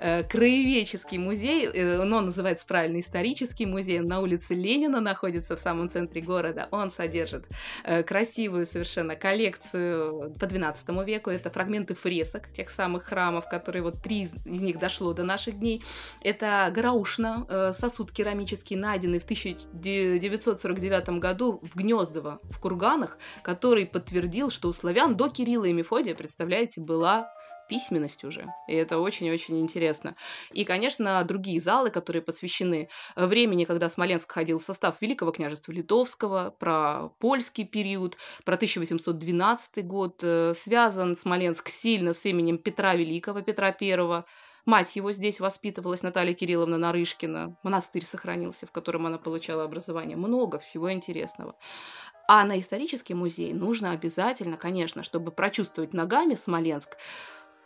Э, 0.00 0.22
краеведческий 0.22 1.18
музей, 1.18 1.66
э, 1.66 1.98
он 1.98 2.10
называется 2.10 2.64
правильно 2.66 3.00
исторический 3.00 3.66
музей, 3.66 4.00
на 4.00 4.20
улице 4.20 4.54
Ленина 4.54 5.00
находится 5.00 5.56
в 5.56 5.60
самом 5.60 5.90
центре 5.90 6.22
города. 6.22 6.68
Он 6.70 6.90
содержит 6.90 7.46
э, 7.82 8.02
красивую 8.02 8.66
совершенно 8.66 9.16
коллекцию 9.16 10.34
по 10.38 10.46
12 10.46 10.88
веку. 11.06 11.30
Это 11.30 11.50
фрагменты 11.50 11.94
фресок 11.94 12.52
тех 12.52 12.70
самых 12.70 13.04
храмов, 13.04 13.48
которые 13.48 13.82
вот 13.82 14.00
три 14.02 14.28
из 14.44 14.60
них 14.60 14.78
дошло 14.78 15.12
до 15.12 15.24
наших 15.24 15.58
дней. 15.58 15.82
Это 16.22 16.70
Гараушна, 16.74 17.74
сосуд 17.78 18.12
керамический, 18.12 18.76
найденный 18.76 19.18
в 19.18 19.24
1949 19.24 21.08
году 21.18 21.60
в 21.62 21.76
Гнездово, 21.76 22.40
в 22.50 22.60
Курганах, 22.60 23.18
который 23.42 23.86
подтвердил, 23.86 24.50
что 24.50 24.68
у 24.68 24.72
славян 24.72 25.16
до 25.16 25.28
Кирилла 25.28 25.63
Кирилла 25.64 25.66
и 25.66 25.72
Мефодия, 25.72 26.14
представляете, 26.14 26.80
была 26.80 27.32
письменность 27.68 28.24
уже. 28.24 28.46
И 28.68 28.74
это 28.74 28.98
очень-очень 28.98 29.58
интересно. 29.60 30.14
И, 30.52 30.64
конечно, 30.64 31.24
другие 31.24 31.60
залы, 31.60 31.88
которые 31.88 32.20
посвящены 32.20 32.88
времени, 33.16 33.64
когда 33.64 33.88
Смоленск 33.88 34.30
ходил 34.30 34.58
в 34.58 34.62
состав 34.62 35.00
Великого 35.00 35.32
княжества 35.32 35.72
Литовского, 35.72 36.54
про 36.58 37.08
польский 37.20 37.64
период, 37.64 38.18
про 38.44 38.56
1812 38.56 39.86
год. 39.86 40.20
Э, 40.22 40.52
связан 40.54 41.16
Смоленск 41.16 41.70
сильно 41.70 42.12
с 42.12 42.26
именем 42.26 42.58
Петра 42.58 42.94
Великого, 42.94 43.40
Петра 43.40 43.72
Первого. 43.72 44.26
Мать 44.66 44.96
его 44.96 45.12
здесь 45.12 45.40
воспитывалась, 45.40 46.02
Наталья 46.02 46.32
Кирилловна 46.32 46.78
Нарышкина. 46.78 47.54
Монастырь 47.62 48.04
сохранился, 48.04 48.66
в 48.66 48.72
котором 48.72 49.06
она 49.06 49.18
получала 49.18 49.64
образование. 49.64 50.16
Много 50.16 50.58
всего 50.58 50.90
интересного. 50.90 51.54
А 52.26 52.44
на 52.44 52.58
исторический 52.58 53.12
музей 53.12 53.52
нужно 53.52 53.90
обязательно, 53.90 54.56
конечно, 54.56 55.02
чтобы 55.02 55.32
прочувствовать 55.32 55.92
ногами 55.92 56.34
Смоленск, 56.34 56.96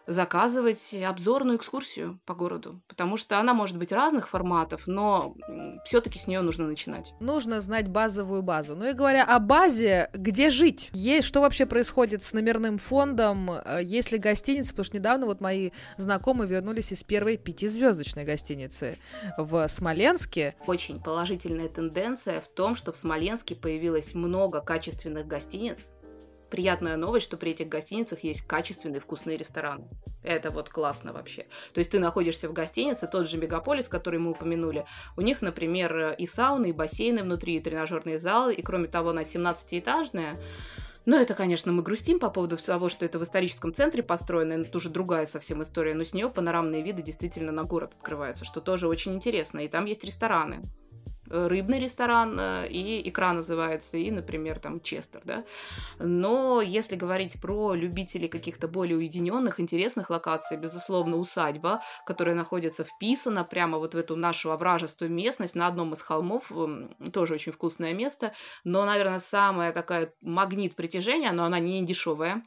заказывать 0.08 0.94
обзорную 0.94 1.58
экскурсию 1.58 2.18
по 2.24 2.34
городу, 2.34 2.80
потому 2.88 3.18
что 3.18 3.38
она 3.38 3.52
может 3.52 3.76
быть 3.76 3.92
разных 3.92 4.28
форматов, 4.28 4.86
но 4.86 5.36
все-таки 5.84 6.18
с 6.18 6.26
нее 6.26 6.40
нужно 6.40 6.66
начинать. 6.66 7.12
Нужно 7.20 7.60
знать 7.60 7.88
базовую 7.88 8.42
базу. 8.42 8.74
Ну 8.74 8.88
и 8.88 8.92
говоря 8.92 9.24
о 9.24 9.38
базе, 9.38 10.08
где 10.14 10.48
жить? 10.50 10.90
Есть, 10.94 11.28
что 11.28 11.42
вообще 11.42 11.66
происходит 11.66 12.22
с 12.22 12.32
номерным 12.32 12.78
фондом? 12.78 13.50
Э, 13.50 13.80
есть 13.82 14.10
ли 14.10 14.18
гостиницы? 14.18 14.70
Потому 14.70 14.84
что 14.84 14.96
недавно 14.96 15.26
вот 15.26 15.40
мои 15.40 15.70
знакомые 15.98 16.48
вернулись 16.48 16.90
из 16.90 17.04
первой 17.04 17.36
пятизвездочной 17.36 18.24
гостиницы 18.24 18.98
в 19.36 19.68
Смоленске. 19.68 20.56
Очень 20.66 21.02
положительная 21.02 21.68
тенденция 21.68 22.40
в 22.40 22.48
том, 22.48 22.74
что 22.74 22.92
в 22.92 22.96
Смоленске 22.96 23.54
появилось 23.54 24.14
много 24.14 24.62
качественных 24.62 25.26
гостиниц, 25.26 25.92
приятная 26.48 26.96
новость, 26.96 27.26
что 27.26 27.36
при 27.36 27.52
этих 27.52 27.68
гостиницах 27.68 28.24
есть 28.24 28.42
качественные 28.42 29.00
вкусные 29.00 29.36
рестораны. 29.36 29.88
Это 30.22 30.50
вот 30.50 30.68
классно 30.68 31.12
вообще. 31.12 31.46
То 31.72 31.78
есть 31.78 31.90
ты 31.90 31.98
находишься 31.98 32.48
в 32.48 32.52
гостинице, 32.52 33.06
тот 33.06 33.28
же 33.28 33.38
Мегаполис, 33.38 33.88
который 33.88 34.18
мы 34.18 34.32
упомянули, 34.32 34.84
у 35.16 35.20
них, 35.20 35.42
например, 35.42 36.14
и 36.18 36.26
сауны, 36.26 36.70
и 36.70 36.72
бассейны 36.72 37.22
внутри, 37.22 37.56
и 37.56 37.60
тренажерные 37.60 38.18
залы, 38.18 38.54
и 38.54 38.62
кроме 38.62 38.88
того, 38.88 39.10
она 39.10 39.22
17-этажная. 39.22 40.38
Но 41.06 41.16
это, 41.16 41.32
конечно, 41.32 41.72
мы 41.72 41.82
грустим 41.82 42.18
по 42.18 42.28
поводу 42.28 42.58
того, 42.58 42.90
что 42.90 43.06
это 43.06 43.18
в 43.18 43.22
историческом 43.22 43.72
центре 43.72 44.02
построено, 44.02 44.52
это 44.52 44.76
уже 44.76 44.90
другая 44.90 45.24
совсем 45.24 45.62
история, 45.62 45.94
но 45.94 46.04
с 46.04 46.12
нее 46.12 46.28
панорамные 46.28 46.82
виды 46.82 47.00
действительно 47.00 47.50
на 47.50 47.64
город 47.64 47.94
открываются, 47.96 48.44
что 48.44 48.60
тоже 48.60 48.88
очень 48.88 49.14
интересно. 49.14 49.60
И 49.60 49.68
там 49.68 49.86
есть 49.86 50.04
рестораны. 50.04 50.62
Рыбный 51.30 51.78
ресторан, 51.80 52.38
э, 52.38 52.68
и 52.68 53.08
икра 53.08 53.32
называется, 53.32 53.96
и, 53.96 54.10
например, 54.10 54.58
там 54.58 54.80
Честер, 54.80 55.20
да. 55.24 55.44
Но 55.98 56.60
если 56.60 56.96
говорить 56.96 57.40
про 57.40 57.74
любителей 57.74 58.28
каких-то 58.28 58.68
более 58.68 58.96
уединенных, 58.96 59.60
интересных 59.60 60.10
локаций, 60.10 60.56
безусловно, 60.56 61.16
усадьба, 61.16 61.80
которая 62.06 62.34
находится 62.34 62.84
вписана 62.84 63.44
прямо 63.44 63.78
вот 63.78 63.94
в 63.94 63.98
эту 63.98 64.16
нашу 64.16 64.50
овражистую 64.50 65.10
местность 65.10 65.54
на 65.54 65.66
одном 65.66 65.92
из 65.92 66.02
холмов, 66.02 66.50
тоже 67.12 67.34
очень 67.34 67.52
вкусное 67.52 67.94
место, 67.94 68.32
но, 68.64 68.84
наверное, 68.84 69.20
самая 69.20 69.72
такая 69.72 70.12
магнит 70.20 70.76
притяжения, 70.76 71.32
но 71.32 71.44
она 71.44 71.58
не 71.58 71.84
дешевая, 71.84 72.42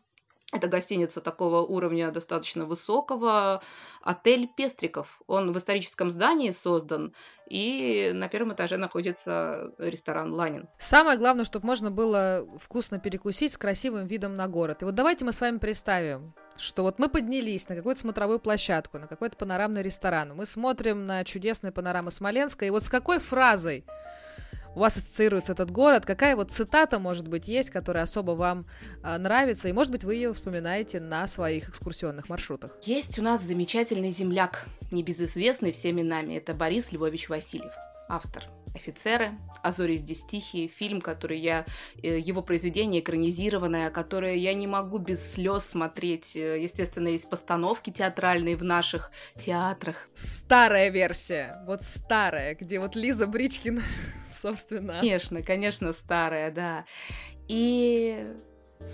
Это 0.51 0.67
гостиница 0.67 1.21
такого 1.21 1.61
уровня 1.61 2.11
достаточно 2.11 2.65
высокого. 2.65 3.61
Отель 4.01 4.47
Пестриков. 4.47 5.21
Он 5.27 5.53
в 5.53 5.57
историческом 5.57 6.11
здании 6.11 6.51
создан. 6.51 7.13
И 7.47 8.11
на 8.13 8.27
первом 8.27 8.53
этаже 8.53 8.77
находится 8.77 9.73
ресторан 9.77 10.33
Ланин. 10.33 10.67
Самое 10.77 11.17
главное, 11.17 11.45
чтобы 11.45 11.67
можно 11.67 11.89
было 11.89 12.45
вкусно 12.59 12.99
перекусить 12.99 13.53
с 13.53 13.57
красивым 13.57 14.07
видом 14.07 14.35
на 14.35 14.47
город. 14.47 14.81
И 14.81 14.85
вот 14.85 14.95
давайте 14.95 15.23
мы 15.23 15.31
с 15.31 15.39
вами 15.39 15.57
представим, 15.57 16.33
что 16.57 16.83
вот 16.83 16.99
мы 16.99 17.07
поднялись 17.07 17.67
на 17.69 17.75
какую-то 17.75 18.01
смотровую 18.01 18.39
площадку, 18.39 18.99
на 18.99 19.07
какой-то 19.07 19.37
панорамный 19.37 19.81
ресторан. 19.81 20.35
Мы 20.35 20.45
смотрим 20.45 21.05
на 21.05 21.23
чудесные 21.23 21.71
панорамы 21.71 22.11
Смоленска. 22.11 22.65
И 22.65 22.69
вот 22.69 22.83
с 22.83 22.89
какой 22.89 23.19
фразой 23.19 23.85
у 24.75 24.79
вас 24.79 24.97
ассоциируется 24.97 25.53
этот 25.53 25.71
город, 25.71 26.05
какая 26.05 26.35
вот 26.35 26.51
цитата, 26.51 26.99
может 26.99 27.27
быть, 27.27 27.47
есть, 27.47 27.69
которая 27.69 28.03
особо 28.03 28.31
вам 28.31 28.65
э, 29.03 29.17
нравится, 29.17 29.67
и, 29.67 29.73
может 29.73 29.91
быть, 29.91 30.03
вы 30.03 30.15
ее 30.15 30.33
вспоминаете 30.33 30.99
на 30.99 31.27
своих 31.27 31.69
экскурсионных 31.69 32.29
маршрутах. 32.29 32.77
Есть 32.83 33.19
у 33.19 33.21
нас 33.21 33.41
замечательный 33.41 34.11
земляк, 34.11 34.65
небезызвестный 34.91 35.71
всеми 35.71 36.01
нами, 36.01 36.35
это 36.35 36.53
Борис 36.53 36.91
Львович 36.91 37.29
Васильев, 37.29 37.73
автор 38.07 38.43
офицеры, 38.73 39.31
а 39.63 39.71
зори 39.71 39.97
здесь 39.97 40.23
тихие, 40.23 40.67
фильм, 40.67 41.01
который 41.01 41.39
я, 41.39 41.65
э, 42.01 42.19
его 42.19 42.41
произведение 42.41 43.01
экранизированное, 43.01 43.89
которое 43.89 44.35
я 44.35 44.53
не 44.53 44.67
могу 44.67 44.97
без 44.97 45.33
слез 45.33 45.65
смотреть. 45.65 46.35
Э, 46.35 46.61
естественно, 46.61 47.07
есть 47.09 47.29
постановки 47.29 47.89
театральные 47.89 48.55
в 48.55 48.63
наших 48.63 49.11
театрах. 49.37 50.09
Старая 50.15 50.89
версия, 50.89 51.63
вот 51.65 51.81
старая, 51.81 52.55
где 52.55 52.79
вот 52.79 52.95
Лиза 52.95 53.27
Бричкина 53.27 53.81
собственно. 54.33 54.99
Конечно, 54.99 55.41
конечно, 55.41 55.93
старая, 55.93 56.51
да. 56.51 56.85
И 57.47 58.35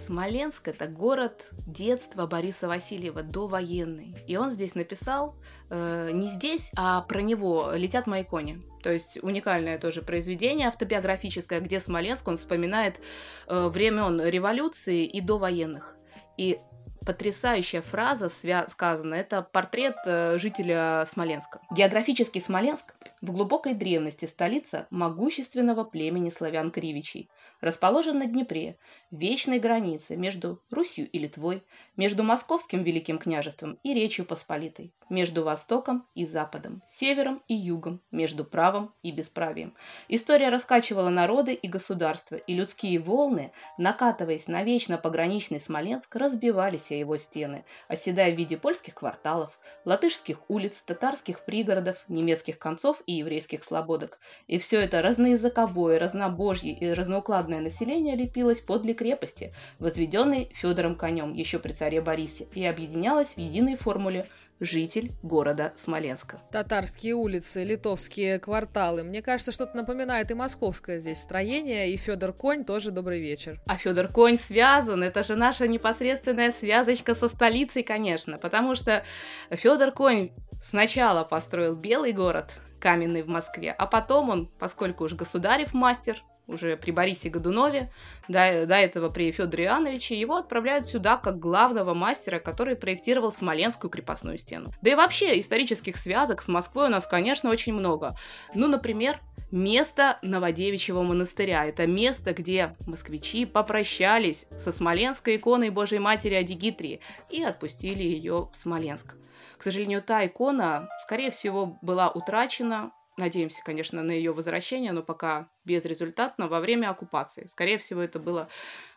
Смоленск 0.05 0.67
это 0.67 0.87
город 0.87 1.49
детства 1.65 2.27
Бориса 2.27 2.67
Васильева, 2.67 3.23
довоенный. 3.23 4.15
И 4.27 4.35
он 4.37 4.51
здесь 4.51 4.75
написал 4.75 5.35
э, 5.69 6.09
не 6.11 6.27
здесь, 6.27 6.71
а 6.75 7.01
про 7.01 7.21
него 7.21 7.71
«Летят 7.73 8.07
мои 8.07 8.23
кони». 8.23 8.61
То 8.87 8.93
есть 8.93 9.21
уникальное 9.21 9.77
тоже 9.77 10.01
произведение 10.01 10.69
автобиографическое, 10.69 11.59
где 11.59 11.81
Смоленск, 11.81 12.25
он 12.29 12.37
вспоминает 12.37 13.01
э, 13.47 13.67
времен 13.67 14.21
революции 14.21 15.03
и 15.03 15.19
довоенных. 15.19 15.97
И 16.37 16.57
потрясающая 17.05 17.81
фраза 17.81 18.27
свя- 18.27 18.69
сказана. 18.69 19.15
Это 19.15 19.41
портрет 19.41 19.97
э, 20.05 20.37
жителя 20.39 21.03
Смоленска. 21.05 21.59
Географический 21.69 22.39
Смоленск 22.39 22.93
в 23.21 23.33
глубокой 23.33 23.73
древности 23.73 24.23
столица 24.23 24.87
могущественного 24.89 25.83
племени 25.83 26.29
славян-кривичей 26.29 27.29
расположен 27.61 28.19
на 28.19 28.25
Днепре, 28.25 28.77
вечной 29.11 29.59
границе 29.59 30.15
между 30.15 30.61
Русью 30.69 31.09
и 31.09 31.19
Литвой, 31.19 31.63
между 31.95 32.23
Московским 32.23 32.83
Великим 32.83 33.17
княжеством 33.17 33.79
и 33.83 33.93
Речью 33.93 34.25
Посполитой, 34.25 34.93
между 35.09 35.43
Востоком 35.43 36.05
и 36.13 36.25
Западом, 36.25 36.81
Севером 36.87 37.41
и 37.47 37.53
Югом, 37.53 38.01
между 38.11 38.43
правом 38.43 38.93
и 39.01 39.11
бесправием. 39.11 39.75
История 40.09 40.49
раскачивала 40.49 41.09
народы 41.09 41.53
и 41.53 41.67
государства, 41.67 42.35
и 42.35 42.53
людские 42.53 42.99
волны, 42.99 43.51
накатываясь 43.77 44.47
на 44.47 44.63
вечно 44.63 44.97
пограничный 44.97 45.61
Смоленск, 45.61 46.15
разбивались 46.15 46.91
о 46.91 46.95
его 46.95 47.17
стены, 47.17 47.63
оседая 47.87 48.33
в 48.33 48.37
виде 48.37 48.57
польских 48.57 48.95
кварталов, 48.95 49.57
латышских 49.85 50.49
улиц, 50.49 50.81
татарских 50.85 51.45
пригородов, 51.45 52.03
немецких 52.07 52.59
концов 52.59 53.01
и 53.05 53.13
еврейских 53.13 53.63
слободок. 53.63 54.19
И 54.47 54.57
все 54.57 54.81
это 54.81 55.01
разноязыковое, 55.01 55.99
разнобожье 55.99 56.73
и 56.73 56.91
разноукладное 56.91 57.46
население 57.55 58.15
лепилось 58.15 58.59
подле 58.59 58.93
крепости, 58.93 59.53
возведенной 59.79 60.51
Федором 60.53 60.95
конем 60.95 61.33
еще 61.33 61.59
при 61.59 61.71
царе 61.71 62.01
Борисе, 62.01 62.47
и 62.53 62.65
объединялось 62.65 63.29
в 63.29 63.37
единой 63.37 63.77
формуле 63.77 64.27
житель 64.59 65.11
города 65.21 65.73
Смоленска. 65.75 66.41
Татарские 66.51 67.13
улицы, 67.13 67.63
литовские 67.63 68.39
кварталы. 68.39 69.03
Мне 69.03 69.21
кажется, 69.21 69.51
что-то 69.51 69.77
напоминает 69.77 70.31
и 70.31 70.33
московское 70.33 70.99
здесь 70.99 71.19
строение, 71.19 71.91
и 71.91 71.97
Федор 71.97 72.33
Конь 72.33 72.65
тоже 72.65 72.91
добрый 72.91 73.19
вечер. 73.19 73.61
А 73.67 73.77
Федор 73.77 74.07
Конь 74.07 74.37
связан, 74.37 75.03
это 75.03 75.23
же 75.23 75.35
наша 75.35 75.67
непосредственная 75.67 76.51
связочка 76.51 77.13
со 77.15 77.27
столицей, 77.27 77.83
конечно, 77.83 78.37
потому 78.37 78.75
что 78.75 79.03
Федор 79.51 79.91
Конь 79.91 80.31
сначала 80.63 81.23
построил 81.23 81.75
Белый 81.75 82.13
город, 82.13 82.55
каменный 82.79 83.21
в 83.21 83.27
Москве, 83.27 83.71
а 83.71 83.85
потом 83.85 84.29
он, 84.29 84.47
поскольку 84.59 85.05
уж 85.05 85.13
государев 85.13 85.73
мастер, 85.73 86.23
уже 86.47 86.77
при 86.77 86.91
Борисе 86.91 87.29
Годунове, 87.29 87.91
до, 88.27 88.65
до 88.65 88.75
этого 88.75 89.09
при 89.09 89.31
Федоре 89.31 89.65
Иоанновиче, 89.65 90.19
его 90.19 90.35
отправляют 90.35 90.87
сюда 90.87 91.17
как 91.17 91.39
главного 91.39 91.93
мастера, 91.93 92.39
который 92.39 92.75
проектировал 92.75 93.31
Смоленскую 93.31 93.91
крепостную 93.91 94.37
стену. 94.37 94.71
Да 94.81 94.91
и 94.91 94.95
вообще 94.95 95.39
исторических 95.39 95.97
связок 95.97 96.41
с 96.41 96.47
Москвой 96.47 96.87
у 96.87 96.89
нас, 96.89 97.05
конечно, 97.05 97.49
очень 97.49 97.73
много. 97.73 98.15
Ну, 98.53 98.67
например, 98.67 99.19
место 99.51 100.17
Новодевичьего 100.21 101.03
монастыря. 101.03 101.65
Это 101.65 101.87
место, 101.87 102.33
где 102.33 102.73
москвичи 102.85 103.45
попрощались 103.45 104.45
со 104.57 104.71
смоленской 104.71 105.37
иконой 105.37 105.69
Божьей 105.69 105.99
Матери 105.99 106.35
Адигитрии 106.35 107.01
и 107.29 107.43
отпустили 107.43 108.03
ее 108.03 108.49
в 108.51 108.55
Смоленск. 108.55 109.15
К 109.57 109.63
сожалению, 109.63 110.03
та 110.03 110.25
икона, 110.25 110.87
скорее 111.03 111.31
всего, 111.31 111.77
была 111.81 112.09
утрачена 112.09 112.91
Надеемся, 113.17 113.63
конечно, 113.63 114.03
на 114.03 114.11
ее 114.11 114.31
возвращение, 114.31 114.91
но 114.91 115.01
пока 115.01 115.49
безрезультатно 115.65 116.47
во 116.47 116.59
время 116.59 116.91
оккупации. 116.91 117.47
Скорее 117.47 117.79
всего, 117.79 118.01
это 118.01 118.19
было 118.19 118.47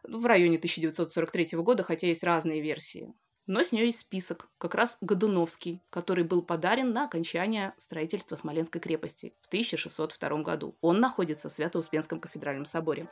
в 0.02 0.26
районе 0.26 0.58
1943 0.58 1.58
года, 1.58 1.82
хотя 1.82 2.06
есть 2.06 2.22
разные 2.22 2.60
версии. 2.60 3.14
Но 3.46 3.64
с 3.64 3.72
нее 3.72 3.86
есть 3.86 4.00
список, 4.00 4.48
как 4.58 4.74
раз 4.74 4.98
Годуновский, 5.00 5.82
который 5.88 6.22
был 6.22 6.42
подарен 6.42 6.92
на 6.92 7.06
окончание 7.06 7.74
строительства 7.78 8.36
Смоленской 8.36 8.80
крепости 8.80 9.34
в 9.40 9.48
1602 9.48 10.42
году. 10.42 10.76
Он 10.82 11.00
находится 11.00 11.48
в 11.48 11.52
Свято-Успенском 11.52 12.20
кафедральном 12.20 12.66
соборе. 12.66 13.08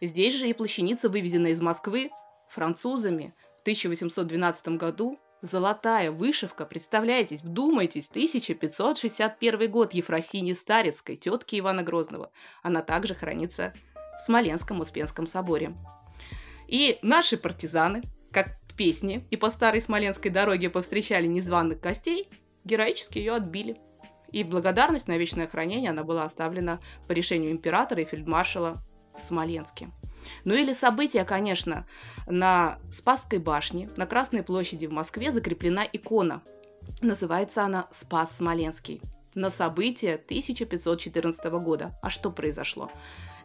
Здесь 0.00 0.34
же 0.34 0.48
и 0.48 0.52
плащаница, 0.54 1.10
вывезенная 1.10 1.52
из 1.52 1.60
Москвы 1.60 2.10
французами 2.48 3.34
в 3.58 3.62
1812 3.62 4.68
году, 4.70 5.20
Золотая 5.42 6.12
вышивка, 6.12 6.64
представляете, 6.64 7.34
вдумайтесь, 7.42 8.06
1561 8.08 9.70
год 9.72 9.92
Ефросини 9.92 10.52
Старецкой, 10.52 11.16
тетки 11.16 11.58
Ивана 11.58 11.82
Грозного. 11.82 12.30
Она 12.62 12.80
также 12.80 13.16
хранится 13.16 13.74
в 14.16 14.24
Смоленском 14.24 14.78
Успенском 14.78 15.26
соборе. 15.26 15.74
И 16.68 17.00
наши 17.02 17.36
партизаны, 17.36 18.02
как 18.30 18.56
в 18.68 18.76
песне 18.76 19.26
«И 19.32 19.36
по 19.36 19.50
старой 19.50 19.80
Смоленской 19.80 20.30
дороге 20.30 20.70
повстречали 20.70 21.26
незваных 21.26 21.80
гостей», 21.80 22.28
героически 22.62 23.18
ее 23.18 23.32
отбили. 23.34 23.76
И 24.30 24.44
благодарность 24.44 25.08
на 25.08 25.18
вечное 25.18 25.48
хранение 25.48 25.90
она 25.90 26.04
была 26.04 26.22
оставлена 26.22 26.78
по 27.08 27.12
решению 27.12 27.50
императора 27.50 28.02
и 28.02 28.04
фельдмаршала 28.04 28.80
в 29.16 29.20
Смоленске. 29.20 29.90
Ну 30.44 30.54
или 30.54 30.72
события, 30.72 31.24
конечно. 31.24 31.86
На 32.26 32.78
Спасской 32.90 33.38
башне, 33.38 33.90
на 33.96 34.06
Красной 34.06 34.42
площади 34.42 34.86
в 34.86 34.92
Москве 34.92 35.32
закреплена 35.32 35.86
икона. 35.90 36.42
Называется 37.00 37.64
она 37.64 37.88
«Спас 37.92 38.36
Смоленский» 38.36 39.00
на 39.34 39.50
событие 39.50 40.14
1514 40.16 41.44
года. 41.52 41.98
А 42.02 42.10
что 42.10 42.30
произошло? 42.30 42.90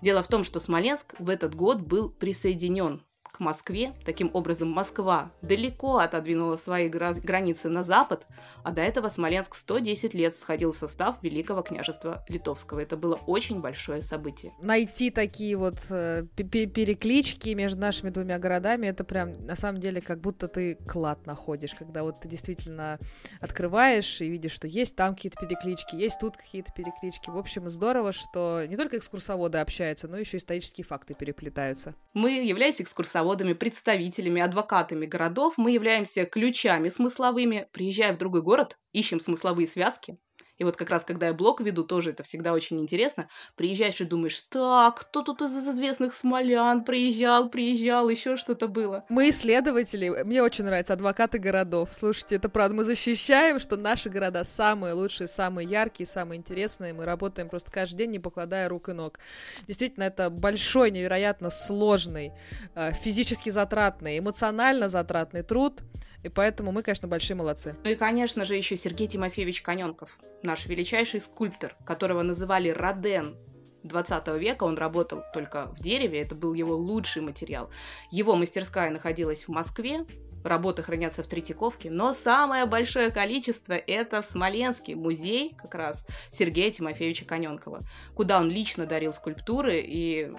Дело 0.01 0.21
в 0.21 0.27
том, 0.27 0.43
что 0.43 0.59
Смоленск 0.59 1.15
в 1.19 1.29
этот 1.29 1.55
год 1.55 1.79
был 1.81 2.09
присоединен 2.09 3.01
к 3.37 3.39
Москве. 3.39 3.93
Таким 4.03 4.31
образом, 4.33 4.69
Москва 4.69 5.31
далеко 5.41 5.97
отодвинула 5.99 6.55
свои 6.57 6.89
границы 6.89 7.69
на 7.69 7.83
запад, 7.83 8.25
а 8.63 8.71
до 8.71 8.81
этого 8.81 9.09
Смоленск 9.09 9.53
110 9.53 10.13
лет 10.15 10.35
сходил 10.35 10.71
в 10.71 10.77
состав 10.77 11.21
Великого 11.21 11.61
княжества 11.61 12.25
Литовского. 12.27 12.79
Это 12.79 12.97
было 12.97 13.15
очень 13.27 13.61
большое 13.61 14.01
событие. 14.01 14.53
Найти 14.59 15.11
такие 15.11 15.55
вот 15.55 15.77
э, 15.91 16.25
переклички 16.35 17.49
между 17.49 17.79
нашими 17.79 18.09
двумя 18.09 18.39
городами, 18.39 18.87
это 18.87 19.03
прям 19.03 19.45
на 19.45 19.55
самом 19.55 19.79
деле 19.79 20.01
как 20.01 20.19
будто 20.19 20.47
ты 20.47 20.75
клад 20.87 21.25
находишь, 21.27 21.75
когда 21.75 22.03
вот 22.03 22.21
ты 22.21 22.27
действительно 22.27 22.97
открываешь 23.39 24.19
и 24.21 24.27
видишь, 24.27 24.53
что 24.53 24.67
есть 24.67 24.95
там 24.95 25.13
какие-то 25.13 25.39
переклички, 25.39 25.95
есть 25.95 26.19
тут 26.19 26.37
какие-то 26.37 26.71
переклички. 26.75 27.29
В 27.29 27.37
общем, 27.37 27.69
здорово, 27.69 28.11
что 28.11 28.65
не 28.67 28.77
только 28.77 28.97
экскурсоводы 28.97 29.59
общаются, 29.59 30.07
но 30.07 30.17
еще 30.17 30.37
исторические 30.37 30.85
факты 30.85 31.13
переплетаются. 31.13 31.93
Мы, 32.13 32.43
являясь 32.43 32.81
экскурсоводами, 32.81 33.26
экскурсоводами, 33.27 33.53
представителями, 33.53 34.41
адвокатами 34.41 35.05
городов, 35.05 35.55
мы 35.57 35.71
являемся 35.71 36.25
ключами 36.25 36.89
смысловыми. 36.89 37.67
Приезжая 37.71 38.13
в 38.13 38.17
другой 38.17 38.41
город, 38.41 38.77
ищем 38.93 39.19
смысловые 39.19 39.67
связки 39.67 40.17
И 40.57 40.63
вот 40.63 40.75
как 40.75 40.89
раз, 40.89 41.03
когда 41.03 41.27
я 41.27 41.33
блог 41.33 41.61
веду, 41.61 41.83
тоже 41.83 42.09
это 42.09 42.23
всегда 42.23 42.53
очень 42.53 42.79
интересно. 42.79 43.29
Приезжаешь 43.55 44.01
и 44.01 44.05
думаешь, 44.05 44.41
так, 44.41 45.01
кто 45.01 45.21
тут 45.21 45.41
из 45.41 45.55
известных 45.55 46.13
смолян 46.13 46.83
приезжал, 46.83 47.49
приезжал, 47.49 48.09
еще 48.09 48.37
что-то 48.37 48.67
было. 48.67 49.05
Мы 49.09 49.29
исследователи, 49.29 50.09
мне 50.23 50.41
очень 50.41 50.65
нравится, 50.65 50.93
адвокаты 50.93 51.37
городов. 51.37 51.89
Слушайте, 51.93 52.35
это 52.35 52.49
правда, 52.49 52.75
мы 52.75 52.83
защищаем, 52.83 53.59
что 53.59 53.77
наши 53.77 54.09
города 54.09 54.43
самые 54.43 54.93
лучшие, 54.93 55.27
самые 55.27 55.67
яркие, 55.67 56.07
самые 56.07 56.39
интересные. 56.39 56.93
Мы 56.93 57.05
работаем 57.05 57.49
просто 57.49 57.71
каждый 57.71 57.97
день, 57.97 58.11
не 58.11 58.19
покладая 58.19 58.67
рук 58.67 58.89
и 58.89 58.93
ног. 58.93 59.19
Действительно, 59.67 60.05
это 60.05 60.29
большой, 60.29 60.89
невероятно 60.91 61.49
сложный, 61.49 62.31
э, 62.75 62.93
физически 62.93 63.51
затратный, 63.51 64.17
эмоционально 64.17 64.89
затратный 64.89 65.43
труд. 65.43 65.81
И 66.23 66.29
поэтому 66.29 66.71
мы, 66.71 66.83
конечно, 66.83 67.07
большие 67.07 67.35
молодцы. 67.35 67.75
Ну 67.83 67.91
и, 67.91 67.95
конечно 67.95 68.45
же, 68.45 68.55
еще 68.55 68.77
Сергей 68.77 69.07
Тимофеевич 69.07 69.61
Коненков, 69.61 70.17
наш 70.43 70.65
величайший 70.65 71.21
скульптор, 71.21 71.75
которого 71.85 72.21
называли 72.21 72.69
Роден 72.69 73.37
20 73.83 74.27
века, 74.39 74.63
он 74.63 74.77
работал 74.77 75.23
только 75.33 75.67
в 75.77 75.79
дереве, 75.81 76.21
это 76.21 76.35
был 76.35 76.53
его 76.53 76.75
лучший 76.75 77.21
материал. 77.21 77.69
Его 78.11 78.35
мастерская 78.35 78.89
находилась 78.89 79.47
в 79.47 79.49
Москве, 79.49 80.05
работы 80.43 80.81
хранятся 80.81 81.23
в 81.23 81.27
Третьяковке, 81.27 81.89
но 81.91 82.13
самое 82.13 82.65
большое 82.65 83.11
количество 83.11 83.73
это 83.73 84.21
в 84.21 84.25
Смоленске, 84.25 84.95
музей 84.95 85.55
как 85.57 85.75
раз 85.75 86.05
Сергея 86.31 86.71
Тимофеевича 86.71 87.25
Коненкова, 87.25 87.83
куда 88.15 88.39
он 88.39 88.49
лично 88.49 88.85
дарил 88.85 89.13
скульптуры 89.13 89.81
и 89.81 90.31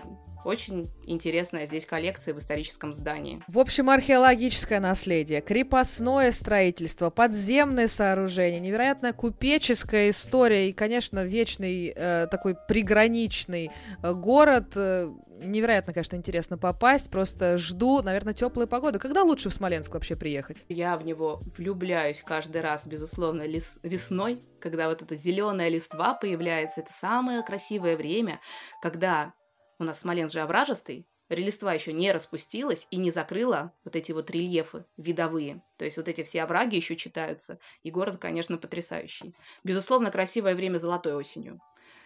очень 0.48 0.90
интересная 1.04 1.66
здесь 1.66 1.84
коллекция 1.84 2.32
в 2.32 2.38
историческом 2.38 2.94
здании. 2.94 3.42
В 3.48 3.58
общем, 3.58 3.90
археологическое 3.90 4.80
наследие, 4.80 5.42
крепостное 5.42 6.32
строительство, 6.32 7.10
подземные 7.10 7.86
сооружения, 7.86 8.58
невероятная 8.58 9.12
купеческая 9.12 10.10
история 10.10 10.70
и, 10.70 10.72
конечно, 10.72 11.22
вечный 11.22 11.92
э, 11.94 12.26
такой 12.30 12.56
приграничный 12.66 13.70
э, 14.02 14.12
город. 14.14 14.72
Э, 14.74 15.12
невероятно, 15.42 15.92
конечно, 15.92 16.16
интересно 16.16 16.56
попасть. 16.56 17.10
Просто 17.10 17.58
жду, 17.58 18.02
наверное, 18.02 18.32
теплой 18.32 18.66
погоды. 18.66 18.98
Когда 18.98 19.22
лучше 19.22 19.50
в 19.50 19.54
Смоленск 19.54 19.92
вообще 19.92 20.16
приехать? 20.16 20.64
Я 20.70 20.96
в 20.96 21.04
него 21.04 21.42
влюбляюсь 21.58 22.22
каждый 22.24 22.62
раз, 22.62 22.86
безусловно, 22.86 23.42
лес... 23.42 23.78
весной, 23.82 24.40
когда 24.60 24.88
вот 24.88 25.02
эта 25.02 25.14
зеленая 25.14 25.68
листва 25.68 26.14
появляется. 26.14 26.80
Это 26.80 26.90
самое 26.98 27.42
красивое 27.42 27.96
время, 27.96 28.40
когда 28.80 29.34
у 29.78 29.84
нас 29.84 30.00
Смоленск 30.00 30.34
же 30.34 30.40
овражистый, 30.40 31.06
релиства 31.28 31.72
еще 31.72 31.92
не 31.92 32.12
распустилась 32.12 32.86
и 32.90 32.96
не 32.96 33.10
закрыла 33.10 33.72
вот 33.84 33.96
эти 33.96 34.12
вот 34.12 34.30
рельефы 34.30 34.84
видовые. 34.96 35.62
То 35.76 35.84
есть 35.84 35.96
вот 35.96 36.08
эти 36.08 36.22
все 36.22 36.42
овраги 36.42 36.76
еще 36.76 36.96
читаются. 36.96 37.58
И 37.82 37.90
город, 37.90 38.18
конечно, 38.18 38.58
потрясающий. 38.58 39.34
Безусловно, 39.64 40.10
красивое 40.10 40.54
время 40.54 40.78
золотой 40.78 41.14
осенью 41.14 41.60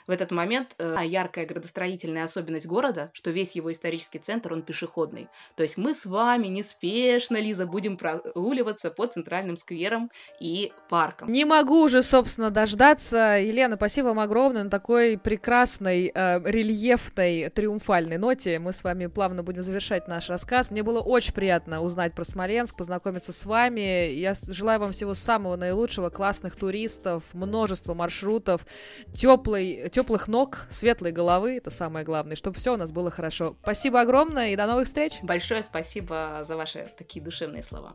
в 0.06 0.10
этот 0.10 0.30
момент 0.30 0.74
э, 0.78 0.96
яркая 1.04 1.46
градостроительная 1.46 2.24
особенность 2.24 2.66
города, 2.66 3.10
что 3.12 3.30
весь 3.30 3.52
его 3.52 3.72
исторический 3.72 4.18
центр, 4.18 4.52
он 4.52 4.62
пешеходный. 4.62 5.28
То 5.56 5.62
есть 5.62 5.76
мы 5.76 5.94
с 5.94 6.06
вами 6.06 6.48
неспешно, 6.48 7.36
Лиза, 7.36 7.66
будем 7.66 7.96
прогуливаться 7.96 8.90
по 8.90 9.06
центральным 9.06 9.56
скверам 9.56 10.10
и 10.40 10.72
паркам. 10.88 11.30
Не 11.30 11.44
могу 11.44 11.82
уже, 11.82 12.02
собственно, 12.02 12.50
дождаться. 12.50 13.38
Елена, 13.38 13.76
спасибо 13.76 14.08
вам 14.08 14.20
огромное 14.20 14.64
на 14.64 14.70
такой 14.70 15.18
прекрасной, 15.18 16.10
э, 16.14 16.40
рельефной, 16.44 17.50
триумфальной 17.50 18.18
ноте. 18.18 18.58
Мы 18.58 18.72
с 18.72 18.84
вами 18.84 19.06
плавно 19.06 19.42
будем 19.42 19.62
завершать 19.62 20.08
наш 20.08 20.28
рассказ. 20.28 20.70
Мне 20.70 20.82
было 20.82 21.00
очень 21.00 21.32
приятно 21.32 21.82
узнать 21.82 22.14
про 22.14 22.24
Смоленск, 22.24 22.76
познакомиться 22.76 23.32
с 23.32 23.44
вами. 23.44 24.12
Я 24.12 24.34
желаю 24.48 24.80
вам 24.80 24.92
всего 24.92 25.14
самого 25.14 25.56
наилучшего, 25.56 26.10
классных 26.10 26.56
туристов, 26.56 27.24
множество 27.32 27.94
маршрутов, 27.94 28.66
теплой 29.14 29.90
теплых 29.92 30.26
ног, 30.26 30.66
светлой 30.70 31.12
головы, 31.12 31.56
это 31.58 31.70
самое 31.70 32.04
главное, 32.04 32.34
чтобы 32.34 32.58
все 32.58 32.74
у 32.74 32.76
нас 32.76 32.90
было 32.90 33.10
хорошо. 33.10 33.56
Спасибо 33.62 34.00
огромное 34.00 34.50
и 34.50 34.56
до 34.56 34.66
новых 34.66 34.86
встреч. 34.86 35.18
Большое 35.22 35.62
спасибо 35.62 36.44
за 36.48 36.56
ваши 36.56 36.90
такие 36.98 37.24
душевные 37.24 37.62
слова. 37.62 37.94